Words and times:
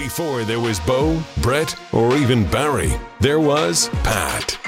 Before 0.00 0.44
there 0.44 0.58
was 0.58 0.80
Bo, 0.80 1.22
Brett, 1.42 1.76
or 1.92 2.16
even 2.16 2.46
Barry, 2.46 2.90
there 3.20 3.38
was 3.38 3.90
Pat. 4.02 4.58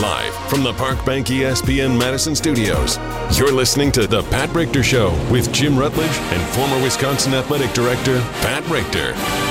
Live 0.00 0.34
from 0.48 0.62
the 0.62 0.72
Park 0.72 1.04
Bank 1.04 1.26
ESPN 1.26 1.98
Madison 1.98 2.34
studios, 2.34 2.96
you're 3.38 3.52
listening 3.52 3.92
to 3.92 4.06
The 4.06 4.22
Pat 4.30 4.48
Richter 4.54 4.82
Show 4.82 5.10
with 5.30 5.52
Jim 5.52 5.78
Rutledge 5.78 6.16
and 6.32 6.42
former 6.54 6.82
Wisconsin 6.82 7.34
Athletic 7.34 7.74
Director 7.74 8.20
Pat 8.40 8.66
Richter. 8.70 9.49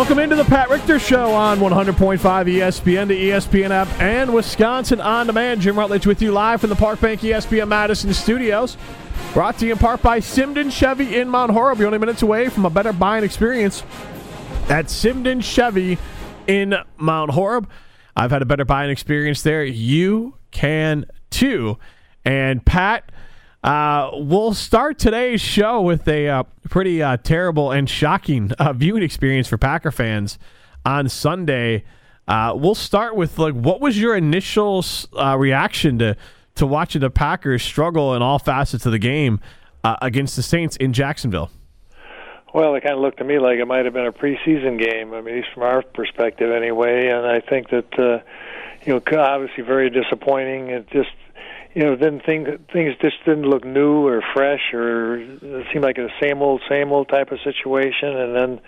Welcome 0.00 0.18
into 0.18 0.34
the 0.34 0.46
Pat 0.46 0.70
Richter 0.70 0.98
Show 0.98 1.32
on 1.34 1.58
100.5 1.58 2.18
ESPN, 2.18 3.08
the 3.08 3.22
ESPN 3.22 3.68
app, 3.68 3.86
and 4.00 4.32
Wisconsin 4.32 4.98
On 4.98 5.26
Demand. 5.26 5.60
Jim 5.60 5.78
Rutledge 5.78 6.06
with 6.06 6.22
you 6.22 6.32
live 6.32 6.62
from 6.62 6.70
the 6.70 6.74
Park 6.74 7.02
Bank 7.02 7.20
ESPN 7.20 7.68
Madison 7.68 8.14
studios. 8.14 8.78
Brought 9.34 9.58
to 9.58 9.66
you 9.66 9.72
in 9.72 9.78
part 9.78 10.00
by 10.00 10.20
Simden 10.20 10.72
Chevy 10.72 11.18
in 11.18 11.28
Mount 11.28 11.52
Horeb. 11.52 11.78
You're 11.78 11.86
only 11.86 11.98
minutes 11.98 12.22
away 12.22 12.48
from 12.48 12.64
a 12.64 12.70
better 12.70 12.94
buying 12.94 13.24
experience 13.24 13.82
at 14.70 14.86
Simden 14.86 15.44
Chevy 15.44 15.98
in 16.46 16.76
Mount 16.96 17.32
Horeb. 17.32 17.68
I've 18.16 18.30
had 18.30 18.40
a 18.40 18.46
better 18.46 18.64
buying 18.64 18.88
experience 18.88 19.42
there. 19.42 19.64
You 19.64 20.36
can 20.50 21.04
too. 21.28 21.76
And 22.24 22.64
Pat, 22.64 23.12
uh, 23.62 24.10
we'll 24.14 24.54
start 24.54 24.98
today's 24.98 25.40
show 25.40 25.82
with 25.82 26.08
a 26.08 26.28
uh, 26.28 26.42
pretty 26.70 27.02
uh, 27.02 27.18
terrible 27.18 27.70
and 27.72 27.90
shocking 27.90 28.52
uh, 28.52 28.72
viewing 28.72 29.02
experience 29.02 29.48
for 29.48 29.58
Packer 29.58 29.90
fans 29.90 30.38
on 30.86 31.08
Sunday. 31.10 31.84
Uh, 32.26 32.54
we'll 32.56 32.74
start 32.74 33.16
with 33.16 33.38
like, 33.38 33.54
what 33.54 33.80
was 33.80 33.98
your 34.00 34.16
initial 34.16 34.84
uh, 35.16 35.36
reaction 35.36 35.98
to 35.98 36.16
to 36.54 36.66
watching 36.66 37.00
the 37.00 37.10
Packers 37.10 37.62
struggle 37.62 38.14
in 38.14 38.22
all 38.22 38.38
facets 38.38 38.84
of 38.84 38.92
the 38.92 38.98
game 38.98 39.40
against 39.84 40.36
the 40.36 40.42
Saints 40.42 40.76
in 40.76 40.92
Jacksonville? 40.92 41.50
Well, 42.52 42.74
it 42.74 42.82
kind 42.82 42.94
of 42.94 43.00
looked 43.00 43.18
to 43.18 43.24
me 43.24 43.38
like 43.38 43.58
it 43.58 43.66
might 43.66 43.84
have 43.84 43.94
been 43.94 44.06
a 44.06 44.12
preseason 44.12 44.78
game. 44.78 45.14
I 45.14 45.20
mean, 45.20 45.34
at 45.34 45.40
least 45.42 45.54
from 45.54 45.62
our 45.62 45.82
perspective, 45.82 46.50
anyway. 46.50 47.08
And 47.08 47.24
I 47.24 47.40
think 47.40 47.70
that 47.70 48.22
you 48.84 48.92
know, 48.94 49.18
obviously 49.18 49.62
very 49.62 49.90
disappointing. 49.90 50.68
It 50.68 50.90
just 50.90 51.10
you 51.74 51.82
know, 51.84 51.96
then 51.96 52.20
things 52.24 52.48
things 52.72 52.94
just 53.00 53.24
didn't 53.24 53.44
look 53.44 53.64
new 53.64 54.06
or 54.06 54.22
fresh, 54.34 54.72
or 54.72 55.18
uh, 55.18 55.58
it 55.58 55.66
seemed 55.72 55.84
like 55.84 55.98
a 55.98 56.08
same 56.20 56.42
old, 56.42 56.62
same 56.68 56.92
old 56.92 57.08
type 57.08 57.30
of 57.30 57.38
situation. 57.44 58.16
And 58.16 58.34
then, 58.34 58.60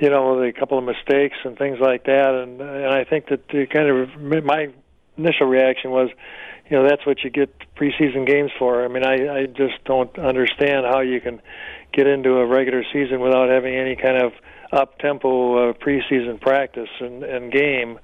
you 0.00 0.10
know, 0.10 0.40
a 0.42 0.52
couple 0.52 0.78
of 0.78 0.84
mistakes 0.84 1.36
and 1.44 1.58
things 1.58 1.78
like 1.80 2.04
that. 2.04 2.34
And 2.34 2.60
and 2.60 2.94
I 2.94 3.04
think 3.04 3.28
that 3.30 3.48
the 3.48 3.66
kind 3.66 3.88
of 3.88 4.44
my 4.44 4.68
initial 5.16 5.46
reaction 5.46 5.90
was, 5.90 6.08
you 6.70 6.76
know, 6.76 6.88
that's 6.88 7.04
what 7.04 7.24
you 7.24 7.30
get 7.30 7.52
preseason 7.74 8.26
games 8.26 8.52
for. 8.58 8.84
I 8.84 8.88
mean, 8.88 9.04
I 9.04 9.40
I 9.40 9.46
just 9.46 9.82
don't 9.84 10.16
understand 10.16 10.86
how 10.86 11.00
you 11.00 11.20
can 11.20 11.42
get 11.92 12.06
into 12.06 12.36
a 12.36 12.46
regular 12.46 12.84
season 12.92 13.20
without 13.20 13.48
having 13.48 13.74
any 13.74 13.96
kind 13.96 14.22
of 14.22 14.32
up 14.72 14.98
tempo 14.98 15.70
uh, 15.70 15.72
preseason 15.72 16.40
practice 16.40 16.88
and, 17.00 17.22
and 17.22 17.52
game 17.52 17.98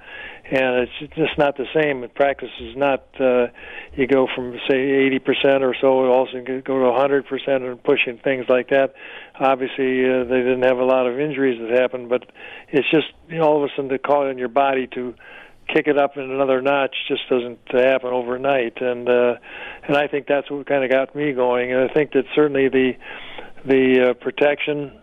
and 0.50 0.86
it's 0.86 1.14
just 1.14 1.38
not 1.38 1.56
the 1.56 1.66
same. 1.74 2.06
Practice 2.14 2.50
is 2.60 2.76
not 2.76 3.06
uh, 3.20 3.46
you 3.94 4.06
go 4.06 4.26
from 4.34 4.58
say 4.68 4.76
80 5.06 5.18
percent 5.20 5.64
or 5.64 5.74
so, 5.80 6.12
also 6.12 6.42
go 6.42 6.78
to 6.78 6.90
100 6.90 7.26
percent 7.26 7.62
and 7.62 7.82
pushing 7.82 8.18
things 8.18 8.46
like 8.48 8.68
that. 8.70 8.94
Obviously, 9.38 10.04
uh, 10.04 10.24
they 10.24 10.38
didn't 10.38 10.62
have 10.62 10.78
a 10.78 10.84
lot 10.84 11.06
of 11.06 11.18
injuries 11.18 11.60
that 11.60 11.80
happened, 11.80 12.08
but 12.08 12.24
it's 12.68 12.90
just 12.90 13.06
you 13.28 13.38
know, 13.38 13.44
all 13.44 13.64
of 13.64 13.70
a 13.70 13.72
sudden 13.74 13.88
to 13.90 13.98
call 13.98 14.28
in 14.28 14.36
your 14.36 14.48
body 14.48 14.88
to 14.88 15.14
kick 15.72 15.86
it 15.86 15.96
up 15.96 16.16
in 16.16 16.30
another 16.30 16.60
notch 16.60 16.94
just 17.08 17.22
doesn't 17.30 17.60
happen 17.70 18.10
overnight, 18.10 18.82
and 18.82 19.08
uh, 19.08 19.34
and 19.86 19.96
I 19.96 20.08
think 20.08 20.26
that's 20.26 20.50
what 20.50 20.66
kind 20.66 20.84
of 20.84 20.90
got 20.90 21.14
me 21.14 21.32
going. 21.32 21.72
And 21.72 21.88
I 21.88 21.94
think 21.94 22.12
that 22.12 22.24
certainly 22.34 22.68
the 22.68 22.92
the 23.64 24.10
uh, 24.10 24.14
protection 24.14 25.01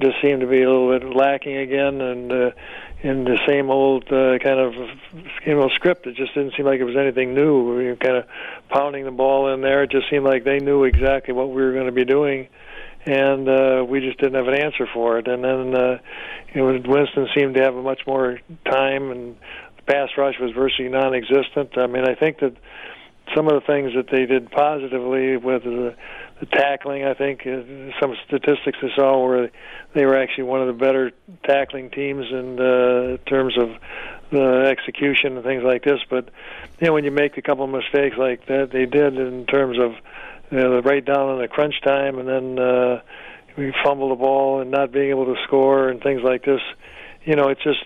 just 0.00 0.20
seemed 0.22 0.40
to 0.40 0.46
be 0.46 0.62
a 0.62 0.70
little 0.70 0.98
bit 0.98 1.16
lacking 1.16 1.56
again, 1.56 2.00
and 2.00 2.32
uh, 2.32 2.50
in 3.04 3.24
the 3.24 3.38
same 3.46 3.70
old 3.70 4.04
uh, 4.04 4.38
kind 4.38 4.58
of 4.58 4.74
you 5.44 5.54
know 5.54 5.68
script. 5.68 6.06
It 6.06 6.16
just 6.16 6.34
didn't 6.34 6.54
seem 6.56 6.64
like 6.64 6.80
it 6.80 6.84
was 6.84 6.96
anything 6.96 7.34
new. 7.34 7.76
We 7.76 7.86
were 7.86 7.96
kind 7.96 8.16
of 8.16 8.24
pounding 8.70 9.04
the 9.04 9.10
ball 9.10 9.52
in 9.52 9.60
there. 9.60 9.82
It 9.82 9.90
just 9.90 10.08
seemed 10.10 10.24
like 10.24 10.44
they 10.44 10.58
knew 10.58 10.84
exactly 10.84 11.34
what 11.34 11.50
we 11.50 11.62
were 11.62 11.72
going 11.72 11.86
to 11.86 11.92
be 11.92 12.06
doing, 12.06 12.48
and 13.04 13.48
uh, 13.48 13.84
we 13.86 14.00
just 14.00 14.18
didn't 14.18 14.34
have 14.34 14.48
an 14.48 14.54
answer 14.54 14.88
for 14.92 15.18
it. 15.18 15.28
And 15.28 15.44
then 15.44 15.74
uh, 15.74 15.98
you 16.54 16.60
know 16.62 16.82
Winston 16.86 17.28
seemed 17.36 17.54
to 17.54 17.62
have 17.62 17.76
a 17.76 17.82
much 17.82 18.06
more 18.06 18.40
time, 18.64 19.10
and 19.10 19.36
the 19.76 19.82
pass 19.82 20.08
rush 20.16 20.36
was 20.40 20.52
virtually 20.52 20.88
non-existent. 20.88 21.76
I 21.76 21.86
mean, 21.86 22.08
I 22.08 22.14
think 22.14 22.38
that 22.38 22.56
some 23.34 23.48
of 23.48 23.54
the 23.54 23.66
things 23.66 23.92
that 23.94 24.08
they 24.10 24.26
did 24.26 24.50
positively 24.50 25.36
with 25.36 25.64
the 25.64 25.94
the 26.40 26.46
tackling. 26.46 27.04
I 27.04 27.14
think 27.14 27.42
uh, 27.46 27.62
some 28.00 28.14
statistics 28.26 28.78
I 28.82 28.94
saw 28.96 29.26
where 29.26 29.50
they 29.94 30.04
were 30.04 30.16
actually 30.16 30.44
one 30.44 30.60
of 30.60 30.66
the 30.66 30.84
better 30.84 31.12
tackling 31.44 31.90
teams 31.90 32.26
in 32.30 32.58
uh, 32.58 33.16
terms 33.28 33.56
of 33.58 33.70
the 34.30 34.66
execution 34.70 35.36
and 35.36 35.44
things 35.44 35.62
like 35.62 35.84
this. 35.84 36.00
But 36.08 36.30
you 36.80 36.88
know, 36.88 36.92
when 36.92 37.04
you 37.04 37.10
make 37.10 37.36
a 37.36 37.42
couple 37.42 37.64
of 37.64 37.70
mistakes 37.70 38.16
like 38.16 38.46
that, 38.46 38.70
they 38.72 38.86
did 38.86 39.16
in 39.16 39.46
terms 39.46 39.78
of 39.78 39.92
you 40.50 40.58
know, 40.58 40.76
the 40.76 40.82
right 40.82 41.04
down 41.04 41.34
in 41.34 41.40
the 41.40 41.48
crunch 41.48 41.80
time, 41.82 42.18
and 42.18 42.28
then 42.28 42.58
uh, 42.58 43.00
we 43.56 43.72
fumble 43.84 44.10
the 44.10 44.16
ball 44.16 44.60
and 44.60 44.70
not 44.70 44.92
being 44.92 45.10
able 45.10 45.26
to 45.26 45.36
score 45.44 45.88
and 45.88 46.02
things 46.02 46.22
like 46.22 46.44
this. 46.44 46.60
You 47.24 47.36
know, 47.36 47.48
it 47.48 47.58
just 47.62 47.84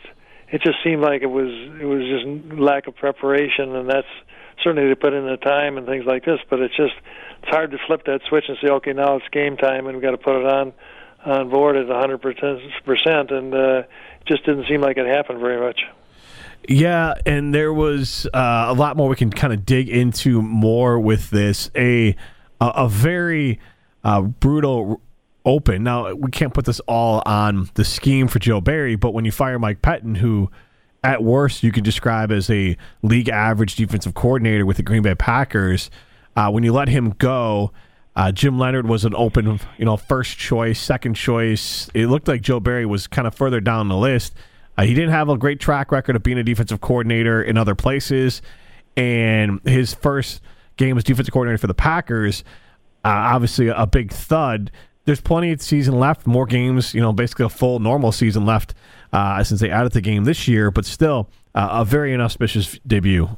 it 0.51 0.63
just 0.63 0.79
seemed 0.83 1.03
like 1.03 1.23
it 1.23 1.31
was 1.31 1.51
it 1.81 1.85
was 1.85 2.03
just 2.03 2.59
lack 2.59 2.87
of 2.87 2.97
preparation, 2.97 3.75
and 3.77 3.89
that's 3.89 4.09
certainly 4.63 4.89
they 4.89 4.95
put 4.95 5.13
in 5.13 5.27
the 5.27 5.37
time 5.37 5.77
and 5.77 5.87
things 5.87 6.05
like 6.07 6.25
this. 6.25 6.41
But 6.49 6.61
it's 6.61 6.77
just 6.77 6.95
it's 7.43 7.51
hard 7.51 7.71
to 7.71 7.79
flip 7.87 8.05
that 8.07 8.21
switch 8.29 8.45
and 8.49 8.57
say, 8.63 8.69
okay, 8.69 8.93
now 8.93 9.17
it's 9.17 9.29
game 9.31 9.57
time, 9.57 9.87
and 9.87 9.97
we've 9.97 10.03
got 10.03 10.13
to 10.13 10.19
put 10.19 10.37
it 10.37 10.47
on 10.47 10.73
on 11.25 11.51
board 11.51 11.77
at 11.77 11.89
100 11.89 12.19
percent, 12.19 13.31
and 13.31 13.55
uh, 13.55 13.83
just 14.27 14.45
didn't 14.45 14.67
seem 14.69 14.81
like 14.81 14.97
it 14.97 15.07
happened 15.07 15.41
very 15.41 15.61
much. 15.61 15.81
Yeah, 16.69 17.15
and 17.25 17.55
there 17.55 17.73
was 17.73 18.27
uh, 18.35 18.67
a 18.69 18.75
lot 18.75 18.97
more 18.97 19.09
we 19.09 19.17
can 19.17 19.31
kind 19.31 19.53
of 19.53 19.65
dig 19.65 19.89
into 19.89 20.43
more 20.43 20.99
with 20.99 21.31
this. 21.31 21.71
A 21.75 22.15
a, 22.61 22.67
a 22.67 22.89
very 22.89 23.61
uh, 24.05 24.23
brutal 24.23 25.01
open. 25.45 25.83
Now 25.83 26.13
we 26.13 26.31
can't 26.31 26.53
put 26.53 26.65
this 26.65 26.81
all 26.81 27.23
on 27.25 27.71
the 27.75 27.85
scheme 27.85 28.29
for 28.29 28.39
Joe 28.39 28.61
Barry, 28.61 28.97
but 28.97 29.13
when 29.13 29.25
you 29.25 29.33
fire 29.33 29.59
Mike 29.59 29.83
Pettine, 29.83 30.17
who 30.17 30.51
at 31.03 31.23
worst 31.23 31.63
you 31.63 31.73
can 31.73 31.85
describe 31.85 32.31
as 32.31 32.51
a 32.51 32.77
league 33.03 33.29
average 33.29 33.77
defensive 33.77 34.15
coordinator 34.15 34.67
with 34.67 34.77
the 34.77 34.83
Green 34.83 35.03
Bay 35.03 35.15
Packers 35.15 35.91
uh, 36.39 36.49
when 36.49 36.63
you 36.63 36.73
let 36.73 36.87
him 36.87 37.11
go, 37.19 37.73
uh, 38.15 38.31
Jim 38.31 38.61
Leonhard 38.61 38.87
was 38.87 39.05
an 39.05 39.13
open, 39.17 39.59
you 39.77 39.85
know, 39.85 39.97
first 39.97 40.39
choice, 40.39 40.79
second 40.79 41.15
choice. 41.15 41.91
It 41.95 42.07
looked 42.07 42.29
like 42.29 42.43
Joe 42.43 42.61
Barry 42.61 42.87
was 42.87 43.09
kind 43.09 43.27
of 43.27 43.35
further 43.35 43.61
down 43.61 43.89
the 43.89 43.97
list. 43.97 44.35
Uh, 44.77 44.85
he 44.85 44.95
didn't 44.95 45.11
have 45.11 45.29
a 45.29 45.37
great 45.37 45.59
track 45.59 45.91
record 45.91 46.15
of 46.15 46.23
being 46.23 46.39
a 46.39 46.45
defensive 46.45 46.81
coordinator 46.81 47.43
in 47.43 47.59
other 47.59 47.75
places, 47.75 48.41
and 48.97 49.61
his 49.65 49.95
first 49.95 50.41
game 50.77 50.97
as 50.97 51.03
defensive 51.03 51.33
coordinator 51.33 51.59
for 51.59 51.67
the 51.67 51.75
Packers, 51.75 52.45
uh, 53.05 53.09
obviously 53.09 53.67
a, 53.67 53.85
big 53.85 54.13
thud. 54.13 54.71
There's 55.07 55.21
plenty 55.21 55.51
of 55.51 55.61
season 55.61 55.99
left, 55.99 56.25
more 56.25 56.47
games, 56.47 56.95
you 56.95 57.01
know, 57.01 57.13
basically 57.13 57.47
a 57.47 57.49
full 57.49 57.81
normal 57.81 58.13
season 58.13 58.47
left 58.47 58.75
uh, 59.13 59.43
since 59.43 59.61
they 59.61 59.71
added 59.71 59.91
the 59.91 60.01
game 60.01 60.23
this 60.23 60.47
year, 60.47 60.71
but 60.71 60.85
still 60.85 61.31
uh, 61.57 61.69
a 61.73 61.85
very 61.85 62.15
inauspicious 62.15 62.79
debut. 62.87 63.29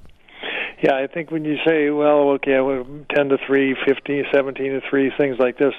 Yeah, 0.83 0.95
I 0.95 1.09
think 1.09 1.31
when 1.31 1.45
you 1.45 1.57
say, 1.67 1.91
well, 1.91 2.31
okay, 2.41 2.59
well, 2.61 2.87
10 3.15 3.29
to 3.29 3.39
3, 3.47 3.77
15, 3.87 4.25
17 4.33 4.73
to 4.73 4.81
3, 4.89 5.13
things 5.19 5.37
like 5.39 5.59
this, 5.59 5.75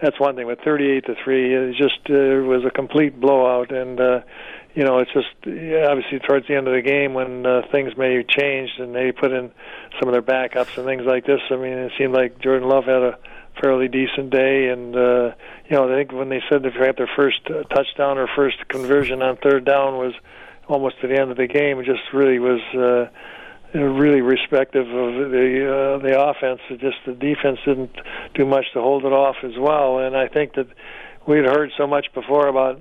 that's 0.00 0.18
one 0.20 0.36
thing. 0.36 0.46
But 0.46 0.62
38 0.64 1.06
to 1.06 1.14
3, 1.24 1.54
it 1.54 1.76
just 1.76 1.98
uh, 2.08 2.46
was 2.46 2.64
a 2.64 2.70
complete 2.70 3.18
blowout. 3.20 3.72
And, 3.72 3.98
uh, 3.98 4.20
you 4.74 4.84
know, 4.84 4.98
it's 4.98 5.12
just 5.12 5.26
yeah, 5.44 5.88
obviously 5.90 6.20
towards 6.20 6.46
the 6.46 6.54
end 6.54 6.68
of 6.68 6.74
the 6.74 6.82
game 6.82 7.14
when 7.14 7.44
uh, 7.44 7.62
things 7.72 7.96
may 7.96 8.14
have 8.14 8.28
changed 8.28 8.78
and 8.78 8.94
they 8.94 9.10
put 9.10 9.32
in 9.32 9.50
some 9.98 10.08
of 10.08 10.12
their 10.12 10.22
backups 10.22 10.78
and 10.78 10.86
things 10.86 11.02
like 11.04 11.26
this. 11.26 11.40
I 11.50 11.56
mean, 11.56 11.72
it 11.72 11.92
seemed 11.98 12.14
like 12.14 12.38
Jordan 12.38 12.68
Love 12.68 12.84
had 12.84 13.02
a 13.02 13.18
fairly 13.60 13.88
decent 13.88 14.30
day. 14.30 14.68
And, 14.68 14.94
uh, 14.94 15.34
you 15.68 15.76
know, 15.76 15.90
I 15.90 15.96
think 15.96 16.12
when 16.12 16.28
they 16.28 16.42
said 16.48 16.62
they 16.62 16.70
had 16.70 16.96
their 16.96 17.10
first 17.16 17.40
uh, 17.50 17.64
touchdown 17.74 18.18
or 18.18 18.28
first 18.36 18.68
conversion 18.68 19.20
on 19.20 19.36
third 19.36 19.64
down 19.64 19.94
was 19.94 20.14
almost 20.68 21.00
to 21.00 21.08
the 21.08 21.18
end 21.18 21.32
of 21.32 21.38
the 21.38 21.48
game, 21.48 21.80
it 21.80 21.86
just 21.86 22.02
really 22.12 22.38
was. 22.38 22.60
Uh, 22.72 23.10
really 23.82 24.20
respective 24.20 24.86
of 24.86 25.30
the 25.30 25.96
uh, 25.96 25.98
the 25.98 26.20
offense. 26.20 26.60
It 26.70 26.80
just 26.80 26.98
the 27.06 27.12
defense 27.12 27.58
didn't 27.64 27.94
do 28.34 28.44
much 28.46 28.66
to 28.74 28.80
hold 28.80 29.04
it 29.04 29.12
off 29.12 29.36
as 29.42 29.58
well. 29.58 29.98
And 29.98 30.16
I 30.16 30.28
think 30.28 30.54
that 30.54 30.68
we'd 31.26 31.44
heard 31.44 31.72
so 31.76 31.86
much 31.86 32.06
before 32.14 32.46
about 32.46 32.80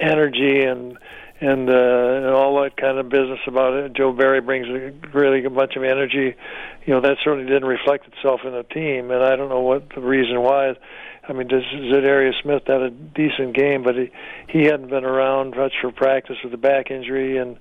energy 0.00 0.64
and 0.64 0.98
and, 1.42 1.70
uh, 1.70 1.72
and 1.72 2.26
all 2.26 2.62
that 2.62 2.76
kind 2.76 2.98
of 2.98 3.08
business 3.08 3.38
about 3.46 3.72
it. 3.72 3.94
Joe 3.94 4.12
Barry 4.12 4.42
brings 4.42 4.66
a, 4.68 4.92
really 5.16 5.42
a 5.42 5.48
bunch 5.48 5.74
of 5.74 5.84
energy. 5.84 6.36
You 6.84 6.94
know 6.94 7.00
that 7.00 7.16
certainly 7.24 7.46
didn't 7.46 7.68
reflect 7.68 8.06
itself 8.08 8.40
in 8.44 8.52
the 8.52 8.62
team, 8.62 9.10
and 9.10 9.22
I 9.22 9.36
don't 9.36 9.48
know 9.48 9.60
what 9.60 9.88
the 9.94 10.02
reason 10.02 10.40
why. 10.42 10.74
I 11.30 11.32
mean, 11.32 11.48
Za'Darius 11.48 12.42
Smith 12.42 12.64
had 12.66 12.82
a 12.82 12.90
decent 12.90 13.54
game, 13.54 13.84
but 13.84 13.94
he 13.94 14.10
he 14.48 14.64
hadn't 14.64 14.90
been 14.90 15.04
around 15.04 15.56
much 15.56 15.74
for 15.80 15.92
practice 15.92 16.36
with 16.42 16.52
a 16.52 16.56
back 16.58 16.90
injury, 16.90 17.38
and 17.38 17.56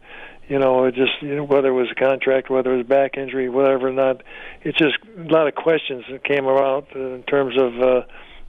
you 0.48 0.58
know, 0.58 0.86
it 0.86 0.96
just 0.96 1.22
you 1.22 1.36
know, 1.36 1.44
whether 1.44 1.68
it 1.68 1.74
was 1.74 1.88
a 1.92 1.96
contract, 1.96 2.50
whether 2.50 2.74
it 2.74 2.78
was 2.78 2.88
back 2.88 3.16
injury, 3.16 3.48
whatever 3.48 3.90
or 3.90 3.94
not, 3.94 4.24
it's 4.64 4.78
just 4.80 4.98
a 5.20 5.32
lot 5.32 5.48
of 5.48 5.54
questions 5.54 6.04
that 6.10 6.24
came 6.24 6.48
around 6.48 6.88
in 6.96 7.24
terms 7.28 7.56
of 7.62 7.80
uh, 7.80 8.02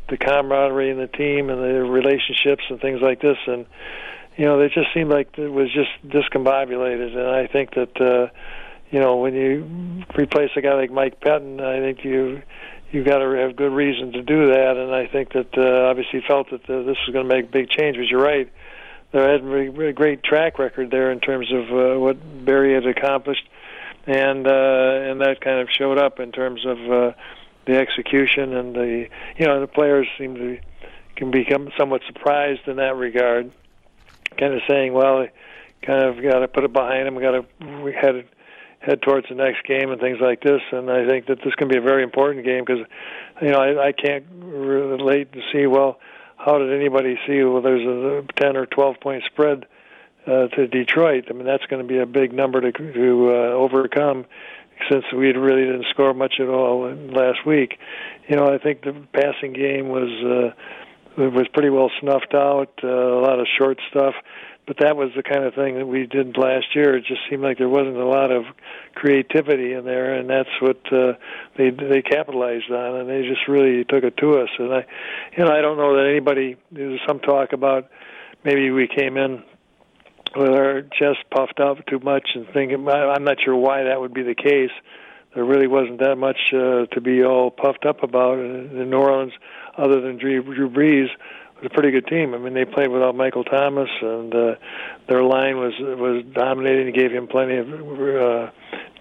the 0.08 0.16
camaraderie 0.16 0.90
in 0.90 0.96
the 0.96 1.06
team 1.06 1.50
and 1.50 1.60
the 1.60 1.82
relationships 1.82 2.64
and 2.70 2.80
things 2.80 3.02
like 3.02 3.20
this, 3.20 3.36
and 3.46 3.66
you 4.38 4.46
know, 4.46 4.58
it 4.58 4.72
just 4.72 4.88
seemed 4.94 5.10
like 5.10 5.36
it 5.36 5.52
was 5.52 5.68
just 5.70 5.90
discombobulated, 6.06 7.14
and 7.14 7.28
I 7.28 7.46
think 7.46 7.74
that. 7.74 8.00
uh 8.00 8.32
you 8.92 8.98
know, 8.98 9.18
when 9.18 9.34
you 9.34 10.04
replace 10.18 10.50
a 10.56 10.60
guy 10.60 10.74
like 10.74 10.90
Mike 10.90 11.20
Pettine, 11.20 11.60
I 11.60 11.78
think 11.78 12.04
you 12.04 12.42
you've 12.90 13.06
got 13.06 13.18
to 13.18 13.30
have 13.30 13.56
good 13.56 13.72
reason 13.72 14.12
to 14.12 14.22
do 14.22 14.46
that. 14.46 14.76
And 14.76 14.94
I 14.94 15.06
think 15.06 15.32
that 15.32 15.56
uh, 15.56 15.88
obviously 15.88 16.22
felt 16.26 16.50
that 16.50 16.68
uh, 16.68 16.82
this 16.82 16.96
was 17.06 17.10
going 17.12 17.28
to 17.28 17.34
make 17.34 17.50
big 17.50 17.70
change. 17.70 17.96
But 17.96 18.06
you're 18.06 18.22
right, 18.22 18.50
there 19.12 19.30
had 19.30 19.42
a 19.42 19.92
great 19.92 20.22
track 20.22 20.58
record 20.58 20.90
there 20.90 21.10
in 21.10 21.20
terms 21.20 21.52
of 21.52 21.70
uh, 21.70 21.98
what 21.98 22.44
Barry 22.44 22.74
had 22.74 22.86
accomplished, 22.86 23.48
and 24.06 24.46
uh, 24.46 24.50
and 24.50 25.20
that 25.20 25.40
kind 25.40 25.60
of 25.60 25.68
showed 25.70 25.98
up 25.98 26.20
in 26.20 26.32
terms 26.32 26.64
of 26.64 26.78
uh, 26.78 27.12
the 27.66 27.76
execution 27.76 28.54
and 28.54 28.74
the 28.74 29.08
you 29.36 29.46
know 29.46 29.60
the 29.60 29.66
players 29.66 30.06
seem 30.18 30.34
to 30.36 30.58
can 31.16 31.30
become 31.30 31.70
somewhat 31.78 32.02
surprised 32.06 32.66
in 32.66 32.76
that 32.76 32.96
regard, 32.96 33.50
kind 34.38 34.54
of 34.54 34.62
saying, 34.68 34.92
well, 34.92 35.26
kind 35.82 36.04
of 36.04 36.22
got 36.22 36.38
to 36.38 36.48
put 36.48 36.64
it 36.64 36.72
behind 36.72 37.06
him, 37.06 37.20
got 37.20 37.32
to 37.32 37.82
we 37.82 37.92
had 37.92 38.24
head 38.80 39.02
towards 39.02 39.28
the 39.28 39.34
next 39.34 39.62
game 39.66 39.90
and 39.90 40.00
things 40.00 40.18
like 40.20 40.42
this. 40.42 40.60
And 40.72 40.90
I 40.90 41.06
think 41.06 41.26
that 41.26 41.38
this 41.44 41.54
can 41.54 41.68
be 41.68 41.76
a 41.76 41.82
very 41.82 42.02
important 42.02 42.44
game 42.44 42.64
because, 42.64 42.84
you 43.40 43.50
know, 43.50 43.58
I, 43.58 43.88
I 43.88 43.92
can't 43.92 44.24
relate 44.32 45.32
to 45.32 45.40
see 45.52 45.66
well 45.66 46.00
how 46.36 46.58
did 46.58 46.72
anybody 46.72 47.18
see 47.26 47.42
well 47.42 47.60
there's 47.60 47.86
a 47.86 48.26
10 48.40 48.56
or 48.56 48.66
12 48.66 48.96
point 49.00 49.22
spread 49.26 49.66
uh, 50.26 50.48
to 50.48 50.66
Detroit. 50.66 51.26
I 51.28 51.34
mean 51.34 51.46
that's 51.46 51.64
going 51.66 51.82
to 51.82 51.88
be 51.88 51.98
a 51.98 52.06
big 52.06 52.32
number 52.32 52.60
to 52.60 52.72
to 52.72 53.30
uh, 53.30 53.32
overcome 53.52 54.24
since 54.90 55.04
we 55.12 55.30
really 55.32 55.66
didn't 55.66 55.86
score 55.90 56.14
much 56.14 56.34
at 56.40 56.48
all 56.48 56.90
last 56.90 57.44
week. 57.44 57.78
You 58.28 58.36
know, 58.36 58.46
I 58.46 58.56
think 58.56 58.82
the 58.82 58.94
passing 59.12 59.52
game 59.52 59.88
was 59.88 60.54
uh, 61.18 61.20
was 61.28 61.48
pretty 61.52 61.68
well 61.68 61.90
snuffed 62.00 62.34
out. 62.34 62.72
Uh, 62.82 62.88
a 62.88 63.20
lot 63.20 63.40
of 63.40 63.46
short 63.58 63.78
stuff 63.90 64.14
but 64.70 64.86
that 64.86 64.96
was 64.96 65.10
the 65.16 65.22
kind 65.24 65.42
of 65.42 65.52
thing 65.54 65.74
that 65.78 65.86
we 65.86 66.06
did 66.06 66.36
last 66.38 66.76
year. 66.76 66.96
It 66.96 67.04
just 67.04 67.22
seemed 67.28 67.42
like 67.42 67.58
there 67.58 67.68
wasn't 67.68 67.96
a 67.96 68.06
lot 68.06 68.30
of 68.30 68.44
creativity 68.94 69.72
in 69.72 69.84
there, 69.84 70.14
and 70.14 70.30
that's 70.30 70.48
what 70.60 70.78
uh, 70.92 71.14
they 71.56 71.70
they 71.70 72.02
capitalized 72.02 72.70
on, 72.70 73.00
and 73.00 73.10
they 73.10 73.28
just 73.28 73.48
really 73.48 73.84
took 73.84 74.04
it 74.04 74.16
to 74.18 74.38
us. 74.38 74.48
And 74.60 74.72
I, 74.72 74.86
you 75.36 75.44
know, 75.44 75.50
I 75.50 75.60
don't 75.60 75.76
know 75.76 75.96
that 75.96 76.08
anybody. 76.08 76.56
There's 76.70 77.00
some 77.04 77.18
talk 77.18 77.52
about 77.52 77.90
maybe 78.44 78.70
we 78.70 78.86
came 78.86 79.16
in 79.16 79.42
with 80.36 80.50
our 80.50 80.82
chest 80.82 81.18
puffed 81.34 81.58
up 81.58 81.84
too 81.86 81.98
much 81.98 82.28
and 82.36 82.46
thinking. 82.54 82.88
I'm 82.88 83.24
not 83.24 83.38
sure 83.44 83.56
why 83.56 83.82
that 83.82 84.00
would 84.00 84.14
be 84.14 84.22
the 84.22 84.36
case. 84.36 84.70
There 85.34 85.44
really 85.44 85.66
wasn't 85.66 85.98
that 85.98 86.14
much 86.14 86.52
uh, 86.52 86.86
to 86.94 87.00
be 87.00 87.24
all 87.24 87.50
puffed 87.50 87.86
up 87.86 88.04
about 88.04 88.38
in, 88.38 88.88
New 88.88 88.96
Orleans, 88.96 89.32
other 89.76 90.00
than 90.00 90.16
Drew, 90.16 90.44
Drew 90.44 90.70
Brees 90.70 91.08
was 91.60 91.70
a 91.70 91.74
pretty 91.74 91.90
good 91.90 92.06
team. 92.06 92.34
I 92.34 92.38
mean, 92.38 92.54
they 92.54 92.64
played 92.64 92.88
without 92.88 93.14
Michael 93.14 93.44
Thomas, 93.44 93.88
and 94.00 94.34
uh, 94.34 94.54
their 95.08 95.22
line 95.22 95.56
was 95.56 95.72
was 95.78 96.24
dominating. 96.32 96.86
He 96.86 96.92
gave 96.92 97.12
him 97.12 97.26
plenty 97.26 97.56
of 97.56 97.68
uh, 97.68 98.50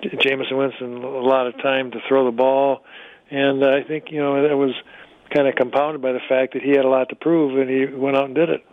Jameis 0.03 0.55
Winston 0.55 1.03
a 1.03 1.07
lot 1.07 1.47
of 1.47 1.57
time 1.61 1.91
to 1.91 1.99
throw 2.07 2.25
the 2.25 2.35
ball, 2.35 2.83
and 3.29 3.63
I 3.63 3.83
think 3.83 4.05
you 4.11 4.19
know 4.19 4.43
it 4.43 4.53
was 4.55 4.73
kind 5.33 5.47
of 5.47 5.55
compounded 5.55 6.01
by 6.01 6.11
the 6.11 6.21
fact 6.27 6.53
that 6.53 6.61
he 6.63 6.71
had 6.71 6.85
a 6.85 6.89
lot 6.89 7.09
to 7.09 7.15
prove, 7.15 7.59
and 7.59 7.69
he 7.69 7.85
went 7.85 8.17
out 8.17 8.25
and 8.25 8.35
did 8.35 8.49
it. 8.49 8.65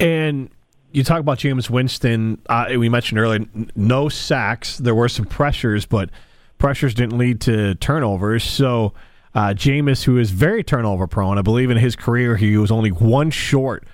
And 0.00 0.50
you 0.92 1.02
talk 1.04 1.20
about 1.20 1.38
Jameis 1.38 1.68
Winston. 1.68 2.40
Uh, 2.48 2.66
we 2.78 2.88
mentioned 2.88 3.18
earlier, 3.18 3.44
no 3.74 4.08
sacks. 4.08 4.78
There 4.78 4.94
were 4.94 5.08
some 5.08 5.26
pressures, 5.26 5.86
but 5.86 6.10
pressures 6.58 6.94
didn't 6.94 7.18
lead 7.18 7.40
to 7.42 7.74
turnovers. 7.76 8.44
So 8.44 8.94
uh, 9.38 9.54
Jameis, 9.54 10.02
who 10.02 10.18
is 10.18 10.32
very 10.32 10.64
turnover 10.64 11.06
prone, 11.06 11.38
I 11.38 11.42
believe 11.42 11.70
in 11.70 11.76
his 11.76 11.94
career 11.94 12.34
he 12.34 12.56
was 12.56 12.72
only 12.72 12.90
one 12.90 13.30
short 13.30 13.84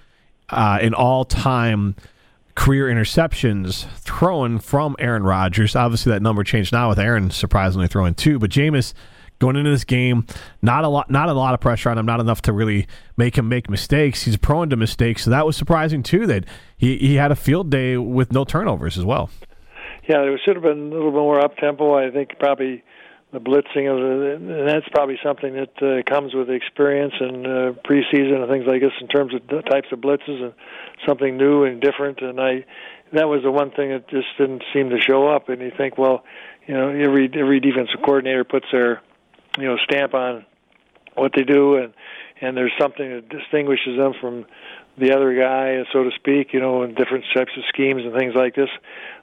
uh, 0.48 0.78
in 0.80 0.94
all 0.94 1.26
time 1.26 1.96
career 2.54 2.86
interceptions 2.86 3.86
thrown 3.98 4.58
from 4.58 4.96
Aaron 4.98 5.22
Rodgers. 5.22 5.76
Obviously, 5.76 6.12
that 6.12 6.22
number 6.22 6.44
changed 6.44 6.72
now 6.72 6.88
with 6.88 6.98
Aaron 6.98 7.30
surprisingly 7.30 7.88
throwing 7.88 8.14
two, 8.14 8.38
but 8.38 8.48
Jameis 8.48 8.94
going 9.38 9.56
into 9.56 9.68
this 9.68 9.84
game, 9.84 10.26
not 10.62 10.82
a 10.82 10.88
lot, 10.88 11.10
not 11.10 11.28
a 11.28 11.34
lot 11.34 11.52
of 11.52 11.60
pressure 11.60 11.90
on 11.90 11.98
him, 11.98 12.06
not 12.06 12.20
enough 12.20 12.40
to 12.40 12.52
really 12.54 12.86
make 13.18 13.36
him 13.36 13.46
make 13.46 13.68
mistakes. 13.68 14.22
He's 14.22 14.38
prone 14.38 14.70
to 14.70 14.76
mistakes, 14.76 15.24
so 15.24 15.30
that 15.30 15.44
was 15.44 15.58
surprising 15.58 16.02
too. 16.02 16.26
That 16.26 16.46
he 16.78 16.96
he 16.96 17.16
had 17.16 17.30
a 17.30 17.36
field 17.36 17.68
day 17.68 17.98
with 17.98 18.32
no 18.32 18.46
turnovers 18.46 18.96
as 18.96 19.04
well. 19.04 19.28
Yeah, 20.08 20.22
it 20.22 20.40
should 20.42 20.56
have 20.56 20.64
been 20.64 20.90
a 20.90 20.94
little 20.94 21.10
bit 21.10 21.18
more 21.18 21.44
up 21.44 21.58
tempo. 21.58 21.98
I 21.98 22.10
think 22.10 22.38
probably 22.38 22.82
the 23.34 23.40
blitzing 23.40 23.90
of 23.90 23.98
the, 23.98 24.36
and 24.36 24.68
that's 24.68 24.88
probably 24.90 25.18
something 25.22 25.54
that 25.54 25.82
uh, 25.82 26.02
comes 26.08 26.34
with 26.34 26.48
experience 26.48 27.14
and 27.18 27.46
uh, 27.46 27.72
preseason 27.84 28.40
and 28.40 28.48
things 28.48 28.64
like 28.66 28.80
this 28.80 28.92
in 29.00 29.08
terms 29.08 29.34
of 29.34 29.46
the 29.48 29.62
types 29.62 29.88
of 29.92 29.98
blitzes 30.00 30.42
and 30.42 30.54
something 31.06 31.36
new 31.36 31.64
and 31.64 31.80
different. 31.80 32.20
And 32.20 32.40
I, 32.40 32.64
that 33.12 33.28
was 33.28 33.42
the 33.42 33.50
one 33.50 33.70
thing 33.70 33.90
that 33.90 34.08
just 34.08 34.28
didn't 34.38 34.62
seem 34.72 34.90
to 34.90 35.00
show 35.00 35.28
up. 35.28 35.48
And 35.48 35.60
you 35.60 35.72
think, 35.76 35.98
well, 35.98 36.24
you 36.66 36.74
know, 36.74 36.88
every 36.88 37.30
every 37.34 37.60
defensive 37.60 38.00
coordinator 38.02 38.44
puts 38.44 38.66
their, 38.72 39.02
you 39.58 39.64
know, 39.64 39.76
stamp 39.84 40.14
on 40.14 40.46
what 41.14 41.32
they 41.36 41.42
do, 41.42 41.76
and 41.76 41.92
and 42.40 42.56
there's 42.56 42.72
something 42.80 43.08
that 43.08 43.28
distinguishes 43.28 43.98
them 43.98 44.14
from 44.20 44.46
the 44.96 45.12
other 45.12 45.34
guy, 45.34 45.82
so 45.92 46.04
to 46.04 46.10
speak, 46.16 46.52
you 46.52 46.60
know, 46.60 46.82
in 46.82 46.94
different 46.94 47.24
types 47.34 47.50
of 47.56 47.64
schemes 47.68 48.02
and 48.04 48.14
things 48.14 48.34
like 48.34 48.54
this 48.54 48.70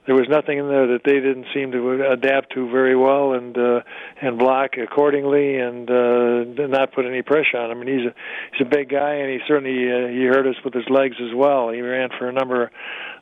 there 0.06 0.16
was 0.16 0.28
nothing 0.30 0.58
in 0.58 0.68
there 0.68 0.88
that 0.88 1.02
they 1.06 1.20
didn't 1.20 1.46
seem 1.54 1.72
to 1.72 2.12
adapt 2.12 2.54
to 2.54 2.70
very 2.72 2.96
well 2.96 3.34
and 3.34 3.56
uh, 3.58 3.82
and 4.20 4.40
block 4.40 4.72
accordingly 4.78 5.58
and 5.58 5.90
uh, 5.90 6.66
not 6.68 6.92
put 6.92 7.06
any 7.06 7.22
pressure 7.22 7.58
on 7.58 7.70
him. 7.70 7.82
And 7.82 7.90
he's 7.90 8.08
a 8.08 8.14
he's 8.52 8.66
a 8.66 8.70
big 8.70 8.90
guy, 8.90 9.14
and 9.16 9.30
he 9.32 9.40
certainly 9.48 9.92
uh, 9.92 10.08
he 10.08 10.26
hurt 10.26 10.48
us 10.48 10.56
with 10.66 10.74
his 10.74 10.90
legs 10.90 11.18
as 11.22 11.36
well. 11.36 11.70
He 11.70 11.82
ran 11.82 12.10
for 12.18 12.28
a 12.28 12.34
number 12.34 12.72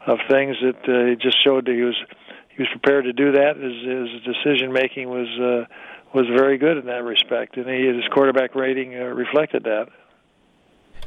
of 0.07 0.19
things 0.29 0.55
that 0.61 0.79
uh, 0.87 1.15
just 1.21 1.43
showed 1.43 1.65
that 1.65 1.75
he 1.75 1.81
was 1.81 1.97
he 2.55 2.63
was 2.63 2.69
prepared 2.71 3.05
to 3.05 3.13
do 3.13 3.33
that. 3.33 3.57
His, 3.57 3.75
his 3.83 4.35
decision 4.35 4.71
making 4.71 5.09
was 5.09 5.27
uh, 5.35 5.65
was 6.13 6.27
very 6.27 6.57
good 6.57 6.77
in 6.77 6.85
that 6.85 7.03
respect, 7.03 7.57
and 7.57 7.67
he, 7.67 7.87
his 7.87 8.07
quarterback 8.13 8.55
rating 8.55 8.95
uh, 8.95 9.03
reflected 9.03 9.65
that. 9.65 9.89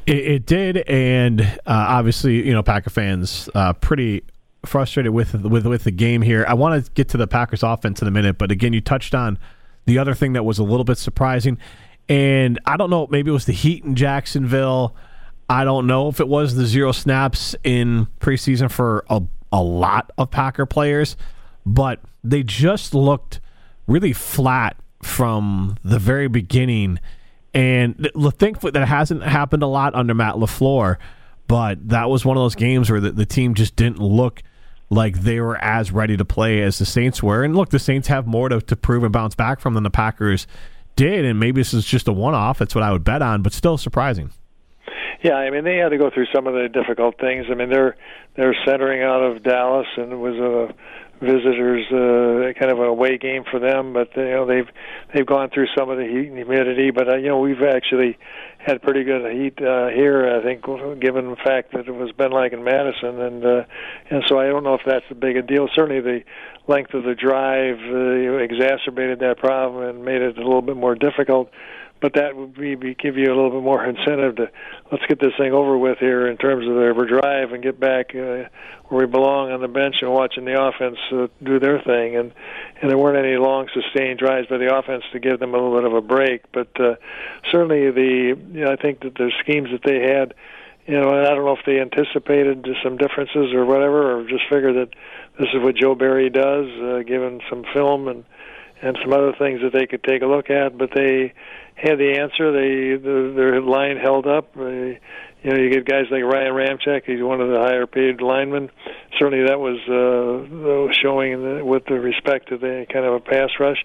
It, 0.05 0.17
it 0.17 0.45
did, 0.45 0.77
and 0.77 1.41
uh, 1.41 1.47
obviously, 1.65 2.45
you 2.45 2.53
know, 2.53 2.63
Packer 2.63 2.89
fans 2.89 3.49
uh, 3.55 3.73
pretty 3.73 4.23
frustrated 4.65 5.13
with 5.13 5.33
with 5.33 5.65
with 5.65 5.83
the 5.83 5.91
game 5.91 6.21
here. 6.21 6.45
I 6.47 6.53
want 6.53 6.85
to 6.85 6.91
get 6.91 7.09
to 7.09 7.17
the 7.17 7.27
Packers 7.27 7.63
offense 7.63 8.01
in 8.01 8.07
a 8.07 8.11
minute, 8.11 8.37
but 8.37 8.51
again, 8.51 8.73
you 8.73 8.81
touched 8.81 9.15
on 9.15 9.39
the 9.85 9.97
other 9.97 10.13
thing 10.13 10.33
that 10.33 10.43
was 10.43 10.59
a 10.59 10.63
little 10.63 10.83
bit 10.83 10.97
surprising, 10.97 11.57
and 12.09 12.59
I 12.65 12.77
don't 12.77 12.89
know, 12.89 13.07
maybe 13.09 13.29
it 13.29 13.33
was 13.33 13.45
the 13.45 13.53
heat 13.53 13.83
in 13.83 13.95
Jacksonville. 13.95 14.95
I 15.49 15.63
don't 15.63 15.87
know 15.87 16.07
if 16.07 16.19
it 16.19 16.27
was 16.27 16.55
the 16.55 16.65
zero 16.65 16.91
snaps 16.91 17.55
in 17.63 18.07
preseason 18.19 18.71
for 18.71 19.05
a, 19.09 19.21
a 19.51 19.61
lot 19.61 20.11
of 20.17 20.31
Packer 20.31 20.65
players, 20.65 21.15
but 21.65 21.99
they 22.23 22.43
just 22.43 22.93
looked 22.93 23.39
really 23.87 24.13
flat 24.13 24.77
from 25.01 25.77
the 25.83 25.99
very 25.99 26.27
beginning. 26.27 26.99
And 27.53 28.09
thankfully, 28.15 28.71
that 28.71 28.87
hasn't 28.87 29.23
happened 29.23 29.63
a 29.63 29.67
lot 29.67 29.93
under 29.93 30.13
Matt 30.13 30.35
LaFleur, 30.35 30.97
but 31.47 31.89
that 31.89 32.09
was 32.09 32.25
one 32.25 32.35
of 32.35 32.41
those 32.41 32.55
games 32.55 32.89
where 32.89 32.99
the, 32.99 33.11
the 33.11 33.25
team 33.25 33.53
just 33.53 33.75
didn't 33.75 33.99
look 33.99 34.41
like 34.89 35.21
they 35.21 35.39
were 35.39 35.57
as 35.57 35.91
ready 35.91 36.17
to 36.17 36.25
play 36.25 36.61
as 36.61 36.79
the 36.79 36.85
Saints 36.85 37.21
were. 37.21 37.43
And 37.43 37.55
look, 37.55 37.69
the 37.69 37.79
Saints 37.79 38.07
have 38.07 38.27
more 38.27 38.49
to, 38.49 38.61
to 38.61 38.75
prove 38.75 39.03
and 39.03 39.13
bounce 39.13 39.35
back 39.35 39.59
from 39.59 39.73
than 39.73 39.83
the 39.83 39.89
Packers 39.89 40.47
did. 40.95 41.25
And 41.25 41.39
maybe 41.39 41.61
this 41.61 41.73
is 41.73 41.85
just 41.85 42.07
a 42.07 42.13
one 42.13 42.33
off. 42.33 42.59
That's 42.59 42.75
what 42.75 42.83
I 42.83 42.91
would 42.91 43.03
bet 43.03 43.21
on, 43.21 43.41
but 43.41 43.53
still 43.53 43.77
surprising. 43.77 44.31
Yeah, 45.23 45.35
I 45.35 45.49
mean 45.51 45.63
they 45.63 45.77
had 45.77 45.89
to 45.89 45.97
go 45.97 46.09
through 46.09 46.25
some 46.35 46.47
of 46.47 46.53
the 46.53 46.67
difficult 46.67 47.17
things. 47.17 47.45
I 47.49 47.55
mean 47.55 47.69
they're 47.69 47.95
they're 48.35 48.55
centering 48.65 49.03
out 49.03 49.23
of 49.23 49.41
Dallas, 49.41 49.87
and 49.95 50.11
it 50.11 50.17
was 50.17 50.35
a 50.35 50.73
visitors 51.23 51.85
uh, 51.89 52.53
kind 52.59 52.71
of 52.71 52.79
an 52.79 52.85
away 52.85 53.17
game 53.17 53.43
for 53.49 53.59
them. 53.59 53.93
But 53.93 54.15
you 54.15 54.23
know 54.23 54.45
they've 54.45 54.69
they've 55.13 55.25
gone 55.25 55.49
through 55.49 55.67
some 55.77 55.89
of 55.89 55.97
the 55.97 56.03
heat 56.03 56.27
and 56.27 56.37
humidity. 56.37 56.91
But 56.91 57.09
uh, 57.09 57.17
you 57.17 57.29
know 57.29 57.39
we've 57.39 57.63
actually 57.63 58.17
had 58.59 58.81
pretty 58.81 59.03
good 59.03 59.23
heat 59.33 59.59
uh, 59.59 59.87
here. 59.89 60.39
I 60.39 60.43
think, 60.43 60.63
given 61.01 61.29
the 61.29 61.37
fact 61.43 61.73
that 61.73 61.87
it 61.87 61.91
was 61.91 62.11
been 62.11 62.31
like 62.31 62.53
in 62.53 62.63
Madison, 62.63 63.19
and 63.19 63.45
uh, 63.45 63.63
and 64.09 64.23
so 64.27 64.39
I 64.39 64.47
don't 64.47 64.63
know 64.63 64.75
if 64.75 64.81
that's 64.85 65.05
a 65.09 65.15
big 65.15 65.37
a 65.37 65.41
deal. 65.41 65.67
Certainly, 65.75 66.01
the 66.01 66.23
length 66.67 66.93
of 66.93 67.03
the 67.03 67.15
drive 67.15 67.79
uh, 67.79 68.43
exacerbated 68.43 69.19
that 69.19 69.37
problem 69.37 69.83
and 69.83 70.05
made 70.05 70.21
it 70.21 70.37
a 70.37 70.41
little 70.41 70.61
bit 70.61 70.77
more 70.77 70.95
difficult. 70.95 71.49
But 72.03 72.15
that 72.15 72.35
would 72.35 72.53
be, 72.53 72.75
be 72.75 72.93
give 72.95 73.15
you 73.15 73.27
a 73.27 73.33
little 73.33 73.49
bit 73.49 73.63
more 73.63 73.85
incentive 73.85 74.35
to 74.35 74.51
let's 74.91 75.05
get 75.07 75.21
this 75.21 75.31
thing 75.37 75.53
over 75.53 75.77
with 75.77 75.99
here 75.99 76.27
in 76.27 76.35
terms 76.35 76.67
of 76.67 76.75
their 76.75 76.93
drive 76.93 77.53
and 77.53 77.63
get 77.63 77.79
back 77.79 78.09
uh, 78.13 78.43
where 78.89 78.99
we 78.99 79.05
belong 79.05 79.53
on 79.53 79.61
the 79.61 79.69
bench 79.69 79.95
and 80.01 80.11
watching 80.11 80.43
the 80.43 80.61
offense 80.61 80.97
uh, 81.13 81.27
do 81.41 81.59
their 81.61 81.79
thing. 81.79 82.17
And 82.17 82.33
and 82.81 82.91
there 82.91 82.97
weren't 82.97 83.25
any 83.25 83.37
long 83.37 83.69
sustained 83.73 84.19
drives 84.19 84.47
by 84.47 84.57
the 84.57 84.75
offense 84.75 85.05
to 85.13 85.19
give 85.19 85.39
them 85.39 85.53
a 85.53 85.57
little 85.57 85.73
bit 85.79 85.85
of 85.85 85.93
a 85.93 86.01
break. 86.01 86.51
But 86.51 86.77
uh, 86.77 86.95
certainly 87.49 87.89
the 87.89 88.35
you 88.51 88.65
know, 88.65 88.73
I 88.73 88.75
think 88.75 88.99
that 89.03 89.15
the 89.15 89.31
schemes 89.39 89.69
that 89.71 89.83
they 89.85 90.01
had. 90.01 90.33
You 90.85 90.99
know, 90.99 91.07
I 91.07 91.33
don't 91.33 91.45
know 91.45 91.55
if 91.55 91.65
they 91.65 91.79
anticipated 91.79 92.67
some 92.83 92.97
differences 92.97 93.53
or 93.53 93.63
whatever, 93.63 94.19
or 94.19 94.27
just 94.27 94.43
figured 94.51 94.75
that 94.75 94.89
this 95.39 95.47
is 95.53 95.63
what 95.63 95.77
Joe 95.77 95.95
Barry 95.95 96.29
does, 96.29 96.67
uh, 96.83 97.03
given 97.07 97.39
some 97.49 97.63
film 97.73 98.09
and 98.09 98.25
and 98.83 98.97
some 99.01 99.13
other 99.13 99.33
things 99.39 99.61
that 99.61 99.71
they 99.71 99.87
could 99.87 100.03
take 100.03 100.21
a 100.21 100.25
look 100.25 100.49
at. 100.49 100.77
But 100.77 100.89
they 100.93 101.33
had 101.75 101.97
the 101.97 102.19
answer. 102.19 102.51
They 102.51 103.01
the, 103.01 103.33
their 103.33 103.61
line 103.61 103.97
held 103.97 104.27
up. 104.27 104.53
They, 104.53 104.99
you 105.41 105.49
know, 105.49 105.57
you 105.57 105.69
get 105.69 105.85
guys 105.85 106.05
like 106.11 106.23
Ryan 106.23 106.53
Ramczyk. 106.53 107.03
He's 107.05 107.23
one 107.23 107.41
of 107.41 107.49
the 107.49 107.59
higher 107.59 107.87
paid 107.87 108.21
linemen. 108.21 108.69
Certainly, 109.17 109.47
that 109.47 109.59
was 109.59 109.79
uh, 109.87 110.93
showing 111.01 111.65
with 111.65 111.85
the 111.85 111.99
respect 111.99 112.49
to 112.49 112.57
the 112.57 112.85
kind 112.91 113.05
of 113.05 113.13
a 113.13 113.19
pass 113.21 113.49
rush. 113.59 113.83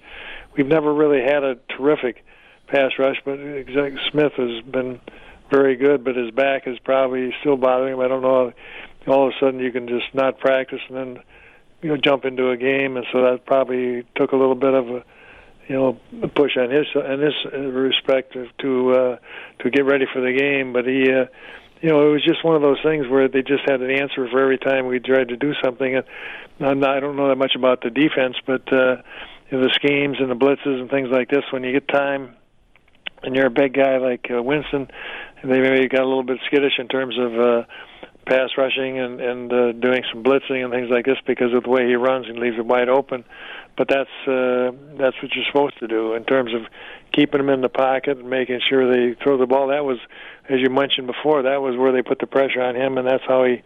We've 0.56 0.66
never 0.66 0.92
really 0.92 1.22
had 1.22 1.44
a 1.44 1.56
terrific 1.76 2.24
pass 2.66 2.90
rush, 2.98 3.16
but 3.24 3.38
Zach 3.72 3.92
Smith 4.10 4.32
has 4.36 4.64
been 4.64 5.00
very 5.50 5.76
good. 5.76 6.04
But 6.04 6.16
his 6.16 6.32
back 6.32 6.66
is 6.66 6.78
probably 6.80 7.32
still 7.40 7.56
bothering 7.56 7.94
him. 7.94 8.00
I 8.00 8.08
don't 8.08 8.22
know. 8.22 8.52
All 9.06 9.28
of 9.28 9.32
a 9.32 9.38
sudden, 9.38 9.60
you 9.60 9.70
can 9.70 9.86
just 9.86 10.12
not 10.12 10.38
practice 10.38 10.80
and 10.88 10.96
then 10.96 11.22
you 11.82 11.90
know 11.90 11.96
jump 11.96 12.24
into 12.24 12.50
a 12.50 12.56
game, 12.56 12.96
and 12.96 13.06
so 13.12 13.22
that 13.22 13.46
probably 13.46 14.04
took 14.16 14.32
a 14.32 14.36
little 14.36 14.54
bit 14.54 14.74
of 14.74 14.88
a 14.88 15.04
you 15.68 15.74
know 15.74 16.00
push 16.34 16.56
on 16.56 16.70
his 16.70 16.86
in 16.94 17.20
his 17.20 17.72
respect 17.72 18.36
to 18.58 18.92
uh, 18.92 19.16
to 19.60 19.70
get 19.70 19.84
ready 19.84 20.06
for 20.12 20.20
the 20.20 20.32
game. 20.32 20.72
But 20.72 20.86
he, 20.86 21.10
uh, 21.10 21.26
you 21.80 21.90
know, 21.90 22.08
it 22.08 22.12
was 22.12 22.24
just 22.24 22.44
one 22.44 22.56
of 22.56 22.62
those 22.62 22.80
things 22.82 23.06
where 23.08 23.28
they 23.28 23.42
just 23.42 23.68
had 23.68 23.80
an 23.80 23.90
answer 23.90 24.28
for 24.28 24.40
every 24.40 24.58
time 24.58 24.86
we 24.86 24.98
tried 24.98 25.28
to 25.28 25.36
do 25.36 25.52
something. 25.62 25.96
And 25.96 26.04
not, 26.80 26.96
I 26.96 27.00
don't 27.00 27.16
know 27.16 27.28
that 27.28 27.36
much 27.36 27.54
about 27.54 27.82
the 27.82 27.90
defense, 27.90 28.36
but 28.44 28.72
uh, 28.72 28.96
you 29.50 29.58
know, 29.58 29.64
the 29.64 29.72
schemes 29.74 30.16
and 30.18 30.30
the 30.30 30.34
blitzes 30.34 30.80
and 30.80 30.90
things 30.90 31.08
like 31.10 31.28
this. 31.28 31.44
When 31.52 31.62
you 31.62 31.72
get 31.72 31.86
time, 31.86 32.34
and 33.22 33.36
you're 33.36 33.46
a 33.46 33.50
big 33.50 33.74
guy 33.74 33.98
like 33.98 34.26
uh, 34.30 34.42
Winston, 34.42 34.88
they 35.44 35.60
maybe 35.60 35.88
got 35.88 36.02
a 36.02 36.08
little 36.08 36.24
bit 36.24 36.38
skittish 36.46 36.78
in 36.78 36.88
terms 36.88 37.16
of. 37.18 37.38
Uh, 37.38 37.64
pass 38.28 38.50
rushing 38.56 38.98
and 38.98 39.20
and 39.20 39.52
uh, 39.52 39.72
doing 39.72 40.02
some 40.12 40.22
blitzing 40.22 40.62
and 40.62 40.72
things 40.72 40.88
like 40.90 41.06
this 41.06 41.18
because 41.26 41.52
of 41.54 41.64
the 41.64 41.70
way 41.70 41.86
he 41.86 41.96
runs 41.96 42.26
and 42.28 42.38
leaves 42.38 42.58
it 42.58 42.66
wide 42.66 42.88
open. 42.88 43.24
But 43.76 43.88
that's 43.88 44.28
uh, 44.28 44.72
that's 44.98 45.16
what 45.22 45.34
you're 45.34 45.46
supposed 45.46 45.78
to 45.80 45.88
do 45.88 46.14
in 46.14 46.24
terms 46.24 46.52
of 46.54 46.62
keeping 47.12 47.38
them 47.38 47.48
in 47.48 47.62
the 47.62 47.68
pocket 47.68 48.18
and 48.18 48.28
making 48.28 48.60
sure 48.68 48.92
they 48.92 49.16
throw 49.22 49.38
the 49.38 49.46
ball. 49.46 49.68
That 49.68 49.84
was, 49.84 49.98
as 50.48 50.60
you 50.60 50.68
mentioned 50.68 51.06
before, 51.06 51.42
that 51.42 51.62
was 51.62 51.76
where 51.76 51.92
they 51.92 52.02
put 52.02 52.18
the 52.18 52.26
pressure 52.26 52.60
on 52.60 52.76
him, 52.76 52.98
and 52.98 53.06
that's 53.06 53.24
how 53.26 53.44
he 53.44 53.62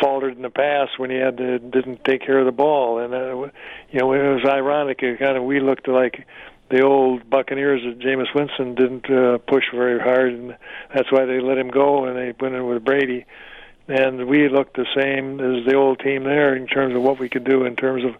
faltered 0.00 0.36
in 0.36 0.42
the 0.42 0.50
past 0.50 0.98
when 0.98 1.10
he 1.10 1.16
had 1.16 1.36
to, 1.36 1.58
didn't 1.58 2.04
take 2.04 2.22
care 2.22 2.38
of 2.38 2.46
the 2.46 2.52
ball. 2.52 2.98
And 2.98 3.14
uh, 3.14 3.50
you 3.90 4.00
know, 4.00 4.12
it 4.12 4.34
was 4.34 4.44
ironic. 4.44 5.02
It 5.02 5.18
kind 5.18 5.36
of 5.36 5.44
we 5.44 5.60
looked 5.60 5.88
like 5.88 6.26
the 6.70 6.82
old 6.82 7.28
Buccaneers 7.30 7.82
that 7.84 8.04
Jameis 8.04 8.34
Winston 8.34 8.74
didn't 8.74 9.08
uh, 9.10 9.38
push 9.38 9.64
very 9.72 10.00
hard, 10.00 10.32
and 10.32 10.56
that's 10.94 11.10
why 11.12 11.24
they 11.24 11.40
let 11.40 11.58
him 11.58 11.68
go 11.68 12.06
and 12.06 12.16
they 12.16 12.34
went 12.38 12.54
in 12.54 12.66
with 12.66 12.84
Brady 12.84 13.24
and 13.88 14.26
we 14.26 14.48
looked 14.48 14.76
the 14.76 14.86
same 14.96 15.40
as 15.40 15.66
the 15.66 15.74
old 15.74 16.00
team 16.00 16.24
there 16.24 16.56
in 16.56 16.66
terms 16.66 16.94
of 16.94 17.02
what 17.02 17.18
we 17.18 17.28
could 17.28 17.44
do 17.44 17.64
in 17.64 17.76
terms 17.76 18.04
of 18.04 18.14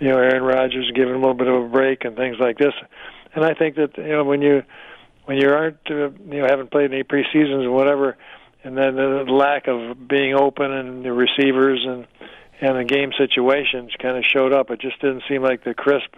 you 0.00 0.08
know 0.08 0.18
Aaron 0.18 0.42
Rodgers 0.42 0.90
giving 0.94 1.14
a 1.14 1.18
little 1.18 1.34
bit 1.34 1.48
of 1.48 1.64
a 1.64 1.68
break 1.68 2.04
and 2.04 2.16
things 2.16 2.36
like 2.38 2.58
this. 2.58 2.74
And 3.34 3.44
I 3.44 3.54
think 3.54 3.76
that 3.76 3.96
you 3.96 4.08
know 4.08 4.24
when 4.24 4.42
you 4.42 4.62
when 5.24 5.38
you 5.38 5.50
aren't 5.50 5.78
uh, 5.90 6.10
you 6.10 6.40
know 6.40 6.46
haven't 6.48 6.70
played 6.70 6.92
any 6.92 7.04
preseasons 7.04 7.62
and 7.62 7.72
whatever, 7.72 8.16
and 8.64 8.76
then 8.76 8.96
the 8.96 9.24
lack 9.28 9.68
of 9.68 10.08
being 10.08 10.34
open 10.34 10.72
and 10.72 11.04
the 11.04 11.12
receivers 11.12 11.84
and 11.86 12.06
and 12.60 12.78
the 12.78 12.84
game 12.84 13.12
situations 13.16 13.92
kind 14.00 14.16
of 14.16 14.24
showed 14.24 14.52
up. 14.52 14.70
It 14.70 14.80
just 14.80 15.00
didn't 15.00 15.22
seem 15.28 15.42
like 15.42 15.62
the 15.62 15.74
crisp 15.74 16.14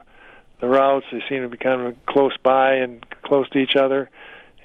the 0.60 0.68
routes. 0.68 1.06
They 1.10 1.22
seemed 1.28 1.42
to 1.42 1.48
be 1.48 1.56
kind 1.56 1.80
of 1.80 2.06
close 2.06 2.36
by 2.42 2.74
and 2.74 3.04
close 3.22 3.48
to 3.50 3.58
each 3.58 3.76
other. 3.76 4.10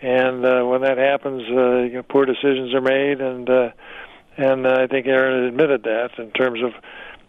And 0.01 0.45
uh, 0.45 0.63
when 0.63 0.81
that 0.81 0.97
happens, 0.97 1.43
uh, 1.49 1.77
you 1.83 1.93
know, 1.93 2.03
poor 2.03 2.25
decisions 2.25 2.73
are 2.73 2.81
made, 2.81 3.21
and 3.21 3.49
uh, 3.49 3.69
and 4.37 4.65
uh, 4.65 4.81
I 4.81 4.87
think 4.87 5.07
Aaron 5.07 5.45
admitted 5.45 5.83
that 5.83 6.11
in 6.17 6.31
terms 6.31 6.61
of 6.63 6.71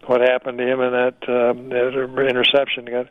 what 0.07 0.21
happened 0.21 0.57
to 0.57 0.63
him 0.63 0.79
in 0.79 0.91
that, 0.91 1.17
um, 1.27 1.69
that 1.69 2.27
interception. 2.29 2.85
Got 2.85 3.07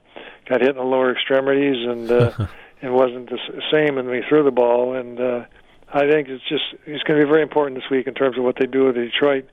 got 0.48 0.60
hit 0.60 0.70
in 0.70 0.76
the 0.76 0.82
lower 0.82 1.12
extremities 1.12 1.86
and 1.86 2.10
uh, 2.10 2.46
it 2.82 2.90
wasn't 2.90 3.28
the 3.28 3.38
same 3.72 3.96
when 3.96 4.08
we 4.08 4.22
threw 4.28 4.44
the 4.44 4.50
ball. 4.50 4.94
And 4.94 5.20
uh, 5.20 5.44
I 5.92 6.10
think 6.10 6.28
it's 6.28 6.44
just 6.48 6.64
it's 6.86 7.02
going 7.04 7.20
to 7.20 7.26
be 7.26 7.30
very 7.30 7.42
important 7.42 7.76
this 7.76 7.90
week 7.90 8.06
in 8.06 8.14
terms 8.14 8.38
of 8.38 8.44
what 8.44 8.56
they 8.58 8.66
do 8.66 8.86
with 8.86 8.94
Detroit 8.94 9.48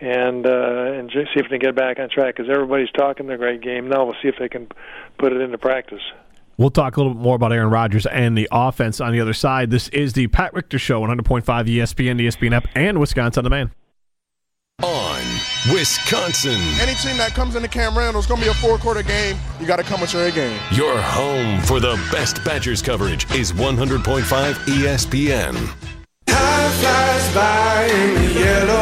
and 0.00 0.46
uh, 0.46 0.92
and 0.92 1.10
see 1.10 1.24
if 1.36 1.44
they 1.50 1.58
can 1.58 1.60
get 1.60 1.76
back 1.76 1.98
on 1.98 2.08
track 2.08 2.36
because 2.36 2.50
everybody's 2.50 2.90
talking 2.90 3.26
their 3.26 3.38
great 3.38 3.62
game. 3.62 3.88
Now 3.88 4.04
we'll 4.04 4.16
see 4.22 4.28
if 4.28 4.36
they 4.38 4.48
can 4.48 4.68
put 5.18 5.32
it 5.32 5.40
into 5.40 5.58
practice. 5.58 6.02
We'll 6.56 6.70
talk 6.70 6.96
a 6.96 7.00
little 7.00 7.14
bit 7.14 7.22
more 7.22 7.36
about 7.36 7.52
Aaron 7.52 7.70
Rodgers 7.70 8.04
and 8.06 8.36
the 8.36 8.48
offense 8.50 9.00
on 9.00 9.12
the 9.12 9.20
other 9.20 9.32
side. 9.32 9.70
This 9.70 9.88
is 9.90 10.14
the 10.14 10.26
Pat 10.26 10.52
Richter 10.54 10.76
Show, 10.76 11.02
100.5 11.02 11.44
ESPN, 11.44 12.20
ESPN 12.20 12.52
app, 12.52 12.66
and 12.74 12.98
Wisconsin 12.98 13.40
on 13.40 13.44
Demand. 13.44 13.70
On 14.84 15.20
Wisconsin. 15.72 16.60
Any 16.80 16.94
team 16.94 17.16
that 17.16 17.32
comes 17.34 17.56
into 17.56 17.66
Camp 17.66 17.96
Randall 17.96 18.20
is 18.20 18.26
going 18.26 18.38
to 18.40 18.46
be 18.46 18.50
a 18.50 18.54
four 18.54 18.78
quarter 18.78 19.02
game. 19.02 19.36
You 19.58 19.66
got 19.66 19.78
to 19.78 19.82
come 19.82 20.00
with 20.00 20.12
your 20.12 20.24
A 20.24 20.30
game. 20.30 20.56
Your 20.70 21.00
home 21.02 21.60
for 21.62 21.80
the 21.80 22.00
best 22.12 22.44
Badgers 22.44 22.80
coverage 22.80 23.28
is 23.34 23.50
100.5 23.50 24.22
ESPN. 24.22 25.56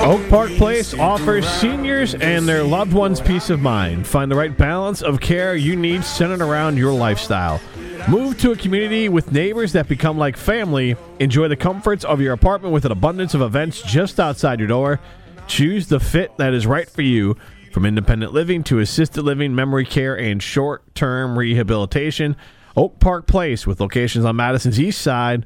Oak 0.04 0.28
Park 0.28 0.50
Place 0.58 0.92
offers 0.92 1.48
seniors 1.48 2.14
and 2.14 2.46
their 2.46 2.62
loved 2.62 2.92
ones 2.92 3.18
peace 3.18 3.48
of 3.48 3.62
mind. 3.62 4.06
Find 4.06 4.30
the 4.30 4.36
right 4.36 4.54
balance 4.54 5.00
of 5.00 5.18
care 5.20 5.56
you 5.56 5.76
need 5.76 6.04
centered 6.04 6.42
around 6.42 6.76
your 6.76 6.92
lifestyle. 6.92 7.58
Move 8.06 8.38
to 8.40 8.52
a 8.52 8.56
community 8.56 9.08
with 9.08 9.32
neighbors 9.32 9.72
that 9.72 9.88
become 9.88 10.18
like 10.18 10.36
family. 10.36 10.94
Enjoy 11.20 11.48
the 11.48 11.56
comforts 11.56 12.04
of 12.04 12.20
your 12.20 12.34
apartment 12.34 12.74
with 12.74 12.84
an 12.84 12.92
abundance 12.92 13.32
of 13.32 13.40
events 13.40 13.80
just 13.80 14.20
outside 14.20 14.58
your 14.58 14.68
door. 14.68 15.00
Choose 15.46 15.88
the 15.88 16.00
fit 16.00 16.36
that 16.38 16.52
is 16.52 16.66
right 16.66 16.88
for 16.88 17.02
you. 17.02 17.36
From 17.72 17.84
independent 17.84 18.32
living 18.32 18.64
to 18.64 18.78
assisted 18.78 19.22
living, 19.22 19.54
memory 19.54 19.84
care, 19.84 20.18
and 20.18 20.42
short 20.42 20.94
term 20.94 21.38
rehabilitation, 21.38 22.36
Oak 22.74 22.98
Park 23.00 23.26
Place, 23.26 23.66
with 23.66 23.80
locations 23.80 24.24
on 24.24 24.36
Madison's 24.36 24.80
east 24.80 25.02
side 25.02 25.44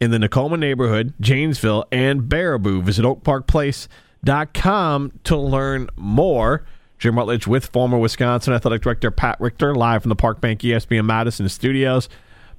in 0.00 0.12
the 0.12 0.18
Nakoma 0.18 0.58
neighborhood, 0.58 1.12
Janesville, 1.20 1.84
and 1.90 2.22
Baraboo. 2.22 2.84
Visit 2.84 3.04
oakparkplace.com 3.04 5.12
to 5.24 5.36
learn 5.36 5.88
more. 5.96 6.64
Jim 6.98 7.18
Rutledge 7.18 7.48
with 7.48 7.66
former 7.66 7.98
Wisconsin 7.98 8.54
Athletic 8.54 8.82
Director 8.82 9.10
Pat 9.10 9.40
Richter, 9.40 9.74
live 9.74 10.02
from 10.02 10.10
the 10.10 10.16
Park 10.16 10.40
Bank 10.40 10.60
ESPN 10.60 11.04
Madison 11.04 11.48
studios. 11.48 12.08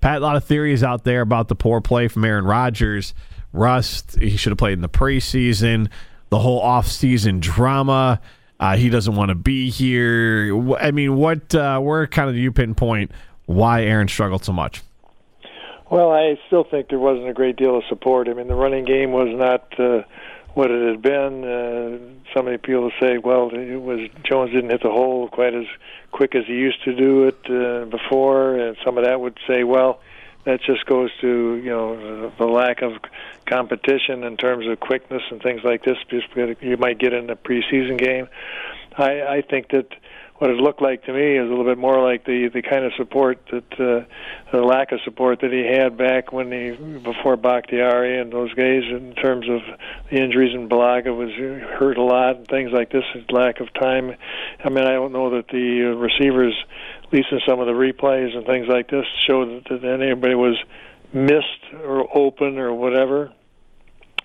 Pat, 0.02 0.18
a 0.18 0.20
lot 0.20 0.36
of 0.36 0.44
theories 0.44 0.84
out 0.84 1.06
there 1.06 1.22
about 1.22 1.48
the 1.48 1.56
poor 1.56 1.80
play 1.80 2.10
from 2.10 2.26
Aaron 2.26 2.44
Rodgers. 2.44 3.14
Rust, 3.54 4.18
he 4.20 4.36
should 4.36 4.52
have 4.52 4.58
played 4.58 4.74
in 4.74 4.82
the 4.82 4.90
preseason 4.90 5.88
the 6.34 6.40
whole 6.40 6.60
off-season 6.62 7.40
drama. 7.40 8.20
Uh, 8.60 8.76
he 8.76 8.90
doesn't 8.90 9.16
want 9.16 9.30
to 9.30 9.36
be 9.36 9.70
here. 9.70 10.76
I 10.80 10.90
mean, 10.90 11.16
what? 11.16 11.54
Uh, 11.54 11.80
where 11.80 12.08
kind 12.08 12.28
of 12.28 12.34
do 12.34 12.42
you 12.42 12.52
pinpoint 12.52 13.12
why 13.46 13.84
Aaron 13.84 14.08
struggled 14.08 14.44
so 14.44 14.52
much? 14.52 14.82
Well, 15.92 16.12
I 16.12 16.40
still 16.48 16.64
think 16.64 16.90
there 16.90 16.98
wasn't 16.98 17.30
a 17.30 17.34
great 17.34 17.56
deal 17.56 17.78
of 17.78 17.84
support. 17.88 18.28
I 18.28 18.34
mean, 18.34 18.48
the 18.48 18.56
running 18.56 18.84
game 18.84 19.12
was 19.12 19.28
not 19.32 19.80
uh, 19.80 20.02
what 20.56 20.72
it 20.72 20.90
had 20.90 21.04
been. 21.04 21.44
Uh, 21.44 22.00
so 22.34 22.42
many 22.42 22.58
people 22.58 22.90
say, 23.00 23.20
well, 23.20 23.52
it 23.54 23.80
was 23.80 24.10
Jones 24.24 24.52
didn't 24.52 24.72
hit 24.72 24.82
the 24.82 24.90
hole 24.90 25.28
quite 25.28 25.54
as 25.54 25.68
quick 26.12 26.34
as 26.34 26.48
he 26.48 26.54
used 26.54 26.84
to 26.86 26.96
do 26.96 27.28
it 27.28 27.40
uh, 27.48 27.86
before, 27.86 28.58
and 28.58 28.76
some 28.84 28.98
of 28.98 29.06
that 29.06 29.22
would 29.22 29.38
say, 29.46 29.64
well, 29.64 30.00
that 30.46 30.62
just 30.62 30.86
goes 30.86 31.10
to 31.22 31.56
you 31.56 31.70
know 31.70 32.32
the 32.38 32.46
lack 32.46 32.82
of 32.82 32.94
competition 33.46 34.24
in 34.24 34.38
terms 34.38 34.68
of 34.68 34.80
quickness 34.80 35.24
and 35.32 35.42
things 35.42 35.62
like 35.64 35.84
this. 35.84 35.98
Just 36.10 36.28
you 36.62 36.78
might 36.78 36.98
get 37.00 37.14
in 37.14 37.30
a 37.30 37.36
preseason 37.36 37.98
game. 37.98 38.28
I, 38.98 39.22
I 39.22 39.42
think 39.42 39.70
that 39.70 39.88
what 40.38 40.50
it 40.50 40.58
looked 40.58 40.82
like 40.82 41.04
to 41.04 41.14
me 41.14 41.38
is 41.38 41.46
a 41.46 41.50
little 41.50 41.64
bit 41.64 41.78
more 41.78 42.02
like 42.02 42.26
the 42.26 42.50
the 42.54 42.62
kind 42.62 42.84
of 42.84 42.92
support 42.98 43.40
that 43.52 43.74
uh, 43.74 44.06
the 44.52 44.62
lack 44.62 44.92
of 44.92 45.00
support 45.06 45.40
that 45.42 45.52
he 45.52 45.64
had 45.64 45.98
back 45.98 46.34
when 46.34 46.52
he 46.52 46.72
before 47.00 47.38
Bakhtiari 47.38 48.20
and 48.20 48.34
those 48.34 48.54
guys 48.54 48.84
in 48.90 49.14
terms 49.16 49.48
of 49.48 49.62
the 50.10 50.18
injuries 50.18 50.54
and 50.54 50.70
Bulaga 50.70 51.16
was 51.16 51.30
hurt 51.78 51.98
a 51.98 52.04
lot 52.04 52.38
and 52.38 52.48
things 52.48 52.72
like 52.72 52.92
this. 52.92 53.04
His 53.14 53.24
lack 53.30 53.60
of 53.60 53.74
time. 53.74 54.16
I 54.64 54.70
mean, 54.70 54.86
I 54.86 54.94
don't 54.94 55.14
know 55.14 55.30
that 55.38 55.48
the 55.50 55.96
receivers 55.96 56.56
at 57.04 57.14
least 57.14 57.28
in 57.32 57.40
some 57.48 57.60
of 57.60 57.68
the 57.68 57.74
replays 57.74 58.36
and 58.36 58.46
things 58.46 58.68
like 58.68 58.90
this, 58.90 59.06
show 59.28 59.46
that, 59.46 59.82
that 59.82 60.02
anybody 60.02 60.34
was 60.34 60.58
missed 61.14 61.84
or 61.84 62.08
open 62.18 62.58
or 62.58 62.74
whatever. 62.74 63.32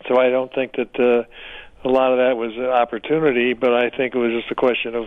So 0.09 0.19
I 0.19 0.31
don't 0.31 0.53
think 0.55 0.73
that 0.77 0.99
uh, 0.99 1.87
a 1.87 1.89
lot 1.89 2.13
of 2.13 2.19
that 2.19 2.37
was 2.37 2.57
opportunity, 2.57 3.53
but 3.53 3.75
I 3.75 3.91
think 3.91 4.15
it 4.15 4.19
was 4.19 4.33
just 4.33 4.51
a 4.51 4.55
question 4.55 4.95
of 4.95 5.07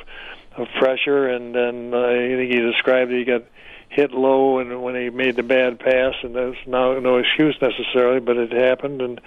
of 0.58 0.68
pressure. 0.80 1.28
And 1.28 1.56
then 1.56 1.94
uh, 1.94 1.98
I 1.98 2.36
think 2.36 2.52
he 2.52 2.60
described 2.60 3.12
he 3.12 3.24
got 3.24 3.44
hit 3.92 4.12
low 4.12 4.60
and 4.60 4.82
when 4.82 4.96
he 4.96 5.10
made 5.10 5.36
the 5.36 5.44
bad 5.44 5.80
pass, 5.80 6.16
and 6.24 6.34
there's 6.34 6.58
no 6.66 7.00
no 7.00 7.18
excuse 7.18 7.58
necessarily, 7.62 8.20
but 8.20 8.38
it 8.38 8.52
happened, 8.52 9.02
and 9.02 9.22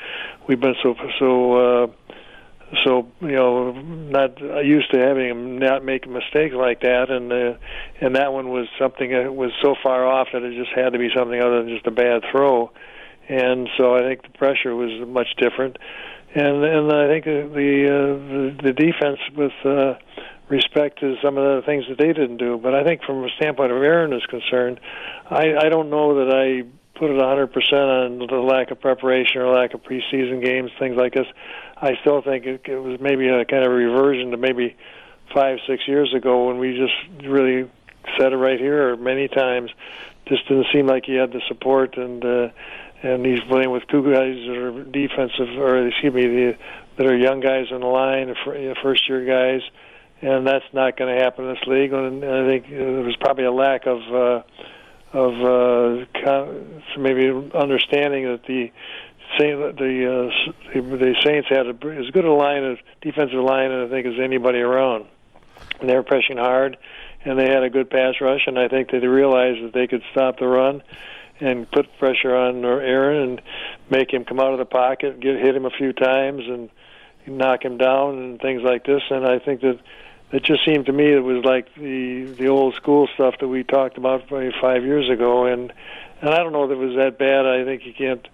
we've 0.46 0.60
been 0.60 0.74
so 0.82 0.94
so. 1.18 1.82
Uh, 1.82 1.86
so 2.82 3.06
you 3.20 3.32
know, 3.32 3.72
not 3.72 4.40
used 4.64 4.90
to 4.92 4.98
having 4.98 5.28
him 5.28 5.58
not 5.58 5.84
make 5.84 6.08
mistakes 6.08 6.54
like 6.54 6.80
that, 6.80 7.10
and 7.10 7.32
uh, 7.32 7.58
and 8.00 8.16
that 8.16 8.32
one 8.32 8.48
was 8.48 8.66
something 8.78 9.10
that 9.10 9.34
was 9.34 9.52
so 9.62 9.74
far 9.80 10.06
off 10.06 10.28
that 10.32 10.42
it 10.42 10.56
just 10.56 10.72
had 10.74 10.92
to 10.94 10.98
be 10.98 11.08
something 11.14 11.40
other 11.40 11.62
than 11.62 11.68
just 11.68 11.86
a 11.86 11.90
bad 11.90 12.22
throw, 12.32 12.72
and 13.28 13.68
so 13.76 13.94
I 13.94 14.00
think 14.00 14.22
the 14.22 14.36
pressure 14.36 14.74
was 14.74 15.06
much 15.06 15.28
different, 15.36 15.76
and 16.34 16.64
and 16.64 16.92
I 16.92 17.06
think 17.06 17.24
the 17.26 17.50
the 17.54 17.86
uh, 17.86 18.62
the 18.62 18.72
defense 18.72 19.20
with 19.36 19.52
uh, 19.64 19.94
respect 20.48 21.00
to 21.00 21.16
some 21.22 21.38
of 21.38 21.56
the 21.56 21.62
things 21.66 21.84
that 21.88 21.98
they 21.98 22.12
didn't 22.12 22.36
do, 22.36 22.58
but 22.58 22.74
I 22.74 22.84
think 22.84 23.02
from 23.04 23.24
a 23.24 23.28
standpoint 23.36 23.72
of 23.72 23.82
Aaron 23.82 24.12
is 24.12 24.24
concerned, 24.26 24.80
I 25.30 25.54
I 25.56 25.68
don't 25.68 25.90
know 25.90 26.24
that 26.24 26.34
I 26.34 26.66
put 26.98 27.10
it 27.10 27.20
100% 27.20 27.72
on 27.72 28.18
the 28.18 28.36
lack 28.36 28.70
of 28.70 28.80
preparation 28.80 29.40
or 29.40 29.52
lack 29.52 29.74
of 29.74 29.82
preseason 29.82 30.44
games, 30.44 30.70
things 30.78 30.96
like 30.96 31.14
this. 31.14 31.26
I 31.76 31.96
still 32.00 32.22
think 32.22 32.46
it, 32.46 32.62
it 32.66 32.78
was 32.78 33.00
maybe 33.00 33.28
a 33.28 33.44
kind 33.44 33.64
of 33.64 33.72
a 33.72 33.74
reversion 33.74 34.30
to 34.30 34.36
maybe 34.36 34.76
five, 35.32 35.58
six 35.66 35.88
years 35.88 36.14
ago 36.14 36.46
when 36.46 36.58
we 36.58 36.76
just 36.76 37.26
really 37.26 37.68
said 38.18 38.32
it 38.32 38.36
right 38.36 38.60
here 38.60 38.96
many 38.96 39.28
times. 39.28 39.70
Just 40.26 40.46
didn't 40.48 40.66
seem 40.72 40.86
like 40.86 41.04
he 41.04 41.14
had 41.16 41.32
the 41.32 41.42
support, 41.48 41.98
and 41.98 42.24
uh, 42.24 42.48
and 43.02 43.26
he's 43.26 43.40
playing 43.40 43.70
with 43.70 43.86
two 43.88 44.02
guys 44.02 44.36
that 44.46 44.56
are 44.56 44.84
defensive, 44.84 45.58
or 45.58 45.86
excuse 45.86 46.14
me, 46.14 46.26
the, 46.26 46.56
that 46.96 47.06
are 47.06 47.16
young 47.16 47.40
guys 47.40 47.66
in 47.70 47.80
the 47.80 47.86
line, 47.86 48.34
first 48.82 49.06
year 49.08 49.24
guys, 49.26 49.60
and 50.24 50.46
that's 50.46 50.64
not 50.72 50.96
going 50.96 51.14
to 51.14 51.22
happen 51.22 51.44
in 51.44 51.54
this 51.54 51.64
league. 51.66 51.92
And 51.92 52.24
I 52.24 52.46
think 52.46 52.70
there 52.70 53.02
was 53.02 53.16
probably 53.16 53.44
a 53.44 53.52
lack 53.52 53.86
of. 53.86 54.00
Uh, 54.12 54.42
of 55.14 55.32
uh, 55.44 56.04
maybe 56.98 57.30
understanding 57.54 58.24
that 58.24 58.40
the 58.48 58.72
the, 59.38 60.32
uh, 60.32 60.52
the 60.74 61.14
Saints 61.24 61.48
had 61.48 61.66
a, 61.66 61.98
as 61.98 62.10
good 62.10 62.24
a 62.24 62.32
line 62.32 62.64
of 62.64 62.78
defensive 63.00 63.38
line, 63.38 63.70
I 63.70 63.88
think, 63.88 64.06
as 64.06 64.14
anybody 64.20 64.58
around. 64.58 65.06
And 65.80 65.88
they 65.88 65.94
were 65.94 66.02
pressing 66.02 66.36
hard, 66.36 66.76
and 67.24 67.38
they 67.38 67.48
had 67.48 67.62
a 67.62 67.70
good 67.70 67.90
pass 67.90 68.14
rush. 68.20 68.42
And 68.46 68.58
I 68.58 68.68
think 68.68 68.90
they 68.90 68.98
realized 68.98 69.64
that 69.64 69.72
they 69.72 69.86
could 69.86 70.02
stop 70.12 70.38
the 70.38 70.46
run 70.46 70.82
and 71.40 71.70
put 71.70 71.86
pressure 71.98 72.34
on 72.34 72.64
Aaron 72.64 73.28
and 73.28 73.42
make 73.90 74.12
him 74.12 74.24
come 74.24 74.38
out 74.38 74.52
of 74.52 74.58
the 74.58 74.64
pocket, 74.64 75.20
get 75.20 75.36
hit 75.40 75.56
him 75.56 75.64
a 75.64 75.70
few 75.70 75.92
times, 75.92 76.42
and 76.46 76.70
knock 77.26 77.64
him 77.64 77.78
down 77.78 78.18
and 78.18 78.40
things 78.40 78.62
like 78.62 78.84
this. 78.84 79.02
And 79.10 79.26
I 79.26 79.38
think 79.38 79.62
that 79.62 79.78
it 80.32 80.42
just 80.42 80.64
seemed 80.64 80.86
to 80.86 80.92
me 80.92 81.12
it 81.12 81.22
was 81.22 81.44
like 81.44 81.74
the 81.74 82.24
the 82.38 82.48
old 82.48 82.74
school 82.74 83.08
stuff 83.14 83.34
that 83.40 83.48
we 83.48 83.62
talked 83.62 83.98
about 83.98 84.26
probably 84.26 84.52
five 84.60 84.84
years 84.84 85.08
ago, 85.10 85.46
and 85.46 85.72
and 86.20 86.30
I 86.30 86.38
don't 86.38 86.52
know 86.52 86.64
if 86.64 86.70
it 86.70 86.78
was 86.78 86.96
that 86.96 87.18
bad. 87.18 87.46
I 87.46 87.64
think 87.64 87.86
you 87.86 87.92
can't 87.92 88.26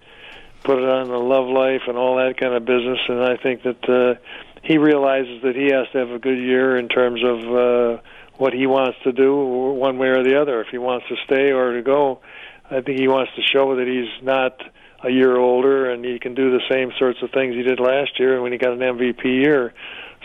put 0.63 0.77
it 0.77 0.89
on 0.89 1.09
the 1.09 1.17
love 1.17 1.47
life 1.47 1.83
and 1.87 1.97
all 1.97 2.17
that 2.17 2.37
kind 2.37 2.53
of 2.53 2.65
business, 2.65 2.99
and 3.07 3.23
I 3.23 3.37
think 3.37 3.63
that 3.63 3.89
uh, 3.89 4.19
he 4.63 4.77
realizes 4.77 5.41
that 5.43 5.55
he 5.55 5.71
has 5.71 5.87
to 5.91 5.97
have 5.99 6.11
a 6.11 6.19
good 6.19 6.37
year 6.37 6.77
in 6.77 6.87
terms 6.87 7.21
of 7.23 7.39
uh, 7.39 8.01
what 8.37 8.53
he 8.53 8.67
wants 8.67 8.97
to 9.03 9.11
do, 9.11 9.35
one 9.35 9.97
way 9.97 10.07
or 10.07 10.23
the 10.23 10.39
other. 10.39 10.61
If 10.61 10.67
he 10.67 10.77
wants 10.77 11.07
to 11.09 11.15
stay 11.25 11.51
or 11.51 11.73
to 11.73 11.81
go, 11.81 12.21
I 12.69 12.81
think 12.81 12.99
he 12.99 13.07
wants 13.07 13.31
to 13.35 13.41
show 13.41 13.75
that 13.75 13.87
he's 13.87 14.23
not 14.23 14.61
a 15.03 15.09
year 15.09 15.35
older 15.35 15.89
and 15.89 16.05
he 16.05 16.19
can 16.19 16.35
do 16.35 16.51
the 16.51 16.61
same 16.69 16.91
sorts 16.97 17.19
of 17.21 17.31
things 17.31 17.55
he 17.55 17.63
did 17.63 17.79
last 17.79 18.19
year 18.19 18.41
when 18.41 18.51
he 18.51 18.57
got 18.57 18.73
an 18.73 18.79
MVP 18.79 19.23
year. 19.25 19.73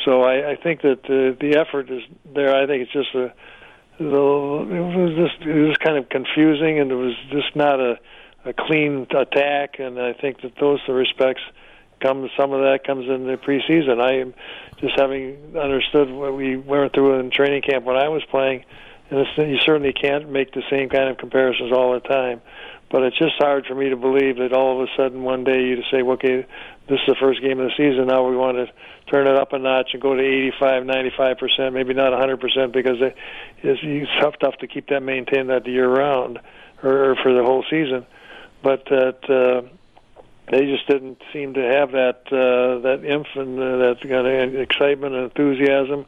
So 0.04 0.22
I, 0.22 0.52
I 0.52 0.56
think 0.56 0.82
that 0.82 1.04
uh, 1.04 1.36
the 1.40 1.56
effort 1.56 1.90
is 1.90 2.02
there. 2.34 2.54
I 2.54 2.66
think 2.66 2.82
it's 2.82 2.92
just 2.92 3.14
a, 3.14 3.32
the, 3.98 4.04
it 4.04 4.96
was 4.96 5.16
just 5.16 5.46
it 5.46 5.68
was 5.68 5.76
kind 5.78 5.96
of 5.96 6.08
confusing, 6.08 6.78
and 6.78 6.90
it 6.90 6.94
was 6.94 7.14
just 7.30 7.56
not 7.56 7.80
a, 7.80 7.98
a 8.44 8.52
clean 8.52 9.06
attack. 9.10 9.78
And 9.78 9.98
I 10.00 10.12
think 10.12 10.42
that 10.42 10.52
those 10.60 10.80
respects 10.88 11.42
come 12.00 12.28
some 12.38 12.52
of 12.52 12.60
that 12.60 12.84
comes 12.84 13.08
in 13.08 13.26
the 13.26 13.36
preseason. 13.36 14.00
I 14.00 14.20
am 14.20 14.34
just 14.78 14.98
having 14.98 15.56
understood 15.56 16.10
what 16.10 16.36
we 16.36 16.56
went 16.56 16.92
through 16.92 17.18
in 17.20 17.30
training 17.30 17.62
camp 17.62 17.84
when 17.84 17.96
I 17.96 18.08
was 18.08 18.22
playing, 18.30 18.64
and 19.10 19.20
it's, 19.20 19.30
you 19.38 19.58
certainly 19.64 19.92
can't 19.92 20.30
make 20.30 20.52
the 20.52 20.62
same 20.70 20.88
kind 20.88 21.08
of 21.08 21.16
comparisons 21.16 21.72
all 21.72 21.94
the 21.94 22.00
time. 22.00 22.42
But 22.90 23.02
it's 23.02 23.18
just 23.18 23.34
hard 23.38 23.66
for 23.66 23.74
me 23.74 23.88
to 23.88 23.96
believe 23.96 24.36
that 24.36 24.52
all 24.52 24.80
of 24.80 24.88
a 24.88 24.96
sudden 24.96 25.24
one 25.24 25.42
day 25.42 25.60
you 25.64 25.76
just 25.76 25.90
say, 25.90 26.02
okay, 26.02 26.46
this 26.88 27.00
is 27.00 27.06
the 27.06 27.16
first 27.18 27.40
game 27.42 27.58
of 27.58 27.68
the 27.68 27.74
season. 27.76 28.06
Now 28.06 28.28
we 28.28 28.36
want 28.36 28.56
to 28.58 28.72
turn 29.10 29.26
it 29.26 29.36
up 29.36 29.52
a 29.52 29.58
notch 29.58 29.90
and 29.92 30.02
go 30.02 30.14
to 30.14 30.22
85, 30.22 30.86
95 30.86 31.38
percent, 31.38 31.74
maybe 31.74 31.94
not 31.94 32.12
100 32.12 32.40
percent, 32.40 32.72
because 32.72 33.00
it 33.00 33.16
is 33.62 33.78
it's 33.82 34.10
tough, 34.20 34.34
tough 34.40 34.56
to 34.58 34.66
keep 34.66 34.88
that 34.88 35.02
maintained 35.02 35.50
that 35.50 35.66
year 35.66 35.88
round 35.88 36.38
or, 36.82 37.10
or 37.10 37.16
for 37.16 37.32
the 37.32 37.42
whole 37.42 37.64
season. 37.68 38.06
But 38.62 38.84
that 38.86 39.28
uh, 39.28 39.68
they 40.50 40.66
just 40.66 40.86
didn't 40.86 41.20
seem 41.32 41.54
to 41.54 41.60
have 41.60 41.92
that 41.92 42.22
uh, 42.30 42.80
that 42.82 43.04
infant, 43.04 43.58
uh, 43.58 43.76
that 43.78 43.96
kind 44.00 44.26
of 44.26 44.60
excitement 44.60 45.14
and 45.14 45.24
enthusiasm, 45.24 46.06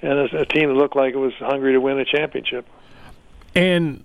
and 0.00 0.12
a, 0.12 0.40
a 0.42 0.46
team 0.46 0.68
that 0.68 0.74
looked 0.74 0.96
like 0.96 1.14
it 1.14 1.18
was 1.18 1.34
hungry 1.34 1.72
to 1.72 1.80
win 1.80 1.98
a 1.98 2.04
championship. 2.04 2.66
And 3.54 4.04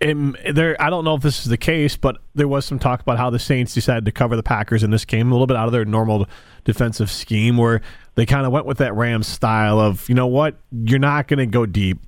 and 0.00 0.36
there, 0.52 0.80
I 0.80 0.90
don't 0.90 1.04
know 1.04 1.14
if 1.14 1.22
this 1.22 1.40
is 1.40 1.46
the 1.46 1.56
case, 1.56 1.96
but 1.96 2.18
there 2.34 2.48
was 2.48 2.64
some 2.64 2.78
talk 2.78 3.00
about 3.00 3.18
how 3.18 3.30
the 3.30 3.38
Saints 3.38 3.74
decided 3.74 4.04
to 4.04 4.12
cover 4.12 4.36
the 4.36 4.42
Packers 4.42 4.82
in 4.82 4.90
this 4.90 5.04
game 5.04 5.30
a 5.30 5.34
little 5.34 5.46
bit 5.46 5.56
out 5.56 5.66
of 5.66 5.72
their 5.72 5.84
normal 5.84 6.26
defensive 6.64 7.10
scheme, 7.10 7.56
where 7.56 7.80
they 8.14 8.26
kind 8.26 8.46
of 8.46 8.52
went 8.52 8.66
with 8.66 8.78
that 8.78 8.94
Rams 8.94 9.26
style 9.26 9.80
of, 9.80 10.08
you 10.08 10.14
know 10.14 10.26
what, 10.26 10.56
you're 10.72 10.98
not 10.98 11.28
going 11.28 11.38
to 11.38 11.46
go 11.46 11.66
deep. 11.66 11.98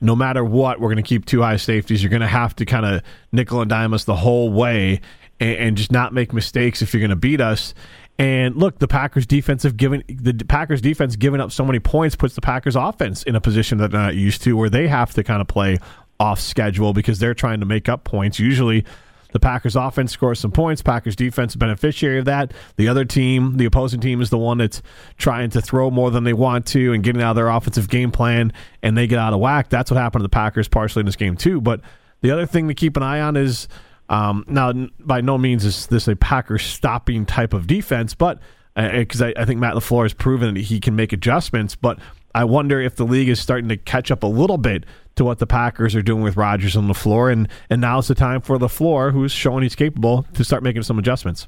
No 0.00 0.16
matter 0.16 0.44
what, 0.44 0.80
we're 0.80 0.88
going 0.88 0.96
to 0.96 1.02
keep 1.02 1.26
two 1.26 1.42
high 1.42 1.56
safeties. 1.56 2.02
You're 2.02 2.10
going 2.10 2.20
to 2.20 2.26
have 2.26 2.56
to 2.56 2.64
kind 2.64 2.86
of 2.86 3.02
nickel 3.32 3.60
and 3.60 3.68
dime 3.68 3.92
us 3.92 4.04
the 4.04 4.16
whole 4.16 4.50
way 4.50 5.00
and, 5.38 5.56
and 5.56 5.76
just 5.76 5.92
not 5.92 6.14
make 6.14 6.32
mistakes 6.32 6.80
if 6.82 6.94
you're 6.94 7.00
going 7.00 7.10
to 7.10 7.16
beat 7.16 7.40
us. 7.40 7.74
And 8.18 8.56
look, 8.56 8.78
the 8.78 8.88
Packers 8.88 9.26
defense 9.26 9.62
have 9.62 9.78
given 9.78 10.02
the 10.08 10.34
Packers 10.34 10.82
defense 10.82 11.16
giving 11.16 11.40
up 11.40 11.52
so 11.52 11.64
many 11.64 11.80
points 11.80 12.16
puts 12.16 12.34
the 12.34 12.42
Packers 12.42 12.76
offense 12.76 13.22
in 13.22 13.34
a 13.34 13.40
position 13.40 13.78
that 13.78 13.92
they're 13.92 14.00
not 14.00 14.14
used 14.14 14.42
to, 14.42 14.56
where 14.56 14.68
they 14.68 14.88
have 14.88 15.14
to 15.14 15.24
kind 15.24 15.40
of 15.40 15.48
play 15.48 15.78
off 16.20 16.38
schedule 16.38 16.92
because 16.92 17.18
they're 17.18 17.34
trying 17.34 17.58
to 17.60 17.66
make 17.66 17.88
up 17.88 18.04
points. 18.04 18.38
Usually, 18.38 18.84
the 19.32 19.40
Packers 19.40 19.74
offense 19.74 20.12
scores 20.12 20.38
some 20.38 20.52
points. 20.52 20.82
Packers 20.82 21.16
defense 21.16 21.56
beneficiary 21.56 22.18
of 22.18 22.26
that. 22.26 22.52
The 22.76 22.88
other 22.88 23.04
team, 23.04 23.56
the 23.56 23.64
opposing 23.64 24.00
team, 24.00 24.20
is 24.20 24.30
the 24.30 24.38
one 24.38 24.58
that's 24.58 24.82
trying 25.18 25.50
to 25.50 25.60
throw 25.60 25.90
more 25.90 26.10
than 26.10 26.24
they 26.24 26.32
want 26.32 26.66
to 26.66 26.92
and 26.92 27.02
getting 27.02 27.22
out 27.22 27.30
of 27.30 27.36
their 27.36 27.48
offensive 27.48 27.88
game 27.88 28.10
plan, 28.10 28.52
and 28.82 28.96
they 28.96 29.06
get 29.06 29.18
out 29.18 29.32
of 29.32 29.40
whack. 29.40 29.70
That's 29.70 29.90
what 29.90 29.98
happened 29.98 30.20
to 30.20 30.24
the 30.24 30.28
Packers 30.28 30.68
partially 30.68 31.00
in 31.00 31.06
this 31.06 31.16
game 31.16 31.36
too. 31.36 31.60
But 31.60 31.80
the 32.20 32.30
other 32.30 32.46
thing 32.46 32.68
to 32.68 32.74
keep 32.74 32.96
an 32.96 33.02
eye 33.02 33.20
on 33.20 33.36
is 33.36 33.66
um, 34.08 34.44
now 34.48 34.72
by 34.98 35.20
no 35.20 35.38
means 35.38 35.64
is 35.64 35.86
this 35.86 36.08
a 36.08 36.16
Packers 36.16 36.62
stopping 36.62 37.24
type 37.24 37.54
of 37.54 37.66
defense, 37.66 38.14
but 38.14 38.40
because 38.74 39.22
uh, 39.22 39.26
I, 39.26 39.42
I 39.42 39.44
think 39.44 39.60
Matt 39.60 39.74
LaFleur 39.74 40.04
has 40.04 40.14
proven 40.14 40.54
that 40.54 40.60
he 40.60 40.80
can 40.80 40.96
make 40.96 41.12
adjustments, 41.12 41.76
but 41.76 41.98
I 42.34 42.44
wonder 42.44 42.80
if 42.80 42.96
the 42.96 43.04
league 43.04 43.28
is 43.28 43.40
starting 43.40 43.68
to 43.68 43.76
catch 43.76 44.10
up 44.10 44.22
a 44.22 44.26
little 44.26 44.58
bit 44.58 44.84
to 45.20 45.24
what 45.24 45.38
the 45.38 45.46
Packers 45.46 45.94
are 45.94 46.00
doing 46.00 46.22
with 46.22 46.38
Rodgers 46.38 46.76
on 46.76 46.88
LaFleur, 46.88 47.30
and 47.30 47.46
and 47.68 47.82
now's 47.82 48.08
the 48.08 48.14
time 48.14 48.40
for 48.40 48.56
LaFleur, 48.56 49.12
who's 49.12 49.32
showing 49.32 49.62
he's 49.62 49.76
capable, 49.76 50.24
to 50.32 50.42
start 50.42 50.62
making 50.62 50.82
some 50.82 50.98
adjustments. 50.98 51.46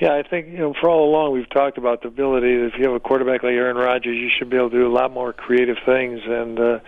Yeah, 0.00 0.14
I 0.14 0.22
think 0.22 0.46
you 0.46 0.58
know 0.58 0.74
for 0.80 0.88
all 0.88 1.10
along 1.10 1.32
we've 1.32 1.50
talked 1.50 1.76
about 1.76 2.00
the 2.00 2.08
ability 2.08 2.56
that 2.56 2.70
if 2.72 2.72
you 2.78 2.86
have 2.86 2.94
a 2.94 3.00
quarterback 3.00 3.42
like 3.42 3.52
Aaron 3.52 3.76
Rodgers, 3.76 4.16
you 4.16 4.30
should 4.38 4.48
be 4.48 4.56
able 4.56 4.70
to 4.70 4.78
do 4.78 4.86
a 4.86 4.94
lot 4.94 5.12
more 5.12 5.34
creative 5.34 5.76
things, 5.84 6.20
and 6.24 6.58
uh, 6.58 6.78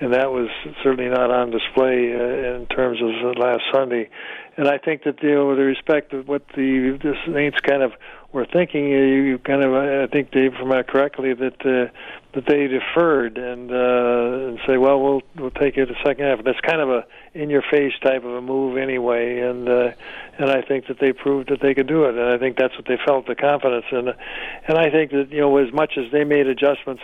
and 0.00 0.14
that 0.14 0.30
was 0.30 0.48
certainly 0.84 1.10
not 1.10 1.32
on 1.32 1.50
display 1.50 2.14
uh, 2.14 2.54
in 2.54 2.66
terms 2.66 2.98
of 3.02 3.36
last 3.36 3.62
Sunday. 3.74 4.10
And 4.56 4.68
I 4.68 4.78
think 4.78 5.02
that 5.04 5.20
you 5.24 5.34
know 5.34 5.48
with 5.48 5.58
respect 5.58 6.12
to 6.12 6.22
what 6.22 6.46
the 6.54 6.98
the 7.02 7.14
Saints 7.34 7.58
kind 7.66 7.82
of 7.82 7.92
were 8.32 8.44
thinking, 8.44 8.88
you 8.88 9.38
kind 9.38 9.64
of 9.64 9.72
I 9.72 10.06
think 10.06 10.30
Dave, 10.30 10.54
from 10.54 10.68
that 10.70 10.86
correctly, 10.86 11.32
that 11.32 11.60
uh, 11.64 11.90
that 12.34 12.46
they 12.46 12.66
deferred 12.66 13.38
and 13.38 13.70
uh, 13.70 14.48
and 14.48 14.58
say, 14.66 14.76
well, 14.76 15.00
we'll 15.00 15.22
we'll 15.36 15.50
take 15.50 15.78
it 15.78 15.90
a 15.90 15.94
second 16.04 16.26
half. 16.26 16.44
That's 16.44 16.60
kind 16.60 16.80
of 16.80 16.90
a 16.90 17.06
in 17.32 17.48
your 17.48 17.62
face 17.62 17.94
type 18.02 18.24
of 18.24 18.32
a 18.32 18.42
move 18.42 18.76
anyway, 18.76 19.40
and 19.40 19.68
uh, 19.68 19.92
and 20.38 20.50
I 20.50 20.60
think 20.60 20.88
that 20.88 20.98
they 21.00 21.12
proved 21.12 21.48
that 21.48 21.60
they 21.62 21.72
could 21.72 21.86
do 21.86 22.04
it, 22.04 22.16
and 22.16 22.24
I 22.24 22.36
think 22.36 22.58
that's 22.58 22.76
what 22.76 22.86
they 22.86 22.98
felt 23.04 23.26
the 23.26 23.34
confidence 23.34 23.86
in, 23.90 24.08
and 24.08 24.78
I 24.78 24.90
think 24.90 25.12
that 25.12 25.28
you 25.30 25.40
know 25.40 25.56
as 25.56 25.72
much 25.72 25.94
as 25.96 26.12
they 26.12 26.24
made 26.24 26.48
adjustments, 26.48 27.02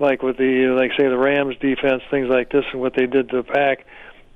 like 0.00 0.22
with 0.22 0.38
the 0.38 0.74
like 0.78 0.92
say 0.98 1.08
the 1.08 1.18
Rams 1.18 1.56
defense, 1.60 2.02
things 2.10 2.28
like 2.30 2.50
this, 2.50 2.64
and 2.72 2.80
what 2.80 2.94
they 2.94 3.06
did 3.06 3.28
to 3.30 3.36
the 3.38 3.42
pack 3.42 3.86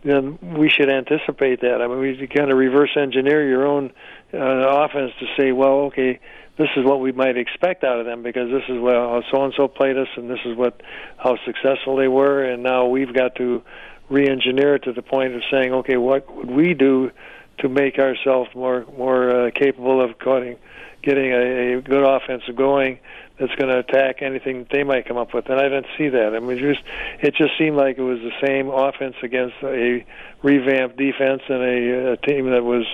then 0.02 0.38
we 0.40 0.70
should 0.70 0.88
anticipate 0.88 1.61
that. 1.62 1.82
I 1.82 1.87
mean, 1.87 1.98
we 1.98 2.26
kind 2.28 2.50
of 2.50 2.58
reverse 2.58 2.90
engineer 2.96 3.48
your 3.48 3.66
own 3.66 3.92
uh, 4.32 4.38
offense 4.38 5.12
to 5.20 5.26
say, 5.37 5.52
well, 5.52 5.87
okay, 5.87 6.20
this 6.56 6.68
is 6.76 6.84
what 6.84 7.00
we 7.00 7.12
might 7.12 7.37
expect 7.37 7.84
out 7.84 8.00
of 8.00 8.06
them 8.06 8.22
because 8.22 8.50
this 8.50 8.64
is 8.68 8.82
how 8.82 9.22
so 9.30 9.44
and 9.44 9.54
so 9.56 9.68
played 9.68 9.96
us, 9.96 10.08
and 10.16 10.28
this 10.28 10.40
is 10.44 10.56
what 10.56 10.82
how 11.16 11.37
successful 11.44 11.96
they 11.96 12.08
were, 12.08 12.44
and 12.44 12.62
now 12.62 12.87
we've 12.87 13.14
got 13.14 13.37
to 13.37 13.62
re-engineer 14.08 14.76
it 14.76 14.84
to 14.84 14.92
the 14.92 15.02
point 15.02 15.34
of 15.34 15.42
saying, 15.50 15.72
okay, 15.72 15.96
what 15.96 16.34
would 16.34 16.50
we 16.50 16.74
do 16.74 17.11
to 17.58 17.68
make 17.68 17.98
ourselves 17.98 18.50
more 18.54 18.84
more 18.96 19.46
uh, 19.46 19.50
capable 19.52 20.00
of 20.00 20.18
cutting, 20.18 20.56
getting 21.02 21.32
a, 21.32 21.74
a 21.74 21.80
good 21.80 22.04
offense 22.04 22.42
going 22.56 22.98
that's 23.38 23.55
going 23.55 23.70
to 23.70 23.79
attack 23.79 24.22
anything 24.22 24.66
they 24.70 24.83
might 24.83 25.07
come 25.07 25.16
up 25.16 25.33
with. 25.33 25.48
And 25.48 25.59
I 25.59 25.64
didn't 25.64 25.87
see 25.96 26.09
that. 26.09 26.35
I 26.35 26.40
mean, 26.40 26.59
just 26.59 26.81
it 27.20 27.35
just 27.35 27.57
seemed 27.59 27.77
like 27.77 27.98
it 27.98 28.03
was 28.03 28.18
the 28.20 28.33
same 28.44 28.68
offense 28.68 29.16
against 29.22 29.57
a 29.62 30.05
revamped 30.42 30.96
defense 30.96 31.42
and 31.48 31.62
a, 31.62 32.12
a 32.12 32.16
team 32.16 32.51
that 32.51 32.64
was 32.64 32.87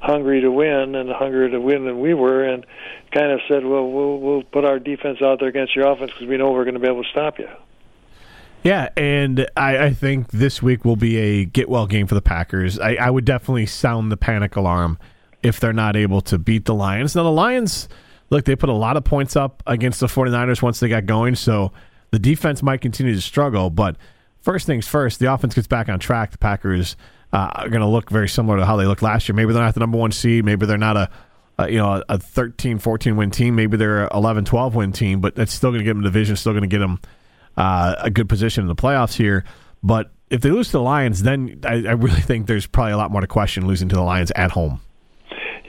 hungry 0.00 0.40
to 0.40 0.50
win 0.50 0.94
and 0.94 1.10
hungrier 1.10 1.48
to 1.50 1.60
win 1.60 1.84
than 1.84 2.00
we 2.00 2.12
were, 2.14 2.44
and 2.44 2.66
kind 3.12 3.30
of 3.30 3.40
said, 3.48 3.64
"Well, 3.64 3.90
we'll 3.90 4.18
we'll 4.18 4.42
put 4.42 4.64
our 4.64 4.78
defense 4.78 5.22
out 5.22 5.38
there 5.38 5.48
against 5.48 5.74
your 5.76 5.90
offense 5.90 6.10
because 6.10 6.28
we 6.28 6.36
know 6.36 6.50
we're 6.50 6.64
going 6.64 6.74
to 6.74 6.80
be 6.80 6.88
able 6.88 7.04
to 7.04 7.10
stop 7.10 7.38
you." 7.38 7.48
Yeah, 8.62 8.90
and 8.96 9.48
I, 9.56 9.86
I, 9.86 9.92
think 9.92 10.30
this 10.30 10.62
week 10.62 10.84
will 10.84 10.94
be 10.94 11.16
a 11.16 11.44
get 11.44 11.68
well 11.68 11.88
game 11.88 12.06
for 12.06 12.14
the 12.14 12.22
Packers. 12.22 12.78
I, 12.78 12.94
I, 12.94 13.10
would 13.10 13.24
definitely 13.24 13.66
sound 13.66 14.12
the 14.12 14.16
panic 14.16 14.54
alarm 14.54 14.98
if 15.42 15.58
they're 15.58 15.72
not 15.72 15.96
able 15.96 16.20
to 16.22 16.38
beat 16.38 16.66
the 16.66 16.74
Lions. 16.74 17.16
Now, 17.16 17.24
the 17.24 17.32
Lions, 17.32 17.88
look, 18.32 18.44
they 18.44 18.56
put 18.56 18.68
a 18.68 18.74
lot 18.74 18.96
of 18.96 19.04
points 19.04 19.36
up 19.36 19.62
against 19.66 20.00
the 20.00 20.06
49ers 20.06 20.62
once 20.62 20.80
they 20.80 20.88
got 20.88 21.06
going, 21.06 21.34
so 21.34 21.72
the 22.10 22.18
defense 22.18 22.62
might 22.62 22.80
continue 22.80 23.14
to 23.14 23.20
struggle. 23.20 23.70
But 23.70 23.96
first 24.40 24.66
things 24.66 24.88
first, 24.88 25.20
the 25.20 25.32
offense 25.32 25.54
gets 25.54 25.68
back 25.68 25.88
on 25.88 25.98
track. 25.98 26.32
The 26.32 26.38
Packers 26.38 26.96
uh, 27.32 27.50
are 27.54 27.68
going 27.68 27.82
to 27.82 27.86
look 27.86 28.10
very 28.10 28.28
similar 28.28 28.58
to 28.58 28.66
how 28.66 28.76
they 28.76 28.86
looked 28.86 29.02
last 29.02 29.28
year. 29.28 29.36
Maybe 29.36 29.52
they're 29.52 29.62
not 29.62 29.74
the 29.74 29.80
number 29.80 29.98
one 29.98 30.12
seed. 30.12 30.44
Maybe 30.44 30.66
they're 30.66 30.78
not 30.78 30.96
a, 30.96 31.10
a 31.58 31.70
you 31.70 31.78
know 31.78 32.02
a 32.08 32.18
13, 32.18 32.78
14 32.78 33.16
win 33.16 33.30
team. 33.30 33.54
Maybe 33.54 33.76
they're 33.76 34.08
11, 34.08 34.46
12 34.46 34.74
win 34.74 34.92
team, 34.92 35.20
but 35.20 35.34
that's 35.36 35.52
still 35.52 35.70
going 35.70 35.80
to 35.80 35.84
get 35.84 35.90
them 35.90 36.00
a 36.00 36.04
division, 36.04 36.34
still 36.34 36.52
going 36.52 36.62
to 36.62 36.68
get 36.68 36.78
them– 36.78 36.98
uh, 37.56 37.94
a 37.98 38.10
good 38.10 38.28
position 38.28 38.62
in 38.62 38.68
the 38.68 38.74
playoffs 38.74 39.14
here. 39.14 39.44
But 39.82 40.10
if 40.30 40.40
they 40.40 40.50
lose 40.50 40.68
to 40.68 40.72
the 40.72 40.82
Lions, 40.82 41.22
then 41.22 41.60
I, 41.64 41.74
I, 41.74 41.92
really 41.92 42.20
think 42.20 42.46
there's 42.46 42.66
probably 42.66 42.92
a 42.92 42.96
lot 42.96 43.10
more 43.10 43.20
to 43.20 43.26
question 43.26 43.66
losing 43.66 43.88
to 43.90 43.96
the 43.96 44.02
Lions 44.02 44.30
at 44.36 44.50
home. 44.50 44.80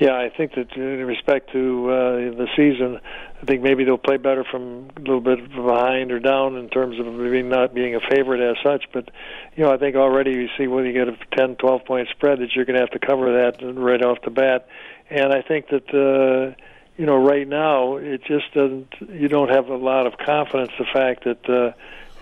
Yeah, 0.03 0.17
I 0.17 0.27
think 0.35 0.55
that 0.55 0.75
in 0.75 1.05
respect 1.05 1.53
to 1.53 1.89
uh, 1.89 2.15
the 2.35 2.49
season, 2.57 2.99
I 3.41 3.45
think 3.45 3.61
maybe 3.61 3.85
they'll 3.85 3.97
play 3.97 4.17
better 4.17 4.43
from 4.43 4.89
a 4.97 4.99
little 4.99 5.21
bit 5.21 5.49
behind 5.49 6.11
or 6.11 6.19
down 6.19 6.57
in 6.57 6.67
terms 6.67 6.99
of 6.99 7.05
maybe 7.05 7.41
not 7.41 7.73
being 7.73 7.95
a 7.95 8.01
favorite 8.01 8.41
as 8.41 8.57
such. 8.61 8.83
But 8.91 9.11
you 9.55 9.63
know, 9.63 9.71
I 9.71 9.77
think 9.77 9.95
already 9.95 10.31
you 10.31 10.49
see 10.57 10.67
when 10.67 10.83
you 10.83 10.91
get 10.91 11.07
a 11.07 11.15
10, 11.37 11.55
12 11.55 11.85
point 11.85 12.09
spread 12.09 12.39
that 12.39 12.53
you're 12.53 12.65
going 12.65 12.75
to 12.75 12.81
have 12.81 12.91
to 12.91 12.99
cover 12.99 13.31
that 13.31 13.63
right 13.77 14.03
off 14.03 14.17
the 14.25 14.29
bat. 14.29 14.67
And 15.09 15.31
I 15.31 15.41
think 15.41 15.69
that. 15.69 15.87
Uh, 15.93 16.61
you 16.95 17.07
know, 17.07 17.15
right 17.15 17.47
now 17.47 17.95
it 17.95 18.23
just 18.23 18.53
doesn't. 18.53 18.93
You 19.09 19.27
don't 19.27 19.49
have 19.49 19.67
a 19.69 19.75
lot 19.75 20.05
of 20.05 20.19
confidence. 20.19 20.73
The 20.77 20.85
fact 20.93 21.23
that 21.23 21.49
uh, 21.49 21.71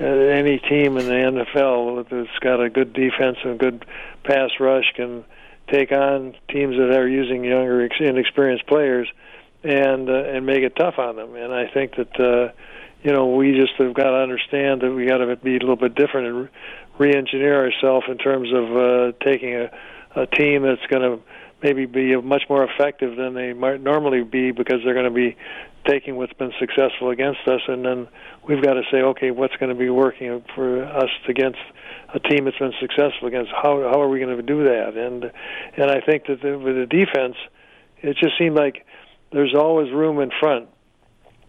any 0.01 0.59
team 0.59 0.97
in 0.97 1.07
the 1.07 1.43
NFL 1.43 2.07
that's 2.09 2.39
got 2.39 2.63
a 2.63 2.69
good 2.69 2.93
defense 2.93 3.37
and 3.43 3.59
good 3.59 3.85
pass 4.23 4.49
rush 4.61 4.85
can 4.95 5.25
take 5.71 5.91
on 5.91 6.35
teams 6.49 6.75
that 6.77 6.95
are 6.97 7.07
using 7.07 7.43
younger, 7.43 7.87
inexperienced 7.99 8.67
players 8.67 9.07
and 9.63 10.09
uh, 10.09 10.13
and 10.13 10.45
make 10.45 10.63
it 10.63 10.75
tough 10.75 10.95
on 10.97 11.15
them. 11.15 11.35
And 11.35 11.53
I 11.53 11.67
think 11.67 11.95
that 11.95 12.19
uh, 12.19 12.53
you 13.03 13.11
know 13.11 13.35
we 13.35 13.53
just 13.59 13.73
have 13.77 13.93
got 13.93 14.11
to 14.11 14.17
understand 14.17 14.81
that 14.81 14.91
we 14.91 15.05
got 15.05 15.17
to 15.17 15.35
be 15.37 15.55
a 15.55 15.59
little 15.59 15.75
bit 15.75 15.95
different 15.95 16.27
and 16.27 16.49
re-engineer 16.97 17.65
ourselves 17.65 18.05
in 18.09 18.17
terms 18.17 18.49
of 18.53 18.75
uh, 18.75 19.11
taking 19.23 19.55
a, 19.55 19.71
a 20.15 20.27
team 20.27 20.63
that's 20.63 20.85
going 20.87 21.01
to 21.01 21.23
maybe 21.63 21.85
be 21.85 22.15
much 22.17 22.43
more 22.49 22.63
effective 22.63 23.15
than 23.15 23.33
they 23.33 23.53
might 23.53 23.81
normally 23.81 24.23
be 24.23 24.51
because 24.51 24.81
they're 24.83 24.93
going 24.93 25.05
to 25.05 25.11
be 25.11 25.37
taking 25.85 26.15
what's 26.15 26.33
been 26.33 26.51
successful 26.59 27.09
against 27.09 27.39
us, 27.47 27.61
and 27.67 27.85
then 27.85 28.07
we've 28.47 28.61
got 28.61 28.73
to 28.73 28.83
say, 28.91 28.97
okay, 28.97 29.31
what's 29.31 29.55
going 29.57 29.69
to 29.69 29.75
be 29.75 29.89
working 29.89 30.43
for 30.55 30.83
us 30.83 31.09
against 31.27 31.59
a 32.13 32.19
team 32.19 32.45
that's 32.45 32.57
been 32.57 32.73
successful 32.79 33.27
against? 33.27 33.51
How 33.51 33.81
how 33.91 34.01
are 34.01 34.09
we 34.09 34.19
going 34.19 34.35
to 34.35 34.43
do 34.43 34.63
that? 34.65 34.95
And 34.95 35.31
and 35.77 35.91
I 35.91 36.01
think 36.01 36.25
that 36.27 36.41
the, 36.41 36.57
with 36.57 36.75
the 36.75 36.85
defense, 36.85 37.35
it 38.01 38.17
just 38.17 38.37
seemed 38.37 38.55
like 38.55 38.85
there's 39.31 39.55
always 39.55 39.91
room 39.91 40.19
in 40.19 40.31
front 40.39 40.69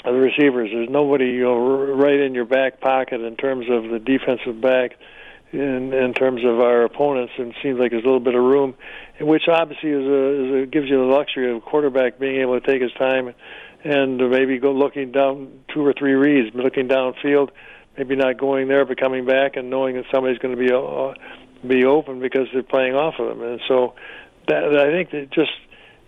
of 0.05 0.15
the 0.15 0.21
receivers. 0.21 0.71
There's 0.73 0.91
nobody 0.91 1.27
you 1.27 1.45
know 1.45 1.57
right 1.57 2.21
in 2.21 2.35
your 2.35 2.45
back 2.45 2.81
pocket 2.81 3.21
in 3.21 3.37
terms 3.37 3.67
of 3.71 3.91
the 3.91 3.99
defensive 3.99 4.61
back 4.61 4.93
in 5.53 5.93
in 5.93 6.15
terms 6.15 6.43
of 6.45 6.61
our 6.61 6.85
opponents, 6.85 7.33
and 7.39 7.51
it 7.51 7.57
seems 7.63 7.79
like 7.79 7.91
there's 7.91 8.05
a 8.05 8.07
little 8.07 8.21
bit 8.21 8.35
of 8.35 8.43
room, 8.43 8.75
which 9.21 9.43
obviously 9.49 9.91
is 9.91 10.07
a, 10.07 10.45
is 10.45 10.63
a 10.63 10.67
gives 10.67 10.89
you 10.89 10.97
the 10.97 11.13
luxury 11.13 11.51
of 11.51 11.59
a 11.59 11.61
quarterback 11.61 12.19
being 12.19 12.41
able 12.41 12.59
to 12.59 12.67
take 12.67 12.81
his 12.81 12.93
time 12.93 13.35
and 13.85 14.19
maybe 14.31 14.59
go 14.59 14.73
looking 14.73 15.13
down 15.13 15.65
two 15.73 15.85
or 15.85 15.93
three 15.93 16.13
reads, 16.13 16.55
looking 16.55 16.89
downfield, 16.89 17.51
maybe 17.97 18.17
not 18.17 18.39
going 18.39 18.69
there 18.69 18.85
but 18.85 18.99
coming 18.99 19.27
back 19.27 19.57
and 19.57 19.71
knowing 19.71 19.97
that 19.97 20.05
somebody's 20.13 20.39
going 20.39 20.57
to 20.57 20.61
be 20.61 20.73
uh, 20.73 21.15
be 21.67 21.85
open 21.85 22.21
because 22.21 22.49
they're 22.53 22.63
playing 22.63 22.95
off 22.95 23.15
of 23.19 23.29
them, 23.29 23.43
and 23.43 23.61
so 23.69 23.95
that 24.49 24.77
I 24.77 24.91
think 24.91 25.11
that 25.11 25.31
just 25.31 25.53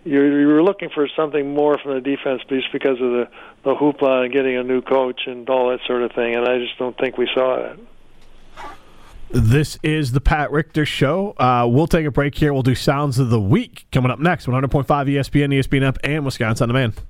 you're, 0.03 0.39
you're 0.41 0.63
looking 0.63 0.89
for 0.89 1.07
something 1.15 1.53
more 1.53 1.77
from 1.77 1.95
the 1.95 2.01
defense 2.01 2.41
just 2.49 2.71
because 2.71 2.99
of 3.01 3.11
the 3.11 3.29
the 3.63 3.73
hoopla 3.73 4.25
and 4.25 4.33
getting 4.33 4.57
a 4.57 4.63
new 4.63 4.81
coach 4.81 5.21
and 5.25 5.49
all 5.49 5.69
that 5.69 5.79
sort 5.87 6.03
of 6.03 6.11
thing, 6.11 6.35
and 6.35 6.47
I 6.47 6.59
just 6.59 6.77
don't 6.77 6.97
think 6.97 7.17
we 7.17 7.29
saw 7.33 7.57
that. 7.57 7.79
This 9.31 9.79
is 9.81 10.11
the 10.11 10.21
Pat 10.21 10.51
Richter 10.51 10.85
Show. 10.85 11.31
Uh, 11.37 11.67
we'll 11.67 11.87
take 11.87 12.05
a 12.05 12.11
break 12.11 12.35
here. 12.35 12.53
We'll 12.53 12.61
do 12.61 12.75
Sounds 12.75 13.17
of 13.17 13.31
the 13.31 13.39
Week 13.41 13.87
coming 13.91 14.11
up 14.11 14.19
next 14.19 14.45
100.5 14.45 14.85
ESPN, 14.85 15.51
ESPN 15.51 15.83
app, 15.83 15.97
and 16.03 16.23
Wisconsin 16.23 16.65
On 16.65 16.67
Demand. 16.69 17.01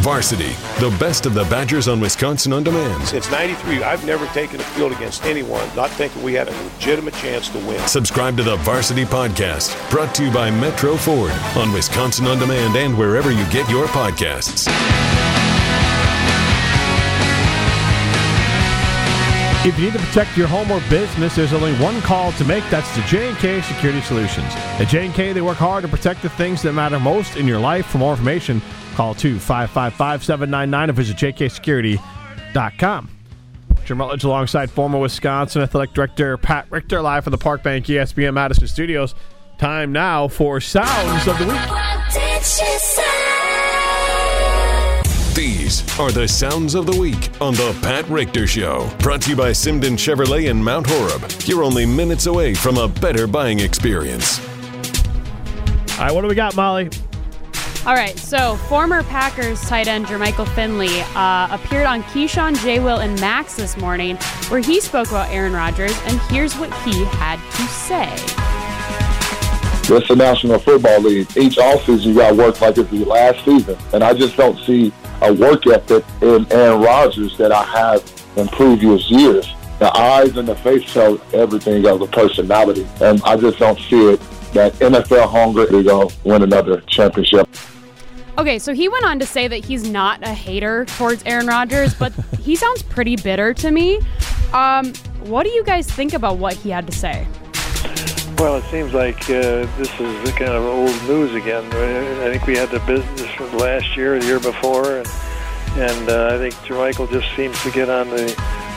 Varsity, 0.00 0.48
the 0.80 0.96
best 0.98 1.26
of 1.26 1.34
the 1.34 1.44
Badgers 1.44 1.86
on 1.86 2.00
Wisconsin 2.00 2.54
On 2.54 2.62
Demand. 2.62 3.06
Since 3.06 3.30
93, 3.30 3.82
I've 3.82 4.04
never 4.06 4.24
taken 4.28 4.58
a 4.58 4.62
field 4.62 4.92
against 4.92 5.24
anyone 5.24 5.68
not 5.76 5.90
thinking 5.90 6.22
we 6.22 6.32
had 6.32 6.48
a 6.48 6.62
legitimate 6.64 7.12
chance 7.14 7.50
to 7.50 7.58
win. 7.58 7.86
Subscribe 7.86 8.36
to 8.38 8.42
the 8.42 8.56
Varsity 8.56 9.04
Podcast, 9.04 9.76
brought 9.90 10.14
to 10.14 10.24
you 10.24 10.32
by 10.32 10.50
Metro 10.50 10.96
Ford 10.96 11.32
on 11.54 11.70
Wisconsin 11.72 12.26
On 12.28 12.38
Demand 12.38 12.76
and 12.76 12.96
wherever 12.96 13.30
you 13.30 13.44
get 13.50 13.68
your 13.68 13.86
podcasts. 13.88 14.68
If 19.62 19.78
you 19.78 19.84
need 19.84 19.92
to 19.92 19.98
protect 19.98 20.38
your 20.38 20.46
home 20.46 20.70
or 20.70 20.80
business, 20.88 21.36
there's 21.36 21.52
only 21.52 21.74
one 21.74 22.00
call 22.00 22.32
to 22.32 22.44
make. 22.46 22.64
That's 22.70 22.96
the 22.96 23.02
J&K 23.02 23.60
Security 23.60 24.00
Solutions. 24.00 24.46
At 24.54 24.88
J&K, 24.88 25.34
they 25.34 25.42
work 25.42 25.58
hard 25.58 25.82
to 25.82 25.88
protect 25.88 26.22
the 26.22 26.30
things 26.30 26.62
that 26.62 26.72
matter 26.72 26.98
most 26.98 27.36
in 27.36 27.46
your 27.46 27.58
life. 27.58 27.84
For 27.84 27.98
more 27.98 28.12
information, 28.12 28.62
call 28.94 29.14
2-555-799 29.14 30.88
or 30.88 30.92
visit 30.92 31.16
jksecurity.com. 31.18 33.10
Jim 33.84 33.98
Rutledge 33.98 34.24
alongside 34.24 34.70
former 34.70 34.98
Wisconsin 34.98 35.60
Athletic 35.60 35.94
Director 35.94 36.38
Pat 36.38 36.66
Richter 36.70 37.02
live 37.02 37.24
from 37.24 37.32
the 37.32 37.38
Park 37.38 37.62
Bank 37.62 37.84
ESPN 37.84 38.32
Madison 38.32 38.66
Studios. 38.66 39.14
Time 39.58 39.92
now 39.92 40.26
for 40.26 40.58
Sounds 40.58 41.28
of 41.28 41.38
the 41.38 41.44
Week. 41.44 41.89
These 45.70 46.00
are 46.00 46.10
the 46.10 46.26
sounds 46.26 46.74
of 46.74 46.86
the 46.86 46.96
week 46.98 47.30
on 47.40 47.54
the 47.54 47.78
Pat 47.80 48.04
Richter 48.08 48.44
Show. 48.44 48.90
Brought 48.98 49.22
to 49.22 49.30
you 49.30 49.36
by 49.36 49.50
Sinden 49.52 49.92
Chevrolet 49.92 50.50
in 50.50 50.60
Mount 50.60 50.84
Horeb. 50.88 51.30
You're 51.44 51.62
only 51.62 51.86
minutes 51.86 52.26
away 52.26 52.54
from 52.54 52.76
a 52.76 52.88
better 52.88 53.28
buying 53.28 53.60
experience. 53.60 54.40
All 54.40 56.06
right, 56.06 56.10
what 56.10 56.22
do 56.22 56.26
we 56.26 56.34
got, 56.34 56.56
Molly? 56.56 56.90
All 57.86 57.94
right, 57.94 58.18
so 58.18 58.56
former 58.56 59.04
Packers 59.04 59.60
tight 59.60 59.86
end 59.86 60.06
Jermichael 60.06 60.52
Finley 60.56 61.02
uh, 61.14 61.46
appeared 61.52 61.86
on 61.86 62.02
Keyshawn, 62.02 62.60
J. 62.64 62.80
Will, 62.80 62.98
and 62.98 63.20
Max 63.20 63.54
this 63.54 63.76
morning, 63.76 64.16
where 64.48 64.58
he 64.58 64.80
spoke 64.80 65.06
about 65.10 65.30
Aaron 65.30 65.52
Rodgers, 65.52 65.96
and 66.06 66.20
here's 66.22 66.56
what 66.56 66.74
he 66.82 67.04
had 67.04 67.36
to 67.52 67.62
say. 67.68 68.08
It's 69.92 70.08
the 70.08 70.16
National 70.16 70.58
Football 70.58 71.00
League. 71.02 71.28
Each 71.36 71.58
offseason, 71.58 72.06
you 72.06 72.14
got 72.14 72.30
to 72.30 72.34
work 72.34 72.60
like 72.60 72.76
it's 72.76 72.90
the 72.90 73.04
last 73.04 73.44
season, 73.44 73.78
and 73.92 74.02
I 74.02 74.14
just 74.14 74.36
don't 74.36 74.58
see 74.64 74.92
a 75.22 75.32
work 75.32 75.66
ethic 75.66 76.04
in 76.22 76.46
Aaron 76.50 76.80
Rodgers 76.80 77.36
that 77.38 77.52
I 77.52 77.64
have 77.64 78.02
in 78.36 78.48
previous 78.48 79.10
years. 79.10 79.48
The 79.78 79.96
eyes 79.96 80.36
and 80.36 80.46
the 80.46 80.56
face 80.56 80.92
tell 80.92 81.20
everything 81.32 81.86
of 81.86 82.00
the 82.00 82.06
personality, 82.06 82.86
and 83.00 83.22
I 83.24 83.36
just 83.36 83.58
don't 83.58 83.78
see 83.78 84.12
it. 84.12 84.20
That 84.52 84.72
NFL 84.74 85.30
hunger 85.30 85.66
to 85.66 85.82
go 85.82 86.10
win 86.24 86.42
another 86.42 86.80
championship. 86.82 87.48
Okay, 88.36 88.58
so 88.58 88.74
he 88.74 88.88
went 88.88 89.04
on 89.04 89.18
to 89.18 89.26
say 89.26 89.48
that 89.48 89.64
he's 89.64 89.88
not 89.88 90.22
a 90.22 90.32
hater 90.32 90.84
towards 90.86 91.22
Aaron 91.24 91.46
Rodgers, 91.46 91.94
but 91.94 92.12
he 92.40 92.56
sounds 92.56 92.82
pretty 92.82 93.16
bitter 93.16 93.54
to 93.54 93.70
me. 93.70 94.00
Um, 94.52 94.92
what 95.24 95.44
do 95.44 95.50
you 95.50 95.62
guys 95.62 95.86
think 95.90 96.14
about 96.14 96.38
what 96.38 96.54
he 96.54 96.70
had 96.70 96.86
to 96.86 96.92
say? 96.92 97.26
Well, 98.40 98.56
it 98.56 98.64
seems 98.70 98.94
like 98.94 99.20
uh, 99.24 99.68
this 99.76 100.00
is 100.00 100.32
kind 100.32 100.52
of 100.52 100.64
old 100.64 101.02
news 101.06 101.34
again. 101.34 101.62
I 101.66 102.32
think 102.32 102.46
we 102.46 102.56
had 102.56 102.70
the 102.70 102.80
business 102.80 103.52
last 103.52 103.94
year, 103.98 104.18
the 104.18 104.24
year 104.24 104.40
before, 104.40 104.96
and, 104.96 105.06
and 105.76 106.08
uh, 106.08 106.30
I 106.32 106.38
think 106.38 106.54
Jermichael 106.64 107.10
just 107.10 107.36
seems 107.36 107.62
to 107.64 107.70
get 107.70 107.90
on 107.90 108.08
the 108.08 108.28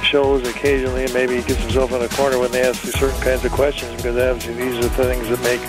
shows 0.04 0.46
occasionally, 0.46 1.06
and 1.06 1.14
maybe 1.14 1.36
gets 1.44 1.62
himself 1.62 1.94
in 1.94 2.02
a 2.02 2.10
corner 2.10 2.40
when 2.40 2.52
they 2.52 2.62
ask 2.62 2.82
certain 2.82 3.22
kinds 3.22 3.46
of 3.46 3.54
questions, 3.54 3.96
because 3.96 4.18
obviously 4.18 4.54
these 4.54 4.78
are 4.80 4.90
the 4.90 4.90
things 4.90 5.30
that 5.30 5.42
make 5.44 5.62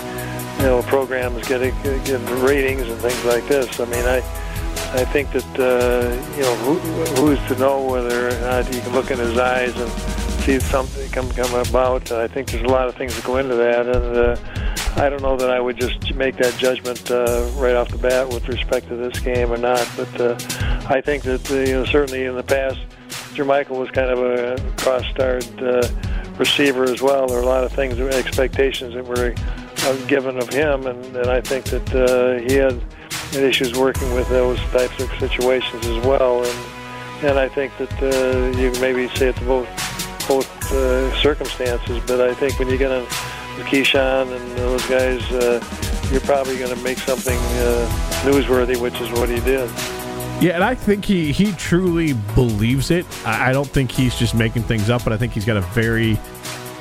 you 0.59 0.65
know 0.65 0.81
programs 0.89 1.47
get 1.47 1.61
get 2.03 2.19
ratings 2.43 2.81
and 2.81 2.99
things 2.99 3.23
like 3.23 3.47
this. 3.47 3.79
I 3.79 3.85
mean, 3.85 4.03
I 4.03 4.17
I 4.91 5.05
think 5.05 5.31
that 5.31 5.57
uh, 5.57 6.35
you 6.35 6.41
know 6.41 6.55
who, 6.57 6.73
who's 7.15 7.39
to 7.47 7.57
know 7.57 7.81
whether 7.81 8.27
or 8.27 8.39
not 8.41 8.73
you 8.73 8.81
can 8.81 8.91
look 8.91 9.09
in 9.09 9.19
his 9.19 9.37
eyes 9.37 9.73
and 9.77 10.14
see 10.45 10.59
something 10.59 11.09
come 11.09 11.29
come 11.31 11.53
about. 11.67 12.11
I 12.11 12.27
think 12.27 12.51
there's 12.51 12.63
a 12.63 12.67
lot 12.67 12.87
of 12.87 12.95
things 12.95 13.15
that 13.15 13.25
go 13.25 13.37
into 13.37 13.55
that, 13.55 13.87
and 13.87 14.15
uh, 14.15 15.01
I 15.01 15.09
don't 15.09 15.23
know 15.23 15.35
that 15.37 15.49
I 15.49 15.59
would 15.59 15.75
just 15.75 16.13
make 16.13 16.37
that 16.37 16.55
judgment 16.57 17.09
uh, 17.09 17.49
right 17.55 17.75
off 17.75 17.89
the 17.89 17.97
bat 17.97 18.29
with 18.29 18.47
respect 18.47 18.87
to 18.89 18.95
this 18.95 19.19
game 19.19 19.51
or 19.51 19.57
not. 19.57 19.89
But 19.97 20.21
uh, 20.21 20.37
I 20.87 21.01
think 21.01 21.23
that 21.23 21.49
uh, 21.49 21.55
you 21.55 21.73
know 21.73 21.85
certainly 21.85 22.25
in 22.25 22.35
the 22.35 22.43
past, 22.43 22.77
Jermichael 23.33 23.79
was 23.79 23.89
kind 23.89 24.11
of 24.11 24.19
a 24.19 24.71
cross-starred 24.77 25.63
uh, 25.63 25.87
receiver 26.37 26.83
as 26.83 27.01
well. 27.01 27.25
There 27.25 27.37
were 27.37 27.43
a 27.43 27.47
lot 27.47 27.63
of 27.63 27.71
things, 27.71 27.99
expectations 27.99 28.93
that 28.93 29.05
were 29.05 29.33
uh, 29.35 30.05
given 30.05 30.37
of 30.37 30.49
him, 30.49 30.85
and, 30.85 31.03
and 31.15 31.27
I 31.27 31.41
think 31.41 31.65
that 31.65 31.95
uh, 31.95 32.39
he 32.47 32.53
had 32.53 32.79
issues 33.33 33.73
working 33.73 34.13
with 34.13 34.29
those 34.29 34.59
types 34.71 35.01
of 35.01 35.09
situations 35.19 35.87
as 35.87 36.05
well. 36.05 36.43
And 36.43 36.59
and 37.23 37.39
I 37.39 37.47
think 37.47 37.75
that 37.77 37.93
uh, 38.03 38.59
you 38.59 38.69
can 38.71 38.81
maybe 38.81 39.07
say 39.15 39.29
it 39.29 39.37
to 39.37 39.45
both 39.45 39.94
both 40.27 40.71
uh, 40.71 41.13
circumstances. 41.21 42.01
But 42.05 42.21
I 42.21 42.33
think 42.33 42.59
when 42.59 42.69
you 42.69 42.77
get 42.77 42.91
on 42.91 43.05
Keyshawn 43.65 44.35
and 44.35 44.51
those 44.57 44.85
guys, 44.87 45.21
uh, 45.31 45.63
you're 46.11 46.21
probably 46.21 46.57
going 46.57 46.75
to 46.75 46.81
make 46.83 46.97
something 46.99 47.37
uh, 47.37 47.87
newsworthy, 48.23 48.79
which 48.79 48.99
is 49.01 49.09
what 49.11 49.29
he 49.29 49.39
did. 49.41 49.69
Yeah, 50.41 50.51
and 50.55 50.63
I 50.63 50.75
think 50.75 51.05
he 51.05 51.31
he 51.31 51.53
truly 51.53 52.13
believes 52.33 52.91
it. 52.91 53.05
I, 53.25 53.49
I 53.49 53.53
don't 53.53 53.67
think 53.67 53.89
he's 53.89 54.15
just 54.15 54.35
making 54.35 54.63
things 54.63 54.89
up, 54.89 55.03
but 55.03 55.13
I 55.13 55.17
think 55.17 55.31
he's 55.31 55.45
got 55.45 55.55
a 55.55 55.61
very 55.61 56.19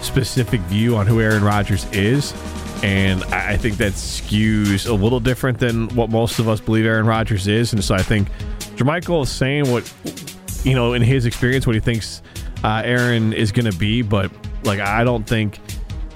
specific 0.00 0.60
view 0.62 0.96
on 0.96 1.06
who 1.06 1.20
Aaron 1.20 1.44
Rodgers 1.44 1.86
is. 1.92 2.34
And 2.82 3.22
I 3.24 3.52
I 3.52 3.56
think 3.56 3.76
that 3.76 3.92
skews 3.92 4.88
a 4.88 4.92
little 4.92 5.20
different 5.20 5.60
than 5.60 5.88
what 5.94 6.10
most 6.10 6.40
of 6.40 6.48
us 6.48 6.60
believe 6.60 6.84
Aaron 6.84 7.06
Rodgers 7.06 7.46
is. 7.46 7.72
And 7.72 7.82
so 7.82 7.94
I 7.94 8.02
think 8.02 8.28
Jermichael 8.74 9.22
is 9.22 9.30
saying 9.30 9.70
what, 9.70 9.90
you 10.64 10.74
know, 10.74 10.94
in 10.94 11.02
his 11.02 11.24
experience, 11.24 11.64
what 11.64 11.76
he 11.76 11.80
thinks 11.80 12.22
uh, 12.64 12.82
Aaron 12.84 13.32
is 13.32 13.52
going 13.52 13.70
to 13.70 13.78
be. 13.78 14.02
But, 14.02 14.32
like, 14.64 14.80
I 14.80 15.04
don't 15.04 15.24
think 15.24 15.60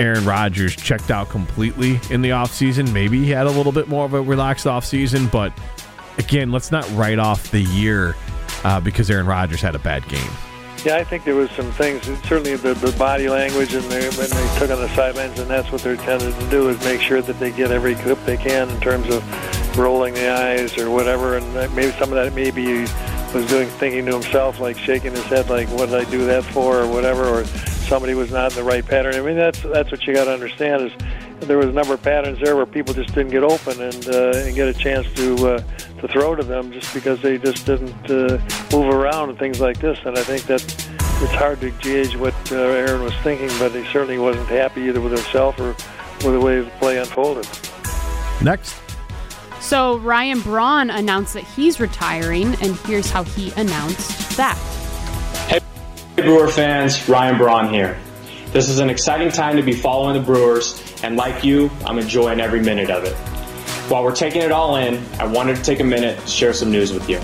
Aaron 0.00 0.24
Rodgers 0.24 0.74
checked 0.74 1.10
out 1.12 1.28
completely 1.28 2.00
in 2.10 2.22
the 2.22 2.30
offseason. 2.30 2.92
Maybe 2.92 3.22
he 3.22 3.30
had 3.30 3.46
a 3.46 3.50
little 3.50 3.72
bit 3.72 3.86
more 3.86 4.04
of 4.04 4.14
a 4.14 4.20
relaxed 4.20 4.66
offseason. 4.66 5.30
But, 5.30 5.52
again, 6.18 6.50
let's 6.50 6.72
not 6.72 6.90
write 6.92 7.20
off 7.20 7.50
the 7.52 7.62
year 7.62 8.16
uh, 8.64 8.80
because 8.80 9.10
Aaron 9.10 9.26
Rodgers 9.26 9.60
had 9.60 9.76
a 9.76 9.78
bad 9.78 10.08
game. 10.08 10.30
Yeah, 10.84 10.96
I 10.96 11.02
think 11.02 11.24
there 11.24 11.34
was 11.34 11.50
some 11.50 11.72
things. 11.72 12.04
Certainly, 12.04 12.54
the, 12.56 12.74
the 12.74 12.92
body 12.92 13.28
language 13.28 13.74
and 13.74 13.82
they, 13.90 14.08
when 14.10 14.30
they 14.30 14.58
took 14.58 14.70
on 14.70 14.80
the 14.80 14.88
sidelines, 14.94 15.38
and 15.40 15.50
that's 15.50 15.72
what 15.72 15.82
they're 15.82 15.96
tended 15.96 16.32
to 16.38 16.50
do 16.50 16.68
is 16.68 16.78
make 16.84 17.00
sure 17.00 17.20
that 17.20 17.40
they 17.40 17.50
get 17.50 17.72
every 17.72 17.96
clip 17.96 18.24
they 18.24 18.36
can 18.36 18.70
in 18.70 18.80
terms 18.80 19.12
of 19.12 19.76
rolling 19.76 20.14
the 20.14 20.28
eyes 20.28 20.78
or 20.78 20.88
whatever. 20.88 21.36
And 21.36 21.74
maybe 21.74 21.90
some 21.98 22.10
of 22.10 22.14
that 22.14 22.32
may 22.32 22.52
he 22.52 22.86
was 23.34 23.46
doing 23.46 23.68
thinking 23.68 24.06
to 24.06 24.12
himself, 24.12 24.60
like 24.60 24.78
shaking 24.78 25.12
his 25.12 25.24
head, 25.24 25.48
like 25.50 25.68
what 25.68 25.90
did 25.90 26.06
I 26.06 26.10
do 26.10 26.24
that 26.26 26.44
for, 26.44 26.80
or 26.80 26.88
whatever, 26.88 27.24
or 27.24 27.44
somebody 27.44 28.14
was 28.14 28.30
not 28.30 28.52
in 28.52 28.56
the 28.56 28.64
right 28.64 28.84
pattern. 28.84 29.14
I 29.14 29.20
mean, 29.20 29.36
that's 29.36 29.60
that's 29.62 29.90
what 29.90 30.06
you 30.06 30.14
got 30.14 30.24
to 30.24 30.32
understand 30.32 30.82
is 30.86 30.92
there 31.40 31.58
was 31.58 31.68
a 31.68 31.72
number 31.72 31.94
of 31.94 32.02
patterns 32.02 32.38
there 32.40 32.56
where 32.56 32.66
people 32.66 32.94
just 32.94 33.14
didn't 33.14 33.30
get 33.30 33.42
open 33.42 33.80
and 33.80 34.08
uh, 34.08 34.32
and 34.36 34.54
get 34.54 34.68
a 34.68 34.74
chance 34.74 35.06
to 35.14 35.34
uh, 35.48 35.58
to 36.00 36.08
throw 36.08 36.34
to 36.34 36.42
them 36.42 36.72
just 36.72 36.92
because 36.94 37.20
they 37.22 37.38
just 37.38 37.66
didn't 37.66 38.10
uh, 38.10 38.38
move 38.72 38.92
around 38.92 39.30
and 39.30 39.38
things 39.38 39.60
like 39.60 39.80
this. 39.80 39.98
And 40.04 40.18
I 40.18 40.22
think 40.22 40.44
that 40.44 40.62
it's 41.20 41.32
hard 41.32 41.60
to 41.60 41.70
gauge 41.70 42.16
what 42.16 42.34
uh, 42.52 42.56
Aaron 42.56 43.02
was 43.02 43.14
thinking, 43.22 43.50
but 43.58 43.72
he 43.72 43.84
certainly 43.86 44.18
wasn't 44.18 44.48
happy 44.48 44.82
either 44.82 45.00
with 45.00 45.12
himself 45.12 45.58
or 45.58 45.74
with 46.24 46.32
the 46.32 46.40
way 46.40 46.60
the 46.60 46.70
play 46.78 46.98
unfolded. 46.98 47.46
Next. 48.42 48.87
So 49.68 49.98
Ryan 49.98 50.40
Braun 50.40 50.88
announced 50.88 51.34
that 51.34 51.44
he's 51.44 51.78
retiring, 51.78 52.54
and 52.62 52.74
here's 52.86 53.10
how 53.10 53.24
he 53.24 53.52
announced 53.52 54.34
that. 54.38 54.56
Hey, 55.46 55.60
Brewer 56.16 56.48
fans, 56.48 57.06
Ryan 57.06 57.36
Braun 57.36 57.68
here. 57.68 57.98
This 58.50 58.70
is 58.70 58.78
an 58.78 58.88
exciting 58.88 59.28
time 59.30 59.58
to 59.58 59.62
be 59.62 59.74
following 59.74 60.14
the 60.14 60.22
Brewers, 60.24 60.82
and 61.02 61.18
like 61.18 61.44
you, 61.44 61.70
I'm 61.84 61.98
enjoying 61.98 62.40
every 62.40 62.62
minute 62.62 62.88
of 62.88 63.04
it. 63.04 63.14
While 63.90 64.04
we're 64.04 64.14
taking 64.14 64.40
it 64.40 64.52
all 64.52 64.76
in, 64.76 65.04
I 65.20 65.26
wanted 65.26 65.56
to 65.56 65.62
take 65.62 65.80
a 65.80 65.84
minute 65.84 66.18
to 66.18 66.26
share 66.26 66.54
some 66.54 66.70
news 66.70 66.94
with 66.94 67.06
you. 67.06 67.18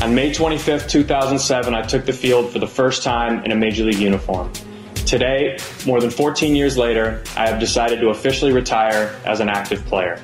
On 0.00 0.14
May 0.14 0.30
25th, 0.30 0.88
2007, 0.88 1.74
I 1.74 1.82
took 1.82 2.06
the 2.06 2.12
field 2.12 2.52
for 2.52 2.60
the 2.60 2.68
first 2.68 3.02
time 3.02 3.44
in 3.44 3.50
a 3.50 3.56
Major 3.56 3.82
League 3.82 3.98
uniform. 3.98 4.52
Today, 5.06 5.58
more 5.84 6.00
than 6.00 6.10
14 6.10 6.54
years 6.54 6.78
later, 6.78 7.24
I 7.36 7.48
have 7.48 7.58
decided 7.58 7.98
to 7.98 8.10
officially 8.10 8.52
retire 8.52 9.20
as 9.24 9.40
an 9.40 9.48
active 9.48 9.84
player. 9.86 10.22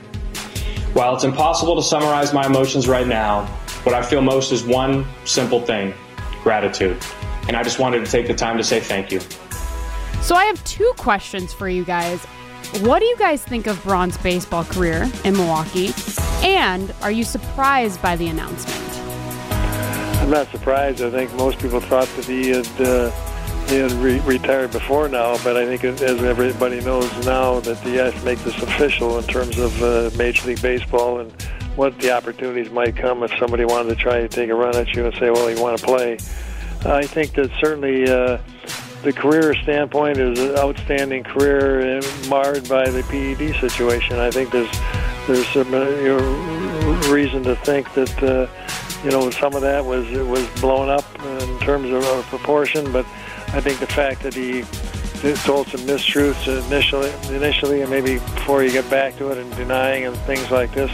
While 0.95 1.17
it's 1.17 1.25
impossible 1.25 1.75
to 1.75 1.83
summarize 1.83 2.33
my 2.33 2.47
emotions 2.47 2.87
right 2.87 3.07
now, 3.07 3.47
what 3.83 3.97
I 3.97 4.03
feel 4.03 4.23
most 4.23 4.53
is 4.53 4.63
one 4.63 5.05
simple 5.25 5.61
thing 5.61 5.93
gratitude. 6.45 6.97
And 7.49 7.57
I 7.57 7.65
just 7.65 7.81
wanted 7.81 8.05
to 8.05 8.11
take 8.11 8.29
the 8.29 8.35
time 8.35 8.57
to 8.59 8.63
say 8.63 8.79
thank 8.79 9.11
you. 9.11 9.19
So 10.21 10.37
I 10.37 10.45
have 10.45 10.63
two 10.63 10.93
questions 10.97 11.53
for 11.53 11.69
you 11.69 11.85
guys. 11.85 12.25
What 12.83 13.01
do 13.01 13.07
you 13.07 13.17
guys 13.17 13.43
think 13.43 13.67
of 13.67 13.83
Braun's 13.83 14.17
baseball 14.19 14.63
career 14.63 15.11
in 15.25 15.37
Milwaukee? 15.37 15.93
And 16.45 16.95
are 17.03 17.11
you 17.11 17.25
surprised 17.25 18.01
by 18.01 18.15
the 18.15 18.29
announcement? 18.29 18.81
I'm 20.21 20.31
not 20.31 20.49
surprised. 20.53 21.03
I 21.03 21.11
think 21.11 21.35
most 21.35 21.59
people 21.59 21.81
thought 21.81 22.07
that 22.15 22.25
he 22.25 22.51
had 22.51 22.69
uh, 22.81 23.11
he 23.69 23.77
had 23.77 23.93
re- 23.93 24.21
retired 24.21 24.71
before 24.73 25.09
now, 25.09 25.37
but 25.43 25.57
I 25.57 25.65
think 25.67 25.85
as 25.85 26.23
everybody 26.23 26.81
knows 26.81 27.11
now 27.27 27.61
that 27.61 27.79
he 27.79 27.95
has 27.97 28.15
make 28.25 28.39
this 28.41 28.57
official 28.63 29.19
in 29.19 29.25
terms 29.25 29.59
of 29.59 29.83
uh, 29.83 30.11
Major 30.17 30.49
League 30.49 30.63
Baseball 30.63 31.21
and 31.21 31.33
what 31.77 31.99
the 31.99 32.13
opportunities 32.13 32.71
might 32.71 32.97
come 32.97 33.23
if 33.23 33.33
somebody 33.39 33.65
wanted 33.65 33.89
to 33.91 33.97
try 33.97 34.21
to 34.21 34.29
take 34.29 34.51
a 34.51 34.55
run 34.55 34.77
at 34.77 34.95
you 34.95 35.07
and 35.07 35.15
say, 35.17 35.31
"Well, 35.31 35.51
you 35.51 35.61
want 35.61 35.79
to 35.79 35.85
play." 35.85 36.19
I 36.85 37.07
think 37.07 37.35
that 37.35 37.51
certainly 37.61 38.09
uh, 38.09 38.39
the 39.03 39.13
career 39.13 39.55
standpoint 39.55 40.19
is 40.19 40.39
an 40.39 40.57
outstanding 40.57 41.25
career 41.25 42.01
marred 42.29 42.69
by 42.69 42.89
the 42.89 43.03
PED 43.05 43.61
situation. 43.61 44.19
I 44.19 44.31
think 44.31 44.51
there's 44.51 44.71
there's 45.27 45.47
some 45.49 45.73
uh, 45.73 45.89
you 45.89 46.17
reason 47.13 47.43
to 47.45 47.57
think 47.57 47.93
that 47.95 48.23
uh, 48.23 48.47
you 49.05 49.11
know 49.11 49.31
some 49.31 49.55
of 49.55 49.63
that 49.63 49.85
was 49.85 50.09
was 50.29 50.47
blown 50.61 50.89
up 50.89 51.05
in 51.41 51.59
terms 51.61 51.91
of 51.91 52.25
proportion, 52.27 52.93
but 52.93 53.07
I 53.55 53.61
think 53.61 53.79
the 53.79 53.87
fact 53.87 54.23
that 54.25 54.35
he 54.35 54.63
told 55.45 55.69
some 55.69 55.81
mistruths 55.83 56.49
initially, 56.67 57.11
initially, 57.35 57.83
and 57.83 57.91
maybe 57.91 58.15
before 58.15 58.65
you 58.65 58.73
get 58.73 58.89
back 58.91 59.17
to 59.19 59.31
it 59.31 59.39
and 59.39 59.55
denying 59.55 60.07
and 60.07 60.17
things 60.19 60.51
like 60.51 60.75
this, 60.75 60.91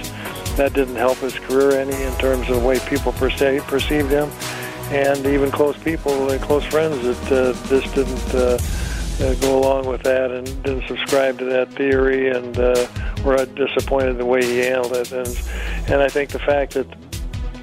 that 0.56 0.74
didn't 0.74 0.96
help 0.96 1.16
his 1.18 1.38
career 1.38 1.80
any 1.80 2.02
in 2.02 2.12
terms 2.18 2.50
of 2.50 2.60
the 2.60 2.66
way 2.66 2.78
people 2.80 3.12
perce- 3.12 3.62
perceived 3.66 4.10
him, 4.10 4.30
and 4.90 5.24
even 5.24 5.50
close 5.50 5.76
people 5.78 6.38
close 6.40 6.64
friends 6.66 7.02
that 7.02 7.32
uh, 7.32 7.68
just 7.68 7.94
didn't. 7.94 8.34
Uh, 8.34 8.58
uh, 9.20 9.34
go 9.34 9.58
along 9.58 9.86
with 9.86 10.02
that 10.02 10.30
and 10.30 10.46
didn't 10.62 10.86
subscribe 10.88 11.38
to 11.38 11.44
that 11.44 11.70
theory 11.74 12.30
and 12.30 12.58
uh, 12.58 12.86
were 13.22 13.44
disappointed 13.44 14.16
the 14.16 14.24
way 14.24 14.42
he 14.42 14.60
handled 14.60 14.94
it. 14.94 15.12
And, 15.12 15.42
and 15.88 16.00
I 16.00 16.08
think 16.08 16.30
the 16.30 16.38
fact 16.38 16.72
that 16.72 16.86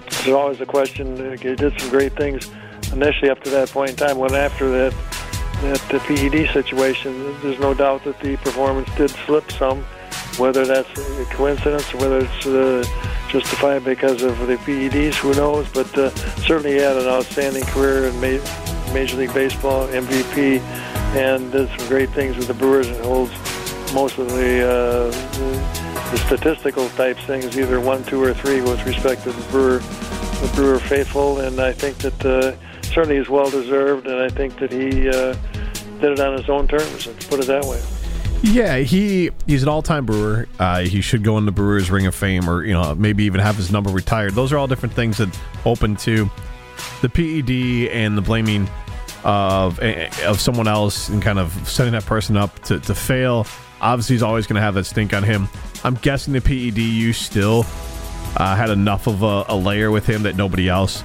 there's 0.08 0.28
always 0.28 0.62
a 0.62 0.68
question, 0.68 1.16
he 1.40 1.56
did 1.56 1.80
some 1.80 1.90
great 1.90 2.14
things 2.14 2.48
initially 3.02 3.30
up 3.30 3.44
to 3.44 3.50
that 3.52 3.70
point 3.70 3.92
in 3.92 3.96
time. 3.96 4.18
When 4.18 4.34
after 4.34 4.70
that, 4.70 4.94
that 5.62 5.82
the 5.90 6.00
PED 6.00 6.52
situation, 6.54 7.36
there's 7.42 7.60
no 7.60 7.74
doubt 7.74 8.04
that 8.06 8.20
the 8.20 8.38
performance 8.38 8.90
did 8.96 9.10
slip 9.26 9.52
some. 9.52 9.84
Whether 10.38 10.66
that's 10.66 10.90
a 11.00 11.26
coincidence 11.32 11.92
or 11.94 11.98
whether 11.98 12.20
it's 12.20 12.46
uh, 12.46 12.84
justified 13.30 13.84
because 13.84 14.22
of 14.22 14.38
the 14.46 14.56
PEDs, 14.58 15.16
who 15.16 15.34
knows? 15.34 15.68
But 15.70 15.96
uh, 15.98 16.10
certainly 16.46 16.74
he 16.74 16.78
had 16.78 16.96
an 16.98 17.08
outstanding 17.08 17.64
career 17.66 18.06
in 18.06 18.16
ma- 18.16 18.94
Major 18.94 19.18
League 19.18 19.34
Baseball, 19.34 19.88
MVP, 19.88 20.60
and 21.16 21.52
did 21.52 21.70
some 21.78 21.88
great 21.88 22.10
things 22.12 22.38
with 22.38 22.48
the 22.48 22.54
Brewers 22.54 22.88
and 22.88 23.04
holds 23.04 23.32
most 23.94 24.18
of 24.20 24.30
the, 24.30 24.64
uh, 24.64 25.12
the, 26.12 26.18
statistical 26.28 26.88
type 26.90 27.18
things, 27.20 27.58
either 27.58 27.80
one, 27.80 28.04
two, 28.04 28.22
or 28.22 28.34
three, 28.34 28.62
with 28.62 28.86
respect 28.86 29.24
to 29.24 29.32
the 29.32 29.52
Brewer, 29.52 29.80
the 29.80 30.52
Brewer 30.56 30.80
faithful. 30.80 31.40
And 31.40 31.60
I 31.60 31.72
think 31.72 31.98
that 32.00 32.26
uh, 32.26 32.56
certainly 32.88 33.18
is 33.18 33.30
well 33.30 33.50
deserved, 33.50 34.08
and 34.08 34.22
I 34.22 34.30
think 34.30 34.60
that 34.60 34.72
he 34.72 35.10
uh, 35.10 35.36
did 36.00 36.12
it 36.12 36.20
on 36.20 36.38
his 36.38 36.50
own 36.50 36.68
terms. 36.68 37.08
Let's 37.08 37.26
put 37.26 37.40
it 37.40 37.48
that 37.48 37.66
way. 37.66 37.82
Yeah, 38.44 38.78
he 38.78 39.32
he's 39.48 39.64
an 39.64 39.70
all-time 39.70 40.06
brewer. 40.06 40.48
Uh, 40.60 40.82
he 40.82 41.02
should 41.02 41.24
go 41.24 41.38
in 41.38 41.46
the 41.46 41.52
Brewers 41.52 41.90
Ring 41.90 42.06
of 42.06 42.14
Fame, 42.14 42.50
or 42.50 42.64
you 42.64 42.74
know 42.74 42.94
maybe 42.96 43.24
even 43.24 43.42
have 43.42 43.56
his 43.56 43.72
number 43.72 43.90
retired. 43.90 44.34
Those 44.34 44.54
are 44.54 44.58
all 44.58 44.68
different 44.68 44.94
things 44.94 45.18
that 45.18 45.38
open 45.66 45.96
to 45.98 46.30
the 47.02 47.10
PED 47.10 47.92
and 47.92 48.18
the 48.18 48.22
blaming 48.22 48.70
of 49.24 49.80
of 49.80 50.40
someone 50.40 50.68
else 50.68 51.10
and 51.10 51.22
kind 51.22 51.40
of 51.40 51.52
setting 51.68 51.94
that 51.94 52.06
person 52.06 52.38
up 52.38 52.58
to, 52.66 52.80
to 52.80 52.94
fail. 52.94 53.48
Obviously, 53.82 54.16
he's 54.16 54.24
always 54.24 54.46
going 54.46 54.56
to 54.56 54.62
have 54.62 54.76
that 54.76 54.86
stink 54.86 55.14
on 55.14 55.24
him. 55.24 55.50
I'm 55.84 55.96
guessing 55.96 56.34
the 56.34 56.42
PED 56.42 56.78
use 56.78 57.18
still 57.18 57.66
uh, 58.38 58.56
had 58.56 58.70
enough 58.70 59.08
of 59.08 59.24
a, 59.24 59.46
a 59.50 59.56
layer 59.56 59.90
with 59.90 60.06
him 60.06 60.24
that 60.24 60.36
nobody 60.36 60.70
else 60.70 61.04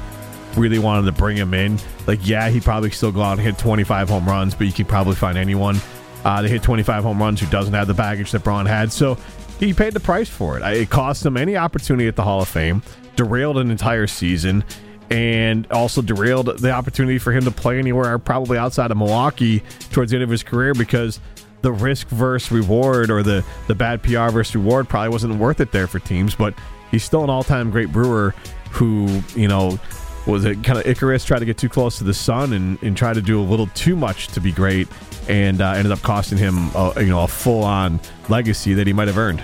really 0.56 0.78
wanted 0.78 1.06
to 1.06 1.12
bring 1.12 1.36
him 1.36 1.54
in. 1.54 1.78
Like, 2.06 2.26
yeah, 2.26 2.48
he 2.48 2.60
probably 2.60 2.90
still 2.90 3.12
go 3.12 3.22
out 3.22 3.32
and 3.32 3.40
hit 3.40 3.58
25 3.58 4.08
home 4.08 4.26
runs, 4.26 4.54
but 4.54 4.66
you 4.66 4.72
can 4.72 4.86
probably 4.86 5.14
find 5.14 5.38
anyone 5.38 5.76
uh, 6.24 6.42
to 6.42 6.48
hit 6.48 6.62
25 6.62 7.02
home 7.02 7.20
runs 7.20 7.40
who 7.40 7.46
doesn't 7.46 7.74
have 7.74 7.86
the 7.86 7.94
baggage 7.94 8.30
that 8.32 8.44
Braun 8.44 8.66
had. 8.66 8.92
So 8.92 9.16
he 9.58 9.72
paid 9.72 9.92
the 9.92 10.00
price 10.00 10.28
for 10.28 10.58
it. 10.58 10.62
It 10.62 10.90
cost 10.90 11.24
him 11.24 11.36
any 11.36 11.56
opportunity 11.56 12.08
at 12.08 12.16
the 12.16 12.22
Hall 12.22 12.42
of 12.42 12.48
Fame, 12.48 12.82
derailed 13.16 13.58
an 13.58 13.70
entire 13.70 14.06
season, 14.06 14.64
and 15.10 15.70
also 15.70 16.02
derailed 16.02 16.58
the 16.58 16.70
opportunity 16.70 17.18
for 17.18 17.32
him 17.32 17.44
to 17.44 17.50
play 17.50 17.78
anywhere 17.78 18.18
probably 18.18 18.56
outside 18.56 18.90
of 18.90 18.96
Milwaukee 18.96 19.62
towards 19.90 20.10
the 20.10 20.16
end 20.16 20.24
of 20.24 20.30
his 20.30 20.42
career 20.42 20.74
because 20.74 21.20
the 21.60 21.70
risk 21.70 22.08
versus 22.08 22.50
reward 22.50 23.10
or 23.10 23.22
the, 23.22 23.44
the 23.68 23.74
bad 23.74 24.02
PR 24.02 24.30
versus 24.30 24.56
reward 24.56 24.88
probably 24.88 25.10
wasn't 25.10 25.34
worth 25.34 25.60
it 25.60 25.70
there 25.70 25.86
for 25.86 25.98
teams. 25.98 26.34
But 26.34 26.54
he's 26.90 27.04
still 27.04 27.24
an 27.24 27.30
all 27.30 27.44
time 27.44 27.70
great 27.70 27.92
brewer 27.92 28.34
who 28.70 29.22
you 29.36 29.48
know 29.48 29.78
was 30.26 30.44
it 30.44 30.62
kind 30.62 30.78
of 30.78 30.86
Icarus 30.86 31.24
tried 31.24 31.40
to 31.40 31.44
get 31.44 31.58
too 31.58 31.68
close 31.68 31.98
to 31.98 32.04
the 32.04 32.14
sun 32.14 32.52
and, 32.52 32.82
and 32.82 32.96
try 32.96 33.12
to 33.12 33.22
do 33.22 33.40
a 33.40 33.42
little 33.42 33.66
too 33.68 33.96
much 33.96 34.28
to 34.28 34.40
be 34.40 34.52
great, 34.52 34.88
and 35.28 35.60
uh, 35.60 35.72
ended 35.72 35.92
up 35.92 36.02
costing 36.02 36.38
him 36.38 36.70
a, 36.74 36.94
you 36.98 37.08
know 37.08 37.24
a 37.24 37.28
full 37.28 37.64
on 37.64 38.00
legacy 38.28 38.74
that 38.74 38.86
he 38.86 38.92
might 38.92 39.08
have 39.08 39.18
earned. 39.18 39.42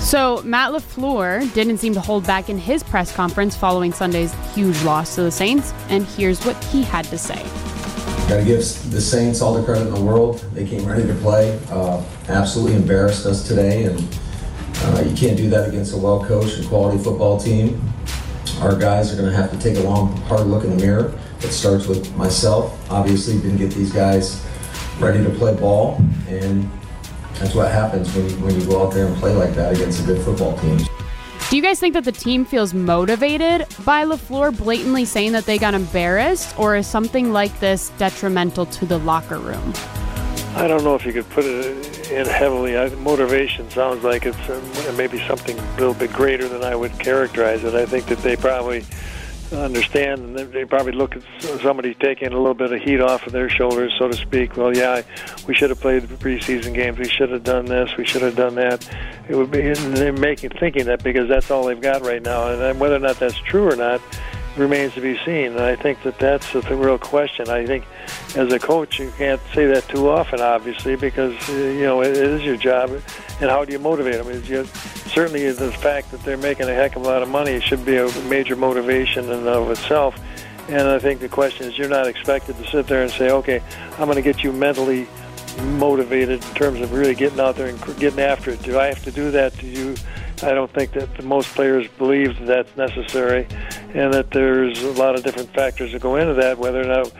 So 0.00 0.42
Matt 0.42 0.72
LaFleur 0.72 1.54
didn't 1.54 1.78
seem 1.78 1.94
to 1.94 2.00
hold 2.00 2.26
back 2.26 2.48
in 2.48 2.58
his 2.58 2.82
press 2.82 3.14
conference 3.14 3.56
following 3.56 3.92
Sunday's 3.92 4.34
huge 4.52 4.82
loss 4.82 5.14
to 5.14 5.22
the 5.22 5.30
Saints, 5.30 5.72
and 5.88 6.04
here's 6.04 6.44
what 6.44 6.62
he 6.64 6.82
had 6.82 7.04
to 7.06 7.16
say. 7.16 7.40
Got 8.28 8.38
to 8.38 8.44
give 8.44 8.58
the 8.90 9.00
Saints 9.00 9.40
all 9.40 9.54
the 9.54 9.62
credit 9.62 9.86
in 9.86 9.94
the 9.94 10.00
world. 10.00 10.40
They 10.54 10.66
came 10.66 10.84
ready 10.86 11.06
to 11.06 11.14
play. 11.14 11.58
Uh, 11.70 12.02
absolutely 12.28 12.74
embarrassed 12.74 13.26
us 13.26 13.46
today, 13.46 13.84
and 13.84 14.18
uh, 14.76 15.04
you 15.06 15.14
can't 15.14 15.36
do 15.36 15.48
that 15.50 15.68
against 15.68 15.94
a 15.94 15.96
well-coached 15.96 16.58
and 16.58 16.66
quality 16.66 17.02
football 17.02 17.38
team. 17.38 17.91
Our 18.62 18.76
guys 18.76 19.12
are 19.12 19.16
going 19.16 19.28
to 19.28 19.36
have 19.36 19.50
to 19.50 19.58
take 19.58 19.76
a 19.76 19.80
long, 19.80 20.16
hard 20.22 20.46
look 20.46 20.62
in 20.62 20.70
the 20.70 20.76
mirror. 20.76 21.18
It 21.40 21.50
starts 21.50 21.88
with 21.88 22.14
myself. 22.16 22.78
Obviously, 22.92 23.34
didn't 23.34 23.56
get 23.56 23.72
these 23.72 23.92
guys 23.92 24.46
ready 25.00 25.22
to 25.24 25.30
play 25.30 25.52
ball, 25.56 25.96
and 26.28 26.70
that's 27.40 27.56
what 27.56 27.72
happens 27.72 28.14
when 28.14 28.30
you, 28.30 28.36
when 28.36 28.60
you 28.60 28.64
go 28.64 28.86
out 28.86 28.94
there 28.94 29.08
and 29.08 29.16
play 29.16 29.34
like 29.34 29.54
that 29.54 29.74
against 29.74 30.04
a 30.04 30.06
good 30.06 30.22
football 30.22 30.56
team. 30.58 30.78
Do 31.50 31.56
you 31.56 31.62
guys 31.62 31.80
think 31.80 31.94
that 31.94 32.04
the 32.04 32.12
team 32.12 32.44
feels 32.44 32.72
motivated 32.72 33.66
by 33.84 34.04
LaFleur 34.04 34.56
blatantly 34.56 35.06
saying 35.06 35.32
that 35.32 35.44
they 35.44 35.58
got 35.58 35.74
embarrassed, 35.74 36.56
or 36.56 36.76
is 36.76 36.86
something 36.86 37.32
like 37.32 37.58
this 37.58 37.88
detrimental 37.98 38.66
to 38.66 38.86
the 38.86 38.98
locker 38.98 39.38
room? 39.38 39.74
I 40.54 40.68
don't 40.68 40.84
know 40.84 40.94
if 40.94 41.06
you 41.06 41.12
could 41.12 41.28
put 41.30 41.44
it 41.44 42.10
in 42.10 42.26
heavily. 42.26 42.74
Motivation 42.96 43.68
sounds 43.70 44.04
like 44.04 44.26
it's 44.26 44.36
uh, 44.48 44.94
maybe 44.96 45.18
something 45.26 45.58
a 45.58 45.76
little 45.76 45.94
bit 45.94 46.12
greater 46.12 46.46
than 46.46 46.62
I 46.62 46.76
would 46.76 46.96
characterize 46.98 47.64
it. 47.64 47.74
I 47.74 47.86
think 47.86 48.06
that 48.06 48.18
they 48.18 48.36
probably 48.36 48.84
understand, 49.52 50.38
and 50.38 50.52
they 50.52 50.64
probably 50.64 50.92
look 50.92 51.16
at 51.16 51.22
somebody 51.60 51.94
taking 51.94 52.28
a 52.28 52.36
little 52.36 52.54
bit 52.54 52.72
of 52.72 52.80
heat 52.80 53.00
off 53.00 53.26
of 53.26 53.32
their 53.32 53.48
shoulders, 53.48 53.94
so 53.98 54.08
to 54.08 54.16
speak. 54.16 54.56
Well, 54.56 54.76
yeah, 54.76 55.02
we 55.46 55.54
should 55.54 55.70
have 55.70 55.80
played 55.80 56.02
the 56.02 56.14
preseason 56.16 56.74
games. 56.74 56.98
We 56.98 57.08
should 57.08 57.30
have 57.30 57.44
done 57.44 57.66
this. 57.66 57.96
We 57.96 58.04
should 58.04 58.22
have 58.22 58.36
done 58.36 58.54
that. 58.56 58.88
It 59.28 59.36
would 59.36 59.50
be 59.50 59.72
they're 59.72 60.12
making 60.12 60.50
thinking 60.50 60.84
that 60.84 61.02
because 61.02 61.28
that's 61.28 61.50
all 61.50 61.64
they've 61.64 61.80
got 61.80 62.02
right 62.02 62.22
now, 62.22 62.48
and 62.48 62.78
whether 62.78 62.96
or 62.96 63.00
not 63.00 63.18
that's 63.18 63.38
true 63.38 63.70
or 63.70 63.76
not 63.76 64.00
remains 64.56 64.94
to 64.94 65.00
be 65.00 65.18
seen. 65.24 65.52
And 65.52 65.60
I 65.60 65.76
think 65.76 66.02
that 66.02 66.18
that's 66.18 66.52
the 66.52 66.60
real 66.76 66.98
question. 66.98 67.48
I 67.48 67.66
think 67.66 67.84
as 68.36 68.52
a 68.52 68.58
coach, 68.58 68.98
you 68.98 69.12
can't 69.16 69.40
say 69.54 69.66
that 69.66 69.88
too 69.88 70.08
often, 70.08 70.40
obviously, 70.40 70.96
because 70.96 71.34
uh, 71.48 71.52
you 71.52 71.82
know 71.82 72.02
it 72.02 72.16
is 72.16 72.42
your 72.42 72.56
job. 72.56 72.90
And 73.40 73.50
how 73.50 73.64
do 73.64 73.72
you 73.72 73.78
motivate 73.78 74.14
them? 74.14 74.28
Is 74.28 74.48
you, 74.48 74.64
certainly 75.08 75.50
the 75.52 75.72
fact 75.72 76.10
that 76.10 76.22
they're 76.22 76.36
making 76.36 76.68
a 76.68 76.74
heck 76.74 76.96
of 76.96 77.02
a 77.02 77.04
lot 77.04 77.22
of 77.22 77.28
money 77.28 77.60
should 77.60 77.84
be 77.84 77.96
a 77.96 78.08
major 78.22 78.56
motivation 78.56 79.24
in 79.24 79.30
and 79.30 79.48
of 79.48 79.70
itself. 79.70 80.18
And 80.68 80.82
I 80.82 80.98
think 80.98 81.20
the 81.20 81.28
question 81.28 81.66
is, 81.66 81.76
you're 81.76 81.88
not 81.88 82.06
expected 82.06 82.56
to 82.56 82.66
sit 82.70 82.86
there 82.86 83.02
and 83.02 83.10
say, 83.10 83.30
"Okay, 83.30 83.62
I'm 83.92 84.06
going 84.06 84.16
to 84.16 84.22
get 84.22 84.42
you 84.42 84.52
mentally." 84.52 85.08
motivated 85.76 86.42
in 86.42 86.54
terms 86.54 86.80
of 86.80 86.94
really 86.94 87.14
getting 87.14 87.38
out 87.38 87.56
there 87.56 87.66
and 87.66 87.98
getting 87.98 88.20
after 88.20 88.52
it. 88.52 88.62
Do 88.62 88.78
I 88.78 88.86
have 88.86 89.04
to 89.04 89.10
do 89.10 89.30
that? 89.32 89.54
Do 89.58 89.66
you 89.66 89.94
I 90.42 90.52
don't 90.54 90.72
think 90.72 90.92
that 90.92 91.24
most 91.24 91.54
players 91.54 91.86
believe 91.98 92.38
that 92.40 92.46
that's 92.46 92.76
necessary, 92.76 93.46
and 93.94 94.12
that 94.12 94.30
there's 94.30 94.82
a 94.82 94.92
lot 94.92 95.14
of 95.14 95.22
different 95.22 95.52
factors 95.54 95.92
that 95.92 96.02
go 96.02 96.16
into 96.16 96.34
that. 96.34 96.58
Whether 96.58 96.80
or 96.80 96.86
not 96.86 97.12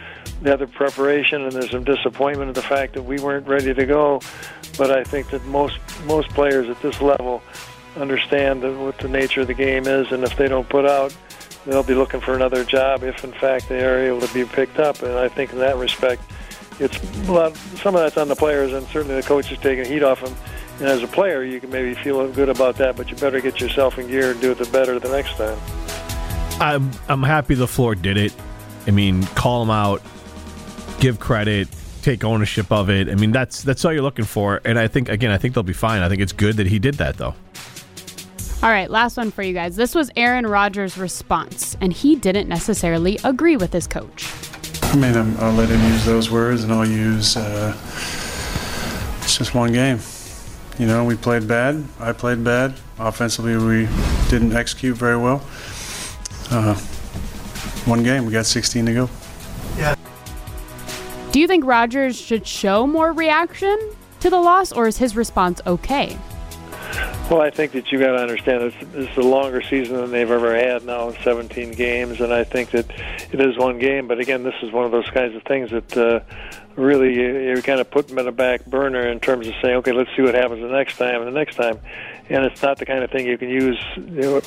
the 0.42 0.52
other 0.52 0.66
preparation, 0.66 1.42
and 1.42 1.52
there's 1.52 1.70
some 1.70 1.84
disappointment 1.84 2.48
in 2.48 2.54
the 2.54 2.62
fact 2.62 2.94
that 2.94 3.02
we 3.02 3.18
weren't 3.20 3.46
ready 3.46 3.72
to 3.72 3.86
go. 3.86 4.20
But 4.76 4.90
I 4.90 5.04
think 5.04 5.30
that 5.30 5.44
most 5.46 5.78
most 6.04 6.28
players 6.30 6.68
at 6.68 6.80
this 6.82 7.00
level 7.00 7.42
understand 7.96 8.62
what 8.80 8.98
the 8.98 9.08
nature 9.08 9.42
of 9.42 9.46
the 9.46 9.54
game 9.54 9.86
is, 9.86 10.10
and 10.10 10.24
if 10.24 10.36
they 10.36 10.48
don't 10.48 10.68
put 10.68 10.86
out, 10.86 11.14
they'll 11.66 11.82
be 11.82 11.94
looking 11.94 12.20
for 12.20 12.34
another 12.34 12.64
job. 12.64 13.02
If 13.04 13.22
in 13.22 13.32
fact 13.32 13.68
they 13.68 13.84
are 13.84 13.98
able 13.98 14.20
to 14.20 14.34
be 14.34 14.44
picked 14.44 14.78
up, 14.78 15.02
and 15.02 15.12
I 15.12 15.28
think 15.28 15.52
in 15.52 15.58
that 15.58 15.76
respect, 15.76 16.22
it's 16.80 16.98
a 17.28 17.32
lot. 17.32 17.56
Some 17.76 17.94
of 17.94 18.00
that's 18.00 18.16
on 18.16 18.28
the 18.28 18.36
players, 18.36 18.72
and 18.72 18.86
certainly 18.88 19.14
the 19.14 19.26
coach 19.26 19.52
is 19.52 19.58
taking 19.58 19.84
heat 19.84 20.02
off 20.02 20.22
them 20.22 20.34
and 20.82 20.90
as 20.90 21.00
a 21.00 21.06
player, 21.06 21.44
you 21.44 21.60
can 21.60 21.70
maybe 21.70 21.94
feel 21.94 22.26
good 22.32 22.48
about 22.48 22.76
that, 22.78 22.96
but 22.96 23.08
you 23.08 23.16
better 23.16 23.40
get 23.40 23.60
yourself 23.60 23.98
in 23.98 24.08
gear 24.08 24.32
and 24.32 24.40
do 24.40 24.50
it 24.50 24.58
the 24.58 24.64
better 24.66 24.98
the 24.98 25.08
next 25.10 25.36
time. 25.36 25.56
I'm 26.60 26.90
I'm 27.08 27.22
happy 27.22 27.54
LaFleur 27.54 28.02
did 28.02 28.16
it. 28.16 28.34
I 28.88 28.90
mean, 28.90 29.22
call 29.26 29.62
him 29.62 29.70
out, 29.70 30.02
give 30.98 31.20
credit, 31.20 31.68
take 32.02 32.24
ownership 32.24 32.72
of 32.72 32.90
it. 32.90 33.08
I 33.08 33.14
mean, 33.14 33.30
that's 33.30 33.62
that's 33.62 33.84
all 33.84 33.92
you're 33.92 34.02
looking 34.02 34.24
for. 34.24 34.60
And 34.64 34.76
I 34.76 34.88
think 34.88 35.08
again, 35.08 35.30
I 35.30 35.38
think 35.38 35.54
they'll 35.54 35.62
be 35.62 35.72
fine. 35.72 36.02
I 36.02 36.08
think 36.08 36.20
it's 36.20 36.32
good 36.32 36.56
that 36.56 36.66
he 36.66 36.80
did 36.80 36.94
that 36.94 37.16
though. 37.16 37.36
All 38.60 38.68
right, 38.68 38.90
last 38.90 39.16
one 39.16 39.30
for 39.30 39.44
you 39.44 39.54
guys. 39.54 39.76
This 39.76 39.94
was 39.94 40.10
Aaron 40.16 40.48
Rodgers' 40.48 40.98
response, 40.98 41.76
and 41.80 41.92
he 41.92 42.16
didn't 42.16 42.48
necessarily 42.48 43.20
agree 43.22 43.56
with 43.56 43.72
his 43.72 43.86
coach. 43.86 44.28
I 44.82 44.96
mean, 44.96 45.16
i 45.16 45.48
will 45.48 45.52
let 45.54 45.68
him 45.68 45.80
use 45.92 46.04
those 46.04 46.28
words, 46.28 46.64
and 46.64 46.72
I'll 46.72 46.86
use 46.86 47.36
uh, 47.36 47.76
it's 49.22 49.38
just 49.38 49.54
one 49.54 49.72
game. 49.72 50.00
You 50.78 50.86
know, 50.86 51.04
we 51.04 51.16
played 51.16 51.46
bad. 51.46 51.84
I 52.00 52.12
played 52.12 52.42
bad. 52.42 52.74
Offensively, 52.98 53.56
we 53.56 53.88
didn't 54.30 54.54
execute 54.54 54.96
very 54.96 55.16
well. 55.16 55.42
Uh, 56.50 56.74
one 57.84 58.02
game, 58.02 58.24
we 58.24 58.32
got 58.32 58.46
16 58.46 58.86
to 58.86 58.94
go. 58.94 59.10
Yeah. 59.76 59.94
Do 61.30 61.40
you 61.40 61.46
think 61.46 61.64
Rodgers 61.64 62.18
should 62.18 62.46
show 62.46 62.86
more 62.86 63.12
reaction 63.12 63.78
to 64.20 64.30
the 64.30 64.38
loss, 64.38 64.72
or 64.72 64.86
is 64.86 64.98
his 64.98 65.16
response 65.16 65.60
okay? 65.66 66.16
Well, 67.30 67.40
I 67.40 67.50
think 67.50 67.72
that 67.72 67.90
you 67.90 67.98
got 67.98 68.12
to 68.12 68.18
understand 68.18 68.60
this, 68.60 68.74
this 68.92 69.10
is 69.10 69.16
a 69.16 69.22
longer 69.22 69.62
season 69.62 69.96
than 69.96 70.10
they've 70.10 70.30
ever 70.30 70.54
had 70.54 70.84
now, 70.84 71.12
17 71.22 71.72
games, 71.72 72.20
and 72.20 72.32
I 72.32 72.44
think 72.44 72.70
that 72.72 72.90
it 73.32 73.40
is 73.40 73.56
one 73.56 73.78
game. 73.78 74.06
But 74.06 74.20
again, 74.20 74.42
this 74.42 74.54
is 74.62 74.70
one 74.70 74.84
of 74.84 74.92
those 74.92 75.08
kinds 75.10 75.34
of 75.34 75.42
things 75.44 75.70
that 75.70 75.96
uh, 75.96 76.20
really 76.76 77.14
you, 77.14 77.54
you 77.54 77.62
kind 77.62 77.80
of 77.80 77.90
put 77.90 78.08
them 78.08 78.18
in 78.18 78.26
a 78.26 78.32
back 78.32 78.64
burner 78.66 79.08
in 79.08 79.20
terms 79.20 79.46
of 79.46 79.54
saying, 79.62 79.76
okay, 79.76 79.92
let's 79.92 80.10
see 80.16 80.22
what 80.22 80.34
happens 80.34 80.60
the 80.60 80.68
next 80.68 80.96
time 80.96 81.22
and 81.22 81.26
the 81.26 81.38
next 81.38 81.56
time. 81.56 81.78
And 82.28 82.44
it's 82.44 82.62
not 82.62 82.78
the 82.78 82.86
kind 82.86 83.02
of 83.04 83.10
thing 83.10 83.26
you 83.26 83.36
can 83.36 83.48
use 83.48 83.78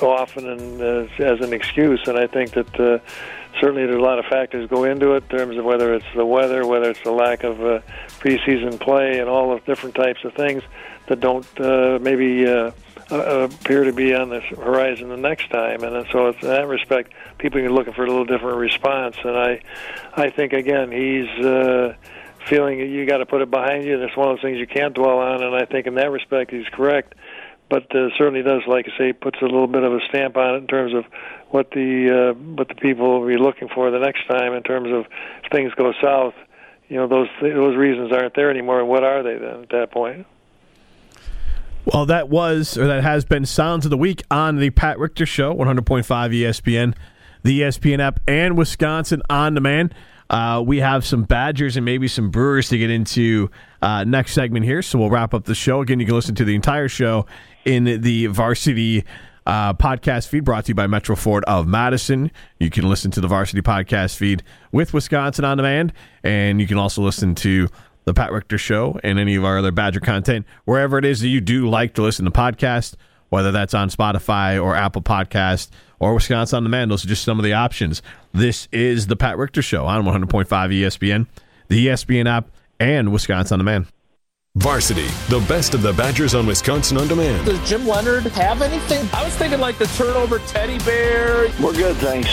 often 0.01 0.49
and, 0.49 0.81
uh, 0.81 1.23
as 1.23 1.39
an 1.41 1.53
excuse. 1.53 2.01
And 2.07 2.17
I 2.17 2.27
think 2.27 2.51
that 2.51 2.79
uh, 2.79 2.99
certainly 3.59 3.85
there's 3.85 3.97
a 3.97 4.03
lot 4.03 4.19
of 4.19 4.25
factors 4.25 4.69
go 4.69 4.85
into 4.85 5.13
it 5.13 5.23
in 5.29 5.37
terms 5.37 5.57
of 5.57 5.65
whether 5.65 5.93
it's 5.93 6.05
the 6.15 6.25
weather, 6.25 6.65
whether 6.65 6.89
it's 6.89 7.03
the 7.03 7.11
lack 7.11 7.43
of 7.43 7.61
uh, 7.61 7.81
preseason 8.19 8.79
play, 8.79 9.19
and 9.19 9.29
all 9.29 9.53
the 9.53 9.61
different 9.65 9.95
types 9.95 10.23
of 10.23 10.33
things 10.33 10.63
that 11.07 11.19
don't 11.19 11.47
uh, 11.59 11.99
maybe. 12.01 12.47
Uh, 12.47 12.71
uh, 13.11 13.47
appear 13.51 13.83
to 13.83 13.93
be 13.93 14.13
on 14.13 14.29
the 14.29 14.39
horizon 14.39 15.09
the 15.09 15.17
next 15.17 15.49
time, 15.49 15.83
and 15.83 16.07
so 16.11 16.29
in 16.29 16.35
that 16.41 16.67
respect, 16.67 17.13
people 17.37 17.59
are 17.59 17.69
looking 17.69 17.93
for 17.93 18.03
a 18.03 18.07
little 18.07 18.25
different 18.25 18.57
response. 18.57 19.15
And 19.23 19.37
I, 19.37 19.61
I 20.13 20.29
think 20.31 20.53
again, 20.53 20.91
he's 20.91 21.45
uh, 21.45 21.95
feeling 22.47 22.79
you 22.79 23.05
got 23.05 23.17
to 23.17 23.25
put 23.25 23.41
it 23.41 23.51
behind 23.51 23.85
you. 23.85 23.99
That's 23.99 24.15
one 24.17 24.29
of 24.29 24.37
those 24.37 24.41
things 24.41 24.57
you 24.57 24.67
can't 24.67 24.93
dwell 24.93 25.19
on, 25.19 25.43
and 25.43 25.55
I 25.55 25.65
think 25.65 25.87
in 25.87 25.95
that 25.95 26.11
respect 26.11 26.51
he's 26.51 26.67
correct. 26.71 27.13
But 27.67 27.95
uh, 27.95 28.09
certainly 28.17 28.43
does, 28.43 28.61
like 28.67 28.87
I 28.93 28.97
say, 28.97 29.13
puts 29.13 29.39
a 29.41 29.45
little 29.45 29.67
bit 29.67 29.83
of 29.83 29.93
a 29.93 29.99
stamp 30.09 30.37
on 30.37 30.55
it 30.55 30.57
in 30.59 30.67
terms 30.67 30.93
of 30.93 31.05
what 31.49 31.71
the 31.71 32.31
uh, 32.31 32.33
what 32.33 32.67
the 32.67 32.75
people 32.75 33.19
will 33.19 33.27
be 33.27 33.37
looking 33.37 33.69
for 33.69 33.89
the 33.89 33.99
next 33.99 34.27
time 34.27 34.53
in 34.53 34.61
terms 34.61 34.91
of 34.91 35.05
if 35.43 35.51
things 35.51 35.73
go 35.73 35.91
south. 36.01 36.35
You 36.89 36.97
know, 36.97 37.07
those 37.07 37.27
those 37.41 37.75
reasons 37.75 38.11
aren't 38.11 38.35
there 38.35 38.51
anymore. 38.51 38.85
What 38.85 39.03
are 39.03 39.23
they 39.23 39.37
then 39.37 39.63
at 39.63 39.69
that 39.69 39.91
point? 39.91 40.27
Well, 41.85 42.07
that 42.07 42.29
was 42.29 42.77
or 42.77 42.87
that 42.87 43.03
has 43.03 43.25
been 43.25 43.45
Sounds 43.45 43.85
of 43.85 43.91
the 43.91 43.97
Week 43.97 44.23
on 44.31 44.57
the 44.57 44.71
Pat 44.71 44.97
Richter 44.97 45.25
Show, 45.25 45.53
100.5 45.53 46.03
ESPN, 46.03 46.95
the 47.43 47.61
ESPN 47.61 47.99
app, 47.99 48.19
and 48.27 48.57
Wisconsin 48.57 49.21
on 49.29 49.53
demand. 49.53 49.93
Uh, 50.27 50.63
we 50.65 50.79
have 50.79 51.05
some 51.05 51.23
Badgers 51.23 51.77
and 51.77 51.85
maybe 51.85 52.07
some 52.07 52.31
Brewers 52.31 52.69
to 52.69 52.79
get 52.79 52.89
into 52.89 53.51
uh, 53.83 54.03
next 54.03 54.33
segment 54.33 54.65
here. 54.65 54.81
So 54.81 54.97
we'll 54.97 55.11
wrap 55.11 55.35
up 55.35 55.45
the 55.45 55.53
show. 55.53 55.81
Again, 55.81 55.99
you 55.99 56.07
can 56.07 56.15
listen 56.15 56.33
to 56.35 56.43
the 56.43 56.55
entire 56.55 56.89
show 56.89 57.27
in 57.65 57.83
the 58.01 58.25
varsity 58.27 59.03
uh, 59.45 59.75
podcast 59.75 60.27
feed 60.27 60.43
brought 60.43 60.65
to 60.65 60.69
you 60.69 60.75
by 60.75 60.87
Metro 60.87 61.15
Ford 61.15 61.43
of 61.45 61.67
Madison. 61.67 62.31
You 62.59 62.71
can 62.71 62.89
listen 62.89 63.11
to 63.11 63.21
the 63.21 63.27
varsity 63.27 63.61
podcast 63.61 64.15
feed 64.15 64.41
with 64.71 64.91
Wisconsin 64.91 65.45
on 65.45 65.57
demand, 65.57 65.93
and 66.23 66.59
you 66.59 66.65
can 66.65 66.79
also 66.79 67.03
listen 67.03 67.35
to 67.35 67.67
the 68.05 68.13
Pat 68.13 68.31
Richter 68.31 68.57
Show 68.57 68.99
and 69.03 69.19
any 69.19 69.35
of 69.35 69.43
our 69.43 69.59
other 69.59 69.71
Badger 69.71 69.99
content 69.99 70.45
wherever 70.63 70.97
it 70.97 71.05
is 71.05 71.19
that 71.21 71.27
you 71.27 71.41
do 71.41 71.69
like 71.69 71.93
to 71.95 72.01
listen 72.01 72.25
to 72.25 72.31
podcasts, 72.31 72.95
whether 73.29 73.51
that's 73.51 73.73
on 73.73 73.89
Spotify 73.89 74.61
or 74.61 74.75
Apple 74.75 75.01
Podcast 75.01 75.69
or 75.99 76.13
Wisconsin 76.13 76.57
on 76.57 76.63
demand. 76.63 76.91
Those 76.91 77.03
are 77.03 77.09
just 77.09 77.23
some 77.23 77.39
of 77.39 77.43
the 77.43 77.53
options. 77.53 78.01
This 78.33 78.67
is 78.71 79.07
the 79.07 79.15
Pat 79.15 79.37
Richter 79.37 79.61
Show 79.61 79.85
on 79.85 80.05
100.5 80.05 80.47
ESPN, 80.47 81.27
the 81.67 81.87
ESPN 81.87 82.27
app, 82.27 82.49
and 82.79 83.11
Wisconsin 83.11 83.59
on 83.59 83.65
the 83.65 83.71
demand. 83.71 83.94
Varsity, 84.55 85.07
the 85.27 85.43
best 85.49 85.73
of 85.73 85.81
the 85.81 85.91
Badgers 85.91 86.33
on 86.33 86.47
Wisconsin 86.47 86.97
on 86.97 87.09
demand. 87.09 87.45
Does 87.45 87.69
Jim 87.69 87.85
Leonhard 87.85 88.23
have 88.23 88.61
anything? 88.61 89.07
I 89.11 89.21
was 89.23 89.35
thinking 89.35 89.59
like 89.59 89.77
the 89.77 89.85
turnover 89.87 90.39
teddy 90.39 90.77
bear. 90.79 91.49
We're 91.61 91.73
good, 91.73 91.97
thanks. 91.97 92.29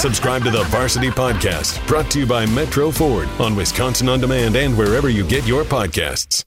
Subscribe 0.00 0.42
to 0.42 0.50
the 0.50 0.64
Varsity 0.64 1.08
Podcast, 1.08 1.86
brought 1.86 2.10
to 2.10 2.18
you 2.18 2.26
by 2.26 2.46
Metro 2.46 2.90
Ford 2.90 3.28
on 3.38 3.54
Wisconsin 3.54 4.08
on 4.08 4.20
demand 4.20 4.56
and 4.56 4.76
wherever 4.76 5.08
you 5.08 5.24
get 5.24 5.46
your 5.46 5.62
podcasts. 5.62 6.44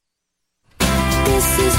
This 0.79 1.59
is 1.59 1.75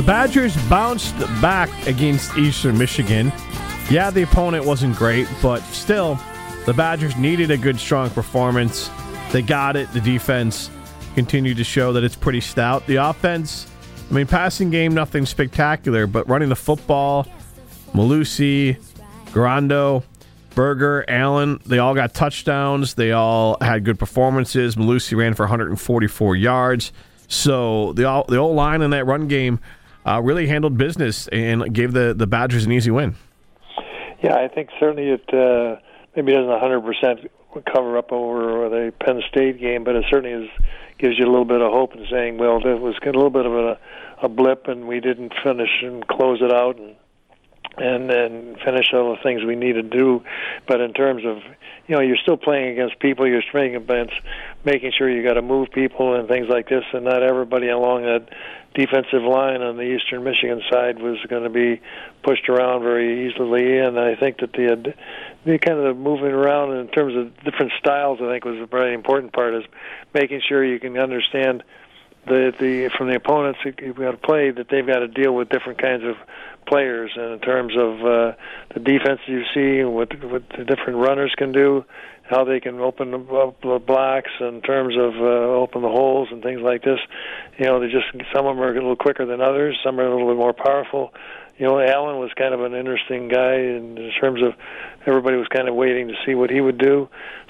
The 0.00 0.06
Badgers 0.06 0.56
bounced 0.70 1.14
back 1.42 1.68
against 1.86 2.34
Eastern 2.38 2.78
Michigan. 2.78 3.30
Yeah, 3.90 4.08
the 4.08 4.22
opponent 4.22 4.64
wasn't 4.64 4.96
great, 4.96 5.28
but 5.42 5.60
still, 5.60 6.18
the 6.64 6.72
Badgers 6.72 7.18
needed 7.18 7.50
a 7.50 7.58
good, 7.58 7.78
strong 7.78 8.08
performance. 8.08 8.90
They 9.30 9.42
got 9.42 9.76
it. 9.76 9.92
The 9.92 10.00
defense 10.00 10.70
continued 11.14 11.58
to 11.58 11.64
show 11.64 11.92
that 11.92 12.02
it's 12.02 12.16
pretty 12.16 12.40
stout. 12.40 12.86
The 12.86 12.96
offense, 12.96 13.70
I 14.10 14.14
mean, 14.14 14.26
passing 14.26 14.70
game, 14.70 14.94
nothing 14.94 15.26
spectacular, 15.26 16.06
but 16.06 16.26
running 16.26 16.48
the 16.48 16.56
football, 16.56 17.26
Mellusi, 17.92 18.82
Guerendo, 19.34 20.02
Berger, 20.54 21.04
Allen, 21.08 21.60
they 21.66 21.78
all 21.78 21.94
got 21.94 22.14
touchdowns. 22.14 22.94
They 22.94 23.12
all 23.12 23.58
had 23.60 23.84
good 23.84 23.98
performances. 23.98 24.76
Mellusi 24.76 25.14
ran 25.14 25.34
for 25.34 25.42
144 25.42 26.36
yards. 26.36 26.90
So 27.28 27.92
the 27.92 28.24
the 28.28 28.38
old 28.38 28.56
line 28.56 28.80
in 28.80 28.90
that 28.92 29.04
run 29.04 29.28
game 29.28 29.60
uh, 30.06 30.20
really 30.22 30.46
handled 30.46 30.76
business 30.76 31.28
and 31.28 31.72
gave 31.72 31.92
the, 31.92 32.14
the 32.14 32.26
Badgers 32.26 32.64
an 32.64 32.72
easy 32.72 32.90
win. 32.90 33.14
Yeah, 34.22 34.34
I 34.34 34.48
think 34.48 34.70
certainly 34.78 35.10
it 35.10 35.24
uh, 35.32 35.80
maybe 36.14 36.32
doesn't 36.32 36.50
100% 36.50 37.28
cover 37.72 37.98
up 37.98 38.12
over 38.12 38.68
the 38.68 38.92
Penn 39.00 39.22
State 39.28 39.60
game, 39.60 39.84
but 39.84 39.96
it 39.96 40.04
certainly 40.10 40.46
is, 40.46 40.50
gives 40.98 41.18
you 41.18 41.24
a 41.24 41.30
little 41.30 41.44
bit 41.44 41.60
of 41.60 41.72
hope 41.72 41.94
in 41.94 42.06
saying, 42.10 42.38
well, 42.38 42.60
that 42.60 42.80
was 42.80 42.94
a 43.02 43.06
little 43.06 43.30
bit 43.30 43.46
of 43.46 43.52
a, 43.52 43.78
a 44.22 44.28
blip 44.28 44.68
and 44.68 44.86
we 44.86 45.00
didn't 45.00 45.32
finish 45.42 45.82
and 45.82 46.06
close 46.06 46.40
it 46.42 46.52
out 46.52 46.78
and 46.78 46.96
and 47.76 48.10
and 48.10 48.58
finish 48.64 48.86
all 48.92 49.14
the 49.14 49.22
things 49.22 49.44
we 49.44 49.54
need 49.54 49.74
to 49.74 49.82
do. 49.82 50.22
But 50.66 50.80
in 50.80 50.92
terms 50.92 51.24
of 51.24 51.38
you 51.86 51.96
know, 51.96 52.00
you're 52.00 52.16
still 52.16 52.36
playing 52.36 52.72
against 52.72 52.98
people. 53.00 53.26
You're 53.26 53.42
playing 53.50 53.76
against 53.76 54.14
making 54.64 54.92
sure 54.96 55.10
you 55.10 55.22
got 55.22 55.34
to 55.34 55.42
move 55.42 55.70
people 55.72 56.14
and 56.14 56.28
things 56.28 56.46
like 56.48 56.68
this, 56.68 56.84
and 56.92 57.04
not 57.04 57.22
everybody 57.22 57.68
along 57.68 58.02
that 58.02 58.28
defensive 58.74 59.22
line 59.22 59.62
on 59.62 59.76
the 59.76 59.82
Eastern 59.82 60.22
Michigan 60.22 60.62
side 60.70 61.00
was 61.00 61.18
going 61.28 61.42
to 61.42 61.50
be 61.50 61.80
pushed 62.22 62.48
around 62.48 62.82
very 62.82 63.28
easily. 63.28 63.78
And 63.78 63.98
I 63.98 64.14
think 64.14 64.38
that 64.38 64.52
the 64.52 64.94
the 65.44 65.58
kind 65.58 65.78
of 65.78 65.96
moving 65.96 66.32
around 66.32 66.76
in 66.76 66.88
terms 66.88 67.16
of 67.16 67.34
different 67.44 67.72
styles, 67.78 68.20
I 68.22 68.30
think, 68.30 68.44
was 68.44 68.60
a 68.60 68.66
very 68.66 68.94
important 68.94 69.32
part. 69.32 69.54
Is 69.54 69.64
making 70.14 70.42
sure 70.46 70.64
you 70.64 70.78
can 70.78 70.96
understand 70.98 71.62
the 72.26 72.52
the 72.58 72.90
from 72.96 73.08
the 73.08 73.16
opponents 73.16 73.58
you've 73.64 73.96
got 73.96 74.12
to 74.12 74.16
play 74.16 74.50
that 74.50 74.68
they've 74.68 74.86
got 74.86 75.00
to 75.00 75.08
deal 75.08 75.34
with 75.34 75.48
different 75.48 75.80
kinds 75.80 76.04
of 76.04 76.16
players 76.66 77.10
and 77.16 77.32
in 77.32 77.38
terms 77.40 77.72
of 77.76 78.00
uh, 78.00 78.32
the 78.74 78.80
defense 78.80 79.20
you 79.26 79.42
see 79.54 79.82
what 79.84 80.12
what 80.24 80.42
the 80.50 80.64
different 80.64 80.98
runners 80.98 81.32
can 81.36 81.52
do 81.52 81.84
how 82.30 82.44
they 82.44 82.60
can 82.60 82.78
open 82.78 83.12
up 83.12 83.60
the 83.60 83.80
blocks 83.84 84.30
in 84.38 84.62
terms 84.62 84.94
of 84.96 85.16
uh, 85.16 85.58
open 85.58 85.82
the 85.82 85.88
holes 85.88 86.28
and 86.30 86.42
things 86.42 86.60
like 86.60 86.82
this. 86.84 87.00
You 87.58 87.64
know 87.64 87.80
they 87.80 87.88
just 87.88 88.06
some 88.32 88.46
of 88.46 88.56
them 88.56 88.64
are 88.64 88.70
a 88.70 88.74
little 88.74 88.96
quicker 88.96 89.26
than 89.26 89.40
others 89.40 89.76
some 89.84 89.98
are 89.98 90.06
a 90.06 90.10
little 90.10 90.28
bit 90.28 90.38
more 90.38 90.52
powerful. 90.52 91.12
You 91.58 91.66
know 91.66 91.80
Allen 91.80 92.18
was 92.18 92.30
kind 92.34 92.54
of 92.54 92.62
an 92.62 92.74
interesting 92.74 93.28
guy 93.28 93.54
in, 93.54 93.98
in 93.98 94.12
terms 94.20 94.42
of 94.42 94.54
everybody 95.06 95.36
was 95.36 95.48
kind 95.48 95.68
of 95.68 95.74
waiting 95.74 96.08
to 96.08 96.14
see 96.24 96.34
what 96.34 96.50
he 96.50 96.60
would 96.60 96.78
do. 96.78 97.08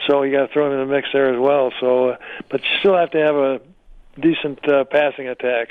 So 0.08 0.22
you 0.22 0.32
got 0.32 0.46
to 0.46 0.52
throw 0.52 0.66
him 0.66 0.80
in 0.80 0.88
the 0.88 0.92
mix 0.92 1.08
there 1.12 1.32
as 1.32 1.38
well. 1.38 1.72
So 1.78 2.10
uh, 2.10 2.16
but 2.48 2.62
you 2.62 2.78
still 2.78 2.96
have 2.96 3.10
to 3.10 3.18
have 3.18 3.36
a 3.36 3.60
decent 4.20 4.66
uh, 4.68 4.84
passing 4.84 5.28
attack 5.28 5.70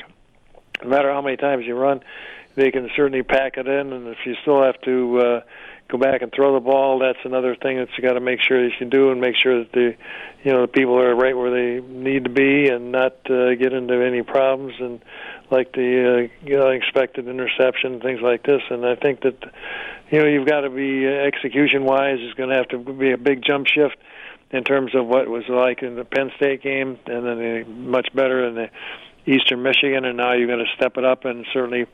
no 0.83 0.89
matter 0.89 1.11
how 1.11 1.21
many 1.21 1.37
times 1.37 1.65
you 1.65 1.75
run 1.75 2.01
they 2.59 2.71
can 2.71 2.89
certainly 2.95 3.23
pack 3.23 3.57
it 3.57 3.67
in. 3.67 3.93
And 3.93 4.07
if 4.07 4.17
you 4.25 4.35
still 4.41 4.63
have 4.63 4.79
to 4.81 5.19
uh, 5.19 5.41
go 5.87 5.97
back 5.97 6.21
and 6.21 6.31
throw 6.31 6.53
the 6.53 6.59
ball, 6.59 6.99
that's 6.99 7.19
another 7.23 7.55
thing 7.55 7.77
that 7.77 7.87
you 7.97 8.03
got 8.03 8.13
to 8.13 8.19
make 8.19 8.39
sure 8.41 8.63
that 8.63 8.71
you 8.79 8.89
do 8.89 9.11
and 9.11 9.21
make 9.21 9.35
sure 9.41 9.59
that 9.59 9.71
the 9.71 9.95
you 10.43 10.51
know 10.51 10.61
the 10.61 10.67
people 10.67 10.99
are 10.99 11.15
right 11.15 11.35
where 11.35 11.51
they 11.51 11.85
need 11.85 12.25
to 12.25 12.29
be 12.29 12.69
and 12.69 12.91
not 12.91 13.13
uh, 13.29 13.55
get 13.55 13.73
into 13.73 13.93
any 14.05 14.23
problems 14.23 14.73
and 14.79 15.01
like 15.51 15.71
the 15.73 16.29
uh, 16.29 16.47
you 16.47 16.67
expected 16.67 17.27
interception 17.27 17.99
things 18.01 18.21
like 18.21 18.43
this. 18.43 18.61
And 18.69 18.85
I 18.85 18.95
think 18.95 19.21
that 19.21 19.37
you 20.11 20.19
know 20.19 20.27
you've 20.27 20.47
got 20.47 20.61
to 20.61 20.69
be 20.69 21.07
uh, 21.07 21.11
execution 21.11 21.85
wise 21.85 22.19
is 22.19 22.33
going 22.33 22.49
to 22.49 22.55
have 22.55 22.67
to 22.69 22.77
be 22.77 23.11
a 23.11 23.17
big 23.17 23.43
jump 23.43 23.67
shift 23.67 23.97
in 24.51 24.63
terms 24.63 24.95
of 24.95 25.05
what 25.05 25.27
was 25.27 25.43
like 25.47 25.83
in 25.83 25.95
the 25.95 26.05
Penn 26.05 26.31
State 26.37 26.63
game, 26.63 26.97
and 27.05 27.25
then 27.25 27.89
much 27.89 28.07
better 28.13 28.47
in 28.47 28.55
the 28.55 28.69
Eastern 29.25 29.61
Michigan, 29.61 30.05
and 30.05 30.17
now 30.17 30.33
you're 30.33 30.47
going 30.47 30.65
to 30.65 30.75
step 30.75 30.97
it 30.97 31.05
up 31.05 31.25
and 31.25 31.45
certainly 31.53 31.85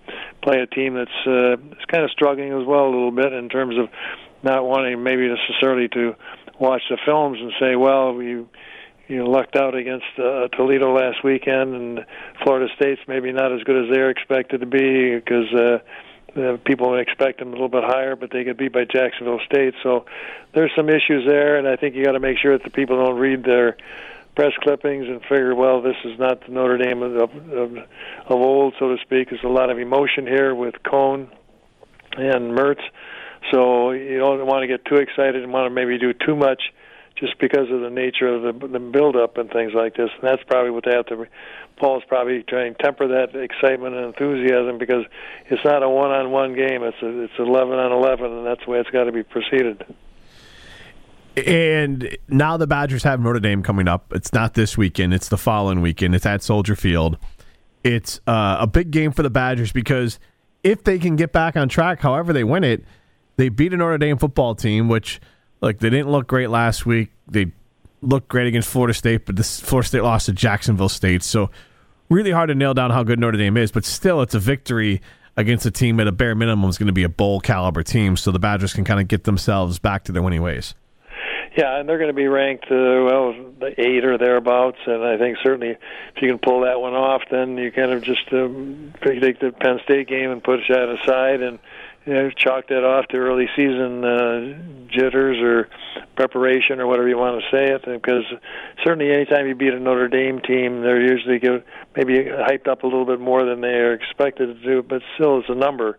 play 0.42 0.60
a 0.60 0.68
team 0.68 0.94
that's 0.94 1.28
uh, 1.28 1.54
is 1.54 1.86
kind 1.88 2.04
of 2.04 2.12
struggling 2.12 2.54
as 2.54 2.66
well 2.66 2.86
a 2.86 2.92
little 2.92 3.12
bit 3.12 3.34
in 3.34 3.50
terms 3.50 3.78
of 3.78 3.90
not 4.44 4.66
wanting 4.66 5.04
maybe 5.04 5.28
necessarily 5.28 5.90
to 5.90 6.16
watch 6.60 6.84
the 6.90 6.98
films 7.06 7.38
and 7.42 7.52
say, 7.60 7.76
well, 7.76 8.14
we 8.14 8.28
you 8.28 9.18
know 9.18 9.26
lucked 9.26 9.56
out 9.56 9.76
against 9.76 10.06
uh, 10.18 10.48
Toledo 10.50 10.94
last 10.94 11.24
weekend, 11.24 11.76
and 11.76 12.06
Florida 12.44 12.72
State's 12.76 13.02
maybe 13.08 13.32
not 13.34 13.52
as 13.52 13.64
good 13.64 13.84
as 13.84 13.94
they're 13.94 14.10
expected 14.10 14.62
to 14.62 14.68
be 14.68 15.16
because. 15.16 15.54
Uh, 15.54 15.80
people 16.66 16.98
expect 17.00 17.40
them 17.40 17.50
a 17.50 17.52
little 17.52 17.70
bit 17.70 17.84
higher, 17.84 18.16
but 18.16 18.30
they 18.32 18.44
get 18.44 18.58
beat 18.58 18.74
by 18.74 18.84
Jacksonville 18.84 19.40
State. 19.46 19.74
So 19.84 20.06
there's 20.54 20.72
some 20.76 20.90
issues 20.90 21.26
there, 21.26 21.58
and 21.58 21.68
I 21.68 21.76
think 21.76 21.96
you 21.96 22.04
got 22.04 22.12
to 22.12 22.20
make 22.20 22.38
sure 22.38 22.58
that 22.58 22.64
the 22.64 22.70
people 22.70 23.04
don't 23.04 23.18
read 23.18 23.44
their 23.44 23.78
press 24.36 24.52
clippings 24.62 25.08
and 25.08 25.22
figure, 25.22 25.56
well, 25.56 25.82
this 25.82 25.96
is 26.04 26.20
not 26.20 26.46
the 26.46 26.52
Notre 26.52 26.78
Dame 26.78 27.02
of, 27.02 27.16
of, 27.16 27.78
of 28.28 28.32
old, 28.32 28.74
so 28.78 28.90
to 28.90 29.02
speak. 29.02 29.30
There's 29.30 29.44
a 29.44 29.48
lot 29.48 29.70
of 29.70 29.80
emotion 29.80 30.28
here 30.28 30.54
with 30.54 30.76
Coan 30.86 31.30
and 32.18 32.58
Mertz, 32.58 32.84
so 33.52 33.92
you 33.92 34.20
don't 34.20 34.46
want 34.46 34.64
to 34.64 34.68
get 34.68 34.84
too 34.86 34.96
excited 34.96 35.42
and 35.42 35.54
want 35.54 35.68
to 35.68 35.70
maybe 35.70 35.98
do 35.98 36.12
too 36.14 36.36
much 36.36 36.62
just 37.16 37.40
because 37.40 37.72
of 37.72 37.82
the 37.82 37.90
nature 37.90 38.28
of 38.28 38.42
the, 38.42 38.68
the 38.68 38.80
build-up 38.80 39.38
and 39.38 39.50
things 39.50 39.74
like 39.74 39.96
this. 39.96 40.10
And 40.20 40.24
that's 40.24 40.44
probably 40.44 40.72
what 40.72 40.86
they 40.86 40.92
have 40.92 41.06
to. 41.08 41.26
Paul's 41.78 42.04
probably 42.08 42.44
trying 42.44 42.76
to 42.76 42.84
temper 42.84 43.08
that 43.08 43.36
excitement 43.36 43.96
and 43.96 44.06
enthusiasm 44.06 44.78
because 44.78 45.06
it's 45.48 45.64
not 45.64 45.84
a 45.84 45.90
one-on-one 45.90 46.56
game. 46.56 46.84
It's 46.84 47.02
a, 47.02 47.24
it's 47.24 47.34
11 47.38 47.74
on 47.78 47.92
11, 47.92 48.26
and 48.32 48.46
that's 48.46 48.64
the 48.66 48.72
way 48.72 48.80
it's 48.80 48.90
got 48.90 49.06
to 49.06 49.12
be 49.12 49.24
proceeded. 49.24 49.84
And 51.38 52.18
now 52.30 52.56
the 52.56 52.68
Badgers 52.68 53.04
have 53.04 53.20
Notre 53.20 53.40
Dame 53.40 53.62
coming 53.62 53.88
up. 53.88 54.14
It's 54.14 54.32
not 54.32 54.54
this 54.54 54.78
weekend, 54.78 55.14
it's 55.14 55.28
the 55.28 55.38
following 55.38 55.82
weekend. 55.82 56.16
It's 56.16 56.26
at 56.26 56.42
Soldier 56.42 56.76
Field. 56.76 57.18
It's 57.84 58.20
uh, 58.26 58.58
a 58.60 58.68
big 58.68 58.90
game 58.90 59.12
for 59.12 59.22
the 59.22 59.30
Badgers 59.30 59.72
because 59.72 60.18
if 60.64 60.84
they 60.84 60.98
can 60.98 61.16
get 61.16 61.32
back 61.32 61.56
on 61.56 61.70
track, 61.70 62.00
however 62.00 62.34
they 62.34 62.44
win 62.44 62.64
it, 62.64 62.84
they 63.36 63.50
beat 63.50 63.74
a 63.74 63.78
Notre 63.78 63.98
Dame 63.98 64.18
football 64.18 64.56
team, 64.56 64.88
which, 64.88 65.20
like, 65.66 65.80
they 65.80 65.90
didn't 65.90 66.10
look 66.10 66.28
great 66.28 66.50
last 66.50 66.86
week. 66.86 67.12
They 67.28 67.52
looked 68.02 68.30
great 68.30 68.48
against 68.48 68.70
Florida 68.70 68.94
State, 68.94 69.26
but 69.26 69.36
this 69.36 69.60
Florida 69.60 69.88
State 69.88 70.04
lost 70.04 70.28
to 70.28 70.32
Jacksonville 70.32 70.90
State. 70.90 71.24
So, 71.24 71.50
really 72.10 72.32
hard 72.32 72.50
to 72.50 72.56
nail 72.56 72.74
down 72.74 72.92
how 72.92 73.04
good 73.04 73.20
Notre 73.20 73.38
Dame 73.38 73.58
is, 73.58 73.72
but 73.72 73.84
still, 73.84 74.22
it's 74.22 74.36
a 74.36 74.40
victory 74.40 75.02
against 75.38 75.66
a 75.66 75.72
team 75.72 76.00
at 76.00 76.08
a 76.08 76.12
bare 76.12 76.36
minimum 76.36 76.70
is 76.70 76.78
going 76.78 76.88
to 76.88 76.94
be 76.94 77.04
a 77.04 77.10
bowl 77.10 77.40
caliber 77.40 77.84
team. 77.84 78.18
So 78.18 78.32
the 78.32 78.40
Badgers 78.40 78.74
can 78.74 78.84
kind 78.84 79.00
of 79.00 79.08
get 79.08 79.24
themselves 79.24 79.80
back 79.80 80.06
to 80.06 80.12
their 80.12 80.22
winning 80.22 80.42
ways. 80.42 80.74
Yeah, 81.58 81.80
and 81.80 81.88
they're 81.88 81.98
going 81.98 82.10
to 82.10 82.14
be 82.14 82.28
ranked 82.28 82.66
uh, 82.66 82.76
well 82.76 83.34
eight 83.78 84.04
or 84.04 84.18
thereabouts, 84.18 84.80
and 84.86 85.04
I 85.06 85.18
think 85.18 85.38
certainly 85.42 85.70
if 85.70 86.22
you 86.22 86.28
can 86.28 86.38
pull 86.38 86.62
that 86.62 86.82
one 86.82 86.94
off, 86.94 87.22
then 87.32 87.58
you 87.58 87.72
kind 87.72 87.92
of 87.92 88.04
just 88.04 88.28
um, 88.34 88.94
take 89.02 89.40
the 89.40 89.54
Penn 89.58 89.80
State 89.86 90.10
game 90.10 90.32
and 90.32 90.44
put 90.44 90.60
that 90.68 90.90
aside 90.90 91.42
and 91.42 91.60
you 92.06 92.14
know, 92.14 92.30
chalk 92.30 92.68
that 92.68 92.84
off 92.84 93.08
to 93.08 93.18
early 93.18 93.48
season 93.56 94.04
uh, 94.04 94.88
jitters 94.92 95.38
or 95.42 95.70
preparation 96.16 96.80
or 96.80 96.88
whatever 96.88 97.08
you 97.08 97.18
want 97.18 97.42
to 97.42 97.56
say 97.56 97.72
it. 97.72 97.82
Because 97.86 98.24
certainly, 98.84 99.12
anytime 99.12 99.48
you 99.48 99.56
beat 99.56 99.74
a 99.74 99.80
Notre 99.80 100.08
Dame 100.08 100.40
team, 100.42 100.82
they're 100.82 101.02
usually 101.02 101.40
give, 101.40 101.64
maybe 101.96 102.26
hyped 102.26 102.68
up 102.68 102.84
a 102.84 102.88
little 102.88 103.06
bit 103.06 103.20
more 103.20 103.46
than 103.46 103.62
they 103.62 103.76
are 103.80 103.94
expected 103.94 104.48
to 104.48 104.64
do, 104.64 104.84
but 104.84 105.02
still, 105.16 105.40
it's 105.40 105.50
a 105.50 105.56
number 105.56 105.98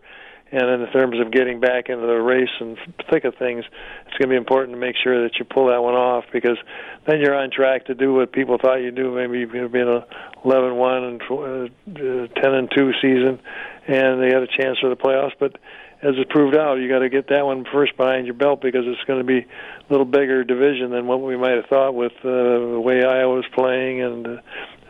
and 0.51 0.81
in 0.81 0.91
terms 0.91 1.19
of 1.19 1.31
getting 1.31 1.59
back 1.59 1.89
into 1.89 2.07
the 2.07 2.13
race 2.13 2.49
and 2.59 2.77
thick 3.11 3.25
of 3.25 3.35
things, 3.35 3.65
it's 4.05 4.17
going 4.17 4.29
to 4.29 4.33
be 4.33 4.35
important 4.35 4.73
to 4.73 4.79
make 4.79 4.95
sure 5.03 5.23
that 5.23 5.37
you 5.37 5.45
pull 5.45 5.67
that 5.67 5.83
one 5.83 5.93
off 5.93 6.23
because 6.31 6.57
then 7.05 7.19
you're 7.19 7.35
on 7.35 7.51
track 7.51 7.85
to 7.85 7.95
do 7.95 8.13
what 8.13 8.31
people 8.31 8.57
thought 8.57 8.75
you'd 8.75 8.95
do. 8.95 9.13
Maybe 9.13 9.39
you'd 9.39 9.51
be 9.51 9.79
in 9.79 9.87
a 9.87 10.05
11-1 10.45 11.19
and 11.19 12.31
uh, 12.31 12.41
10 12.41 12.53
and 12.53 12.71
2 12.75 12.91
season, 13.01 13.39
and 13.87 14.21
they 14.21 14.27
had 14.27 14.43
a 14.43 14.47
chance 14.47 14.79
for 14.79 14.89
the 14.89 14.95
playoffs. 14.95 15.33
But 15.37 15.57
as 16.01 16.13
it 16.17 16.29
proved 16.29 16.55
out, 16.55 16.75
you 16.75 16.87
got 16.87 16.99
to 16.99 17.09
get 17.09 17.27
that 17.29 17.45
one 17.45 17.65
first 17.71 17.97
behind 17.97 18.27
your 18.27 18.35
belt 18.35 18.61
because 18.61 18.83
it's 18.85 19.03
going 19.05 19.19
to 19.19 19.25
be 19.25 19.39
a 19.39 19.89
little 19.89 20.05
bigger 20.05 20.43
division 20.43 20.91
than 20.91 21.07
what 21.07 21.21
we 21.21 21.35
might 21.35 21.55
have 21.55 21.65
thought 21.65 21.95
with 21.95 22.13
uh, 22.19 22.29
the 22.29 22.81
way 22.83 23.03
Iowa 23.03 23.35
was 23.35 23.45
playing 23.53 24.03
and 24.03 24.27
uh, 24.27 24.41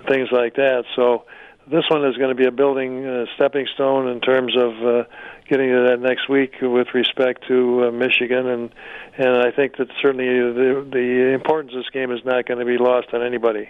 things 0.08 0.30
like 0.32 0.55
that. 0.55 0.84
So 0.95 1.24
this 1.70 1.84
one 1.89 2.05
is 2.05 2.18
going 2.18 2.30
to 2.30 2.36
be 2.36 2.45
a 2.45 2.51
building 2.51 3.05
uh, 3.05 3.26
stepping 3.36 3.68
stone 3.74 4.08
in 4.08 4.20
terms 4.20 4.55
of 4.58 4.72
uh, 4.86 5.03
getting 5.49 5.70
to 5.70 5.88
that 5.89 5.99
next 6.01 6.30
week 6.30 6.55
with 6.62 6.88
respect 6.93 7.47
to 7.47 7.86
uh, 7.88 7.91
Michigan, 7.91 8.47
and 8.47 8.70
and 9.18 9.38
I 9.38 9.51
think 9.51 9.78
that 9.78 9.88
certainly 10.01 10.28
the 10.28 10.88
the 10.91 11.34
importance 11.34 11.74
of 11.74 11.80
this 11.80 11.89
game 11.89 12.12
is 12.12 12.24
not 12.26 12.45
going 12.45 12.60
to 12.60 12.66
be 12.66 12.78
lost 12.78 13.08
on 13.14 13.22
anybody. 13.22 13.70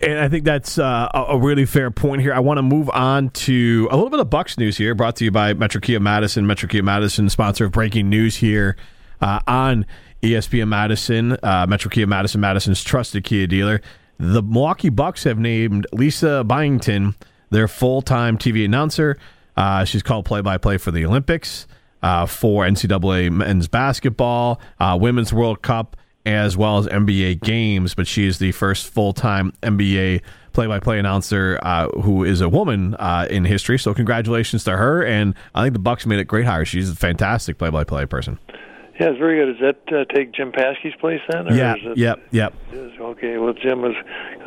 And 0.00 0.18
I 0.18 0.28
think 0.28 0.44
that's 0.44 0.78
uh, 0.78 1.08
a 1.12 1.36
really 1.38 1.64
fair 1.64 1.90
point 1.90 2.22
here. 2.22 2.32
I 2.32 2.38
want 2.38 2.58
to 2.58 2.62
move 2.62 2.88
on 2.90 3.30
to 3.30 3.88
a 3.90 3.96
little 3.96 4.10
bit 4.10 4.20
of 4.20 4.30
Bucks 4.30 4.56
news 4.56 4.76
here, 4.76 4.94
brought 4.94 5.16
to 5.16 5.24
you 5.24 5.30
by 5.30 5.54
Metro 5.54 5.80
Kia 5.80 5.98
Madison. 5.98 6.46
Metro 6.46 6.68
Kia 6.68 6.82
Madison, 6.82 7.28
sponsor 7.28 7.64
of 7.64 7.72
Breaking 7.72 8.08
News 8.08 8.36
here 8.36 8.76
uh, 9.20 9.40
on 9.48 9.86
ESPN 10.22 10.68
Madison. 10.68 11.36
Uh, 11.42 11.66
Metro 11.68 11.90
Kia 11.90 12.06
Madison, 12.06 12.40
Madison's 12.40 12.84
trusted 12.84 13.24
Kia 13.24 13.46
dealer. 13.48 13.80
The 14.18 14.42
Milwaukee 14.42 14.88
Bucks 14.88 15.24
have 15.24 15.38
named 15.38 15.86
Lisa 15.92 16.44
Byington 16.44 17.14
their 17.50 17.66
full 17.66 18.02
time 18.02 18.38
TV 18.38 18.64
announcer. 18.64 19.16
Uh, 19.56 19.84
she's 19.84 20.02
called 20.02 20.24
play 20.24 20.40
by 20.40 20.58
play 20.58 20.78
for 20.78 20.92
the 20.92 21.04
Olympics, 21.04 21.66
uh, 22.02 22.26
for 22.26 22.64
NCAA 22.64 23.32
men's 23.32 23.66
basketball, 23.66 24.60
uh, 24.78 24.96
Women's 25.00 25.32
World 25.32 25.62
Cup, 25.62 25.96
as 26.28 26.56
well 26.56 26.78
as 26.78 26.86
NBA 26.86 27.40
games. 27.40 27.94
But 27.94 28.06
she 28.06 28.26
is 28.26 28.38
the 28.38 28.52
first 28.52 28.88
full 28.88 29.12
time 29.12 29.52
NBA 29.62 30.22
play 30.52 30.66
by 30.66 30.80
play 30.80 30.98
announcer 30.98 31.58
uh, 31.62 31.88
who 32.00 32.24
is 32.24 32.40
a 32.40 32.48
woman 32.48 32.94
uh, 32.96 33.26
in 33.30 33.44
history. 33.44 33.78
So 33.78 33.94
congratulations 33.94 34.64
to 34.64 34.76
her. 34.76 35.04
And 35.04 35.34
I 35.54 35.62
think 35.62 35.72
the 35.72 35.78
Bucks 35.78 36.04
made 36.06 36.18
a 36.18 36.24
great 36.24 36.46
hire. 36.46 36.64
She's 36.64 36.90
a 36.90 36.96
fantastic 36.96 37.58
play 37.58 37.70
by 37.70 37.84
play 37.84 38.06
person. 38.06 38.38
Yeah, 38.98 39.10
it's 39.10 39.18
very 39.18 39.38
good. 39.38 39.58
Does 39.58 39.74
that 39.88 39.96
uh, 39.96 40.04
take 40.12 40.32
Jim 40.32 40.50
Paschke's 40.50 40.96
place 40.98 41.20
then? 41.30 41.46
Or 41.46 41.54
yeah, 41.54 41.76
is 41.76 41.82
it, 41.84 41.98
yep, 41.98 42.18
yep. 42.32 42.52
Okay, 42.74 43.38
well, 43.38 43.52
Jim 43.52 43.80
was 43.80 43.94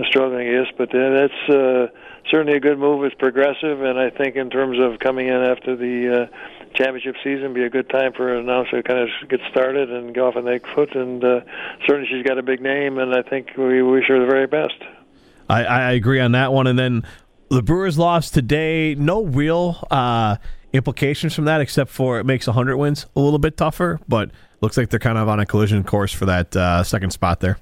struggling, 0.09 0.45
I 0.45 0.51
guess, 0.51 0.73
but 0.77 0.93
uh, 0.93 1.09
that's 1.09 1.49
uh, 1.49 1.87
certainly 2.29 2.57
a 2.57 2.59
good 2.59 2.77
move. 2.77 3.05
It's 3.05 3.15
progressive, 3.15 3.81
and 3.81 3.97
I 3.97 4.09
think 4.09 4.35
in 4.35 4.49
terms 4.49 4.77
of 4.77 4.99
coming 4.99 5.27
in 5.27 5.35
after 5.35 5.77
the 5.77 6.23
uh, 6.23 6.60
championship 6.73 7.15
season, 7.23 7.53
be 7.53 7.63
a 7.63 7.69
good 7.69 7.89
time 7.89 8.13
for 8.13 8.33
an 8.33 8.49
announcer 8.49 8.81
to 8.81 8.83
kind 8.83 8.99
of 8.99 9.29
get 9.29 9.39
started 9.49 9.91
and 9.91 10.13
go 10.13 10.27
off 10.27 10.35
on 10.35 10.45
that 10.45 10.61
foot. 10.75 10.95
And 10.95 11.23
uh, 11.23 11.41
certainly, 11.87 12.07
she's 12.09 12.25
got 12.25 12.37
a 12.37 12.43
big 12.43 12.61
name, 12.61 12.97
and 12.97 13.13
I 13.13 13.21
think 13.21 13.55
we 13.57 13.81
wish 13.81 14.05
her 14.07 14.19
the 14.19 14.25
very 14.25 14.47
best. 14.47 14.81
I, 15.49 15.63
I 15.63 15.91
agree 15.91 16.19
on 16.19 16.31
that 16.33 16.53
one. 16.53 16.67
And 16.67 16.79
then 16.79 17.03
the 17.49 17.61
Brewers 17.61 17.97
lost 17.97 18.33
today. 18.33 18.95
No 18.95 19.23
real. 19.23 19.85
Uh, 19.91 20.37
implications 20.73 21.33
from 21.33 21.45
that, 21.45 21.61
except 21.61 21.91
for 21.91 22.19
it 22.19 22.25
makes 22.25 22.47
100 22.47 22.77
wins 22.77 23.05
a 23.15 23.19
little 23.19 23.39
bit 23.39 23.57
tougher. 23.57 23.99
But 24.07 24.31
looks 24.61 24.77
like 24.77 24.89
they're 24.89 24.99
kind 24.99 25.17
of 25.17 25.27
on 25.27 25.39
a 25.39 25.45
collision 25.45 25.83
course 25.83 26.13
for 26.13 26.25
that 26.25 26.55
uh, 26.55 26.83
second 26.83 27.11
spot 27.11 27.39
there. 27.39 27.57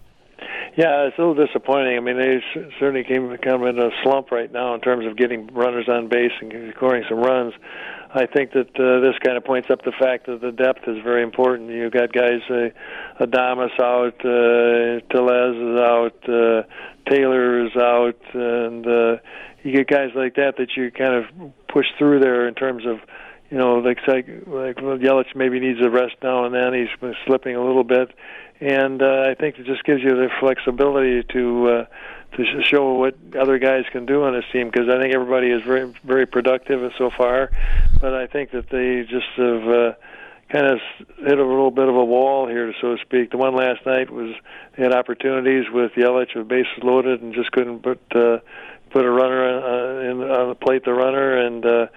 Yeah, 0.78 1.08
it's 1.08 1.18
a 1.18 1.22
little 1.22 1.46
disappointing. 1.46 1.98
I 1.98 2.00
mean, 2.00 2.18
they 2.18 2.42
certainly 2.80 3.04
came 3.04 3.36
kind 3.38 3.62
of 3.62 3.64
in 3.64 3.80
a 3.80 3.90
slump 4.04 4.32
right 4.32 4.52
now 4.52 4.76
in 4.76 4.82
terms 4.82 5.06
of 5.06 5.18
getting 5.18 5.48
runners 5.48 5.90
on 5.90 6.08
base 6.08 6.32
and 6.40 6.74
scoring 6.76 7.04
some 7.10 7.20
runs. 7.20 7.54
I 8.12 8.26
think 8.26 8.54
that 8.54 8.70
uh, 8.74 9.02
this 9.02 9.16
kind 9.24 9.38
of 9.38 9.44
points 9.44 9.70
up 9.70 9.84
the 9.84 9.92
fact 9.92 10.26
that 10.26 10.42
the 10.42 10.52
depth 10.52 10.88
is 10.88 10.98
very 11.04 11.22
important. 11.22 11.70
You've 11.70 11.94
got 11.94 12.12
guys, 12.12 12.42
uh, 12.50 12.70
Adames 13.24 13.80
out, 13.80 14.18
uh, 14.26 15.06
Tellez 15.14 15.56
is 15.56 15.80
out, 15.80 16.18
uh, 16.28 16.64
Taylor 17.08 17.66
is 17.66 17.76
out, 17.76 18.20
and 18.34 18.88
uh, 18.88 19.18
you 19.64 19.74
get 19.74 19.88
guys 19.88 20.10
like 20.16 20.36
that 20.36 20.56
that 20.58 20.70
you 20.76 20.90
kind 20.92 21.14
of 21.14 21.54
push 21.68 21.86
through 22.00 22.20
there 22.20 22.48
in 22.48 22.56
terms 22.56 22.84
of 22.88 22.98
you 23.52 23.58
know, 23.58 23.80
like 23.80 23.98
like, 24.08 24.28
like 24.48 24.78
Yelich 24.78 25.36
maybe 25.36 25.60
needs 25.60 25.80
a 25.84 25.90
rest 25.90 26.16
now 26.22 26.46
and 26.46 26.54
then. 26.54 26.74
He's 26.74 27.14
slipping 27.26 27.56
a 27.56 27.66
little 27.66 27.84
bit, 27.84 28.10
and 28.60 29.02
uh, 29.02 29.28
I 29.30 29.36
think 29.36 29.58
it 29.60 29.66
just 29.66 29.84
gives 29.84 30.02
you 30.02 30.10
the 30.10 30.30
flexibility 30.40 31.24
to 31.24 31.68
uh, 31.68 31.86
to 32.38 32.64
show 32.64 32.94
what 32.94 33.16
other 33.40 33.58
guys 33.58 33.86
can 33.92 34.06
do 34.06 34.24
on 34.24 34.34
this 34.34 34.46
team. 34.52 34.70
Because 34.70 34.90
I 34.90 35.00
think 35.00 35.14
everybody 35.14 35.50
is 35.50 35.64
very 35.64 35.94
very 36.04 36.26
productive 36.26 36.92
so 36.98 37.10
far, 37.10 37.52
but 38.02 38.14
I 38.14 38.28
think 38.28 38.52
that 38.52 38.70
they 38.70 39.04
just 39.10 39.28
have. 39.38 39.68
Uh, 39.68 39.94
kind 40.52 40.66
of 40.66 40.80
hit 41.18 41.38
a 41.38 41.46
little 41.46 41.72
bit 41.72 41.88
of 41.88 41.96
a 41.96 42.04
wall 42.04 42.48
here, 42.48 42.74
so 42.82 42.96
to 42.96 43.02
speak. 43.02 43.32
The 43.32 43.38
one 43.38 43.56
last 43.56 43.86
night 43.86 44.10
was 44.10 44.34
they 44.76 44.84
had 44.84 44.94
opportunities 44.94 45.66
with 45.72 45.92
Yelich 45.94 46.36
with 46.36 46.48
bases 46.48 46.84
loaded 46.84 47.22
and 47.22 47.34
just 47.34 47.52
couldn't 47.52 47.84
put 47.84 48.00
uh, 48.16 48.40
put 48.92 49.06
a 49.06 49.12
runner 49.12 49.46
uh, 49.46 50.12
in, 50.12 50.22
on 50.22 50.50
the 50.50 50.56
plate, 50.56 50.84
the 50.84 50.94
runner, 50.94 51.38
and 51.38 51.66
uh, 51.66 51.88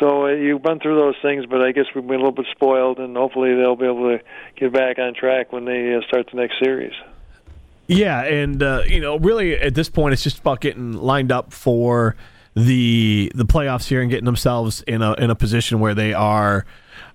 so 0.00 0.26
uh, 0.26 0.28
you 0.28 0.56
run 0.56 0.80
through 0.80 0.96
those 0.96 1.16
things. 1.22 1.46
But 1.46 1.62
I 1.62 1.72
guess 1.72 1.86
we've 1.94 2.06
been 2.06 2.14
a 2.14 2.18
little 2.18 2.32
bit 2.32 2.46
spoiled, 2.50 2.98
and 2.98 3.16
hopefully 3.16 3.54
they'll 3.54 3.76
be 3.76 3.86
able 3.86 4.16
to 4.16 4.20
get 4.56 4.72
back 4.72 4.98
on 4.98 5.14
track 5.14 5.52
when 5.52 5.64
they 5.64 5.94
uh, 5.94 6.00
start 6.08 6.28
the 6.30 6.36
next 6.38 6.58
series. 6.62 6.94
Yeah, 7.86 8.22
and 8.22 8.62
uh, 8.62 8.82
you 8.86 9.00
know, 9.00 9.18
really 9.18 9.58
at 9.58 9.74
this 9.74 9.88
point, 9.88 10.12
it's 10.12 10.22
just 10.22 10.38
about 10.38 10.60
getting 10.60 10.92
lined 10.92 11.32
up 11.32 11.52
for 11.52 12.16
the 12.54 13.32
the 13.34 13.44
playoffs 13.44 13.88
here 13.88 14.00
and 14.00 14.10
getting 14.10 14.26
themselves 14.26 14.82
in 14.82 15.00
a 15.02 15.14
in 15.14 15.30
a 15.30 15.34
position 15.34 15.80
where 15.80 15.94
they 15.94 16.12
are, 16.12 16.66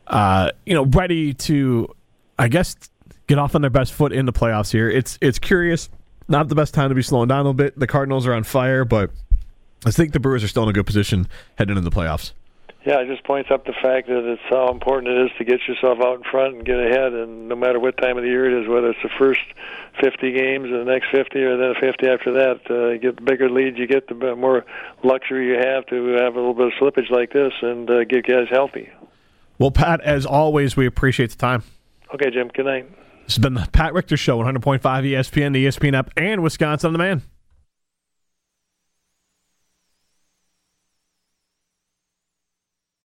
uh, 0.07 0.51
you 0.65 0.73
know, 0.73 0.85
ready 0.85 1.33
to, 1.33 1.93
I 2.37 2.47
guess, 2.47 2.75
get 3.27 3.37
off 3.37 3.55
on 3.55 3.61
their 3.61 3.69
best 3.69 3.93
foot 3.93 4.11
in 4.13 4.25
the 4.25 4.33
playoffs 4.33 4.71
here. 4.71 4.89
It's 4.89 5.17
it's 5.21 5.39
curious 5.39 5.89
not 6.27 6.49
the 6.49 6.55
best 6.55 6.73
time 6.73 6.89
to 6.89 6.95
be 6.95 7.01
slowing 7.01 7.27
down 7.27 7.39
a 7.39 7.43
little 7.43 7.53
bit. 7.53 7.77
The 7.77 7.87
Cardinals 7.87 8.25
are 8.27 8.33
on 8.33 8.43
fire, 8.43 8.85
but 8.85 9.11
I 9.85 9.91
think 9.91 10.13
the 10.13 10.19
Brewers 10.19 10.43
are 10.43 10.47
still 10.47 10.63
in 10.63 10.69
a 10.69 10.73
good 10.73 10.85
position 10.85 11.27
heading 11.57 11.77
into 11.77 11.89
the 11.89 11.95
playoffs. 11.95 12.31
Yeah, 12.85 12.99
it 12.99 13.07
just 13.07 13.23
points 13.23 13.49
up 13.49 13.65
the 13.65 13.73
fact 13.81 14.07
that 14.07 14.29
it's 14.29 14.41
how 14.49 14.69
important 14.69 15.07
it 15.07 15.25
is 15.25 15.31
to 15.37 15.45
get 15.45 15.61
yourself 15.69 15.99
out 16.03 16.17
in 16.17 16.23
front 16.29 16.55
and 16.55 16.65
get 16.65 16.77
ahead. 16.79 17.13
And 17.13 17.47
no 17.47 17.55
matter 17.55 17.79
what 17.79 17.95
time 17.95 18.17
of 18.17 18.23
the 18.23 18.29
year 18.29 18.45
it 18.45 18.61
is, 18.61 18.67
whether 18.67 18.89
it's 18.89 18.99
the 19.01 19.09
first 19.17 19.39
50 20.01 20.33
games 20.33 20.69
or 20.69 20.83
the 20.83 20.91
next 20.91 21.07
50 21.11 21.39
or 21.43 21.55
then 21.55 21.75
50 21.79 22.07
after 22.07 22.33
that, 22.33 22.59
uh, 22.69 22.97
get 22.97 23.15
the 23.15 23.21
bigger 23.21 23.49
leads 23.49 23.77
you 23.77 23.87
get, 23.87 24.07
the 24.09 24.35
more 24.35 24.65
luxury 25.01 25.47
you 25.47 25.55
have 25.55 25.85
to 25.87 26.07
have 26.19 26.35
a 26.35 26.39
little 26.39 26.53
bit 26.53 26.67
of 26.67 26.73
slippage 26.73 27.09
like 27.09 27.31
this 27.31 27.53
and 27.61 27.89
uh, 27.89 28.03
get 28.03 28.27
guys 28.27 28.47
healthy. 28.51 28.89
Well, 29.63 29.71
Pat, 29.71 30.01
as 30.01 30.25
always, 30.25 30.75
we 30.75 30.85
appreciate 30.85 31.29
the 31.29 31.37
time. 31.37 31.63
Okay, 32.13 32.29
Jim. 32.29 32.49
Good 32.53 32.65
night. 32.65 32.85
This 33.23 33.35
has 33.35 33.41
been 33.41 33.53
the 33.53 33.65
Pat 33.71 33.93
Richter 33.93 34.17
Show, 34.17 34.39
100.5 34.39 34.81
ESPN, 34.81 35.53
the 35.53 35.67
ESPN 35.67 35.97
app, 35.97 36.09
and 36.17 36.43
Wisconsin 36.43 36.87
on 36.87 36.91
Demand. 36.91 37.21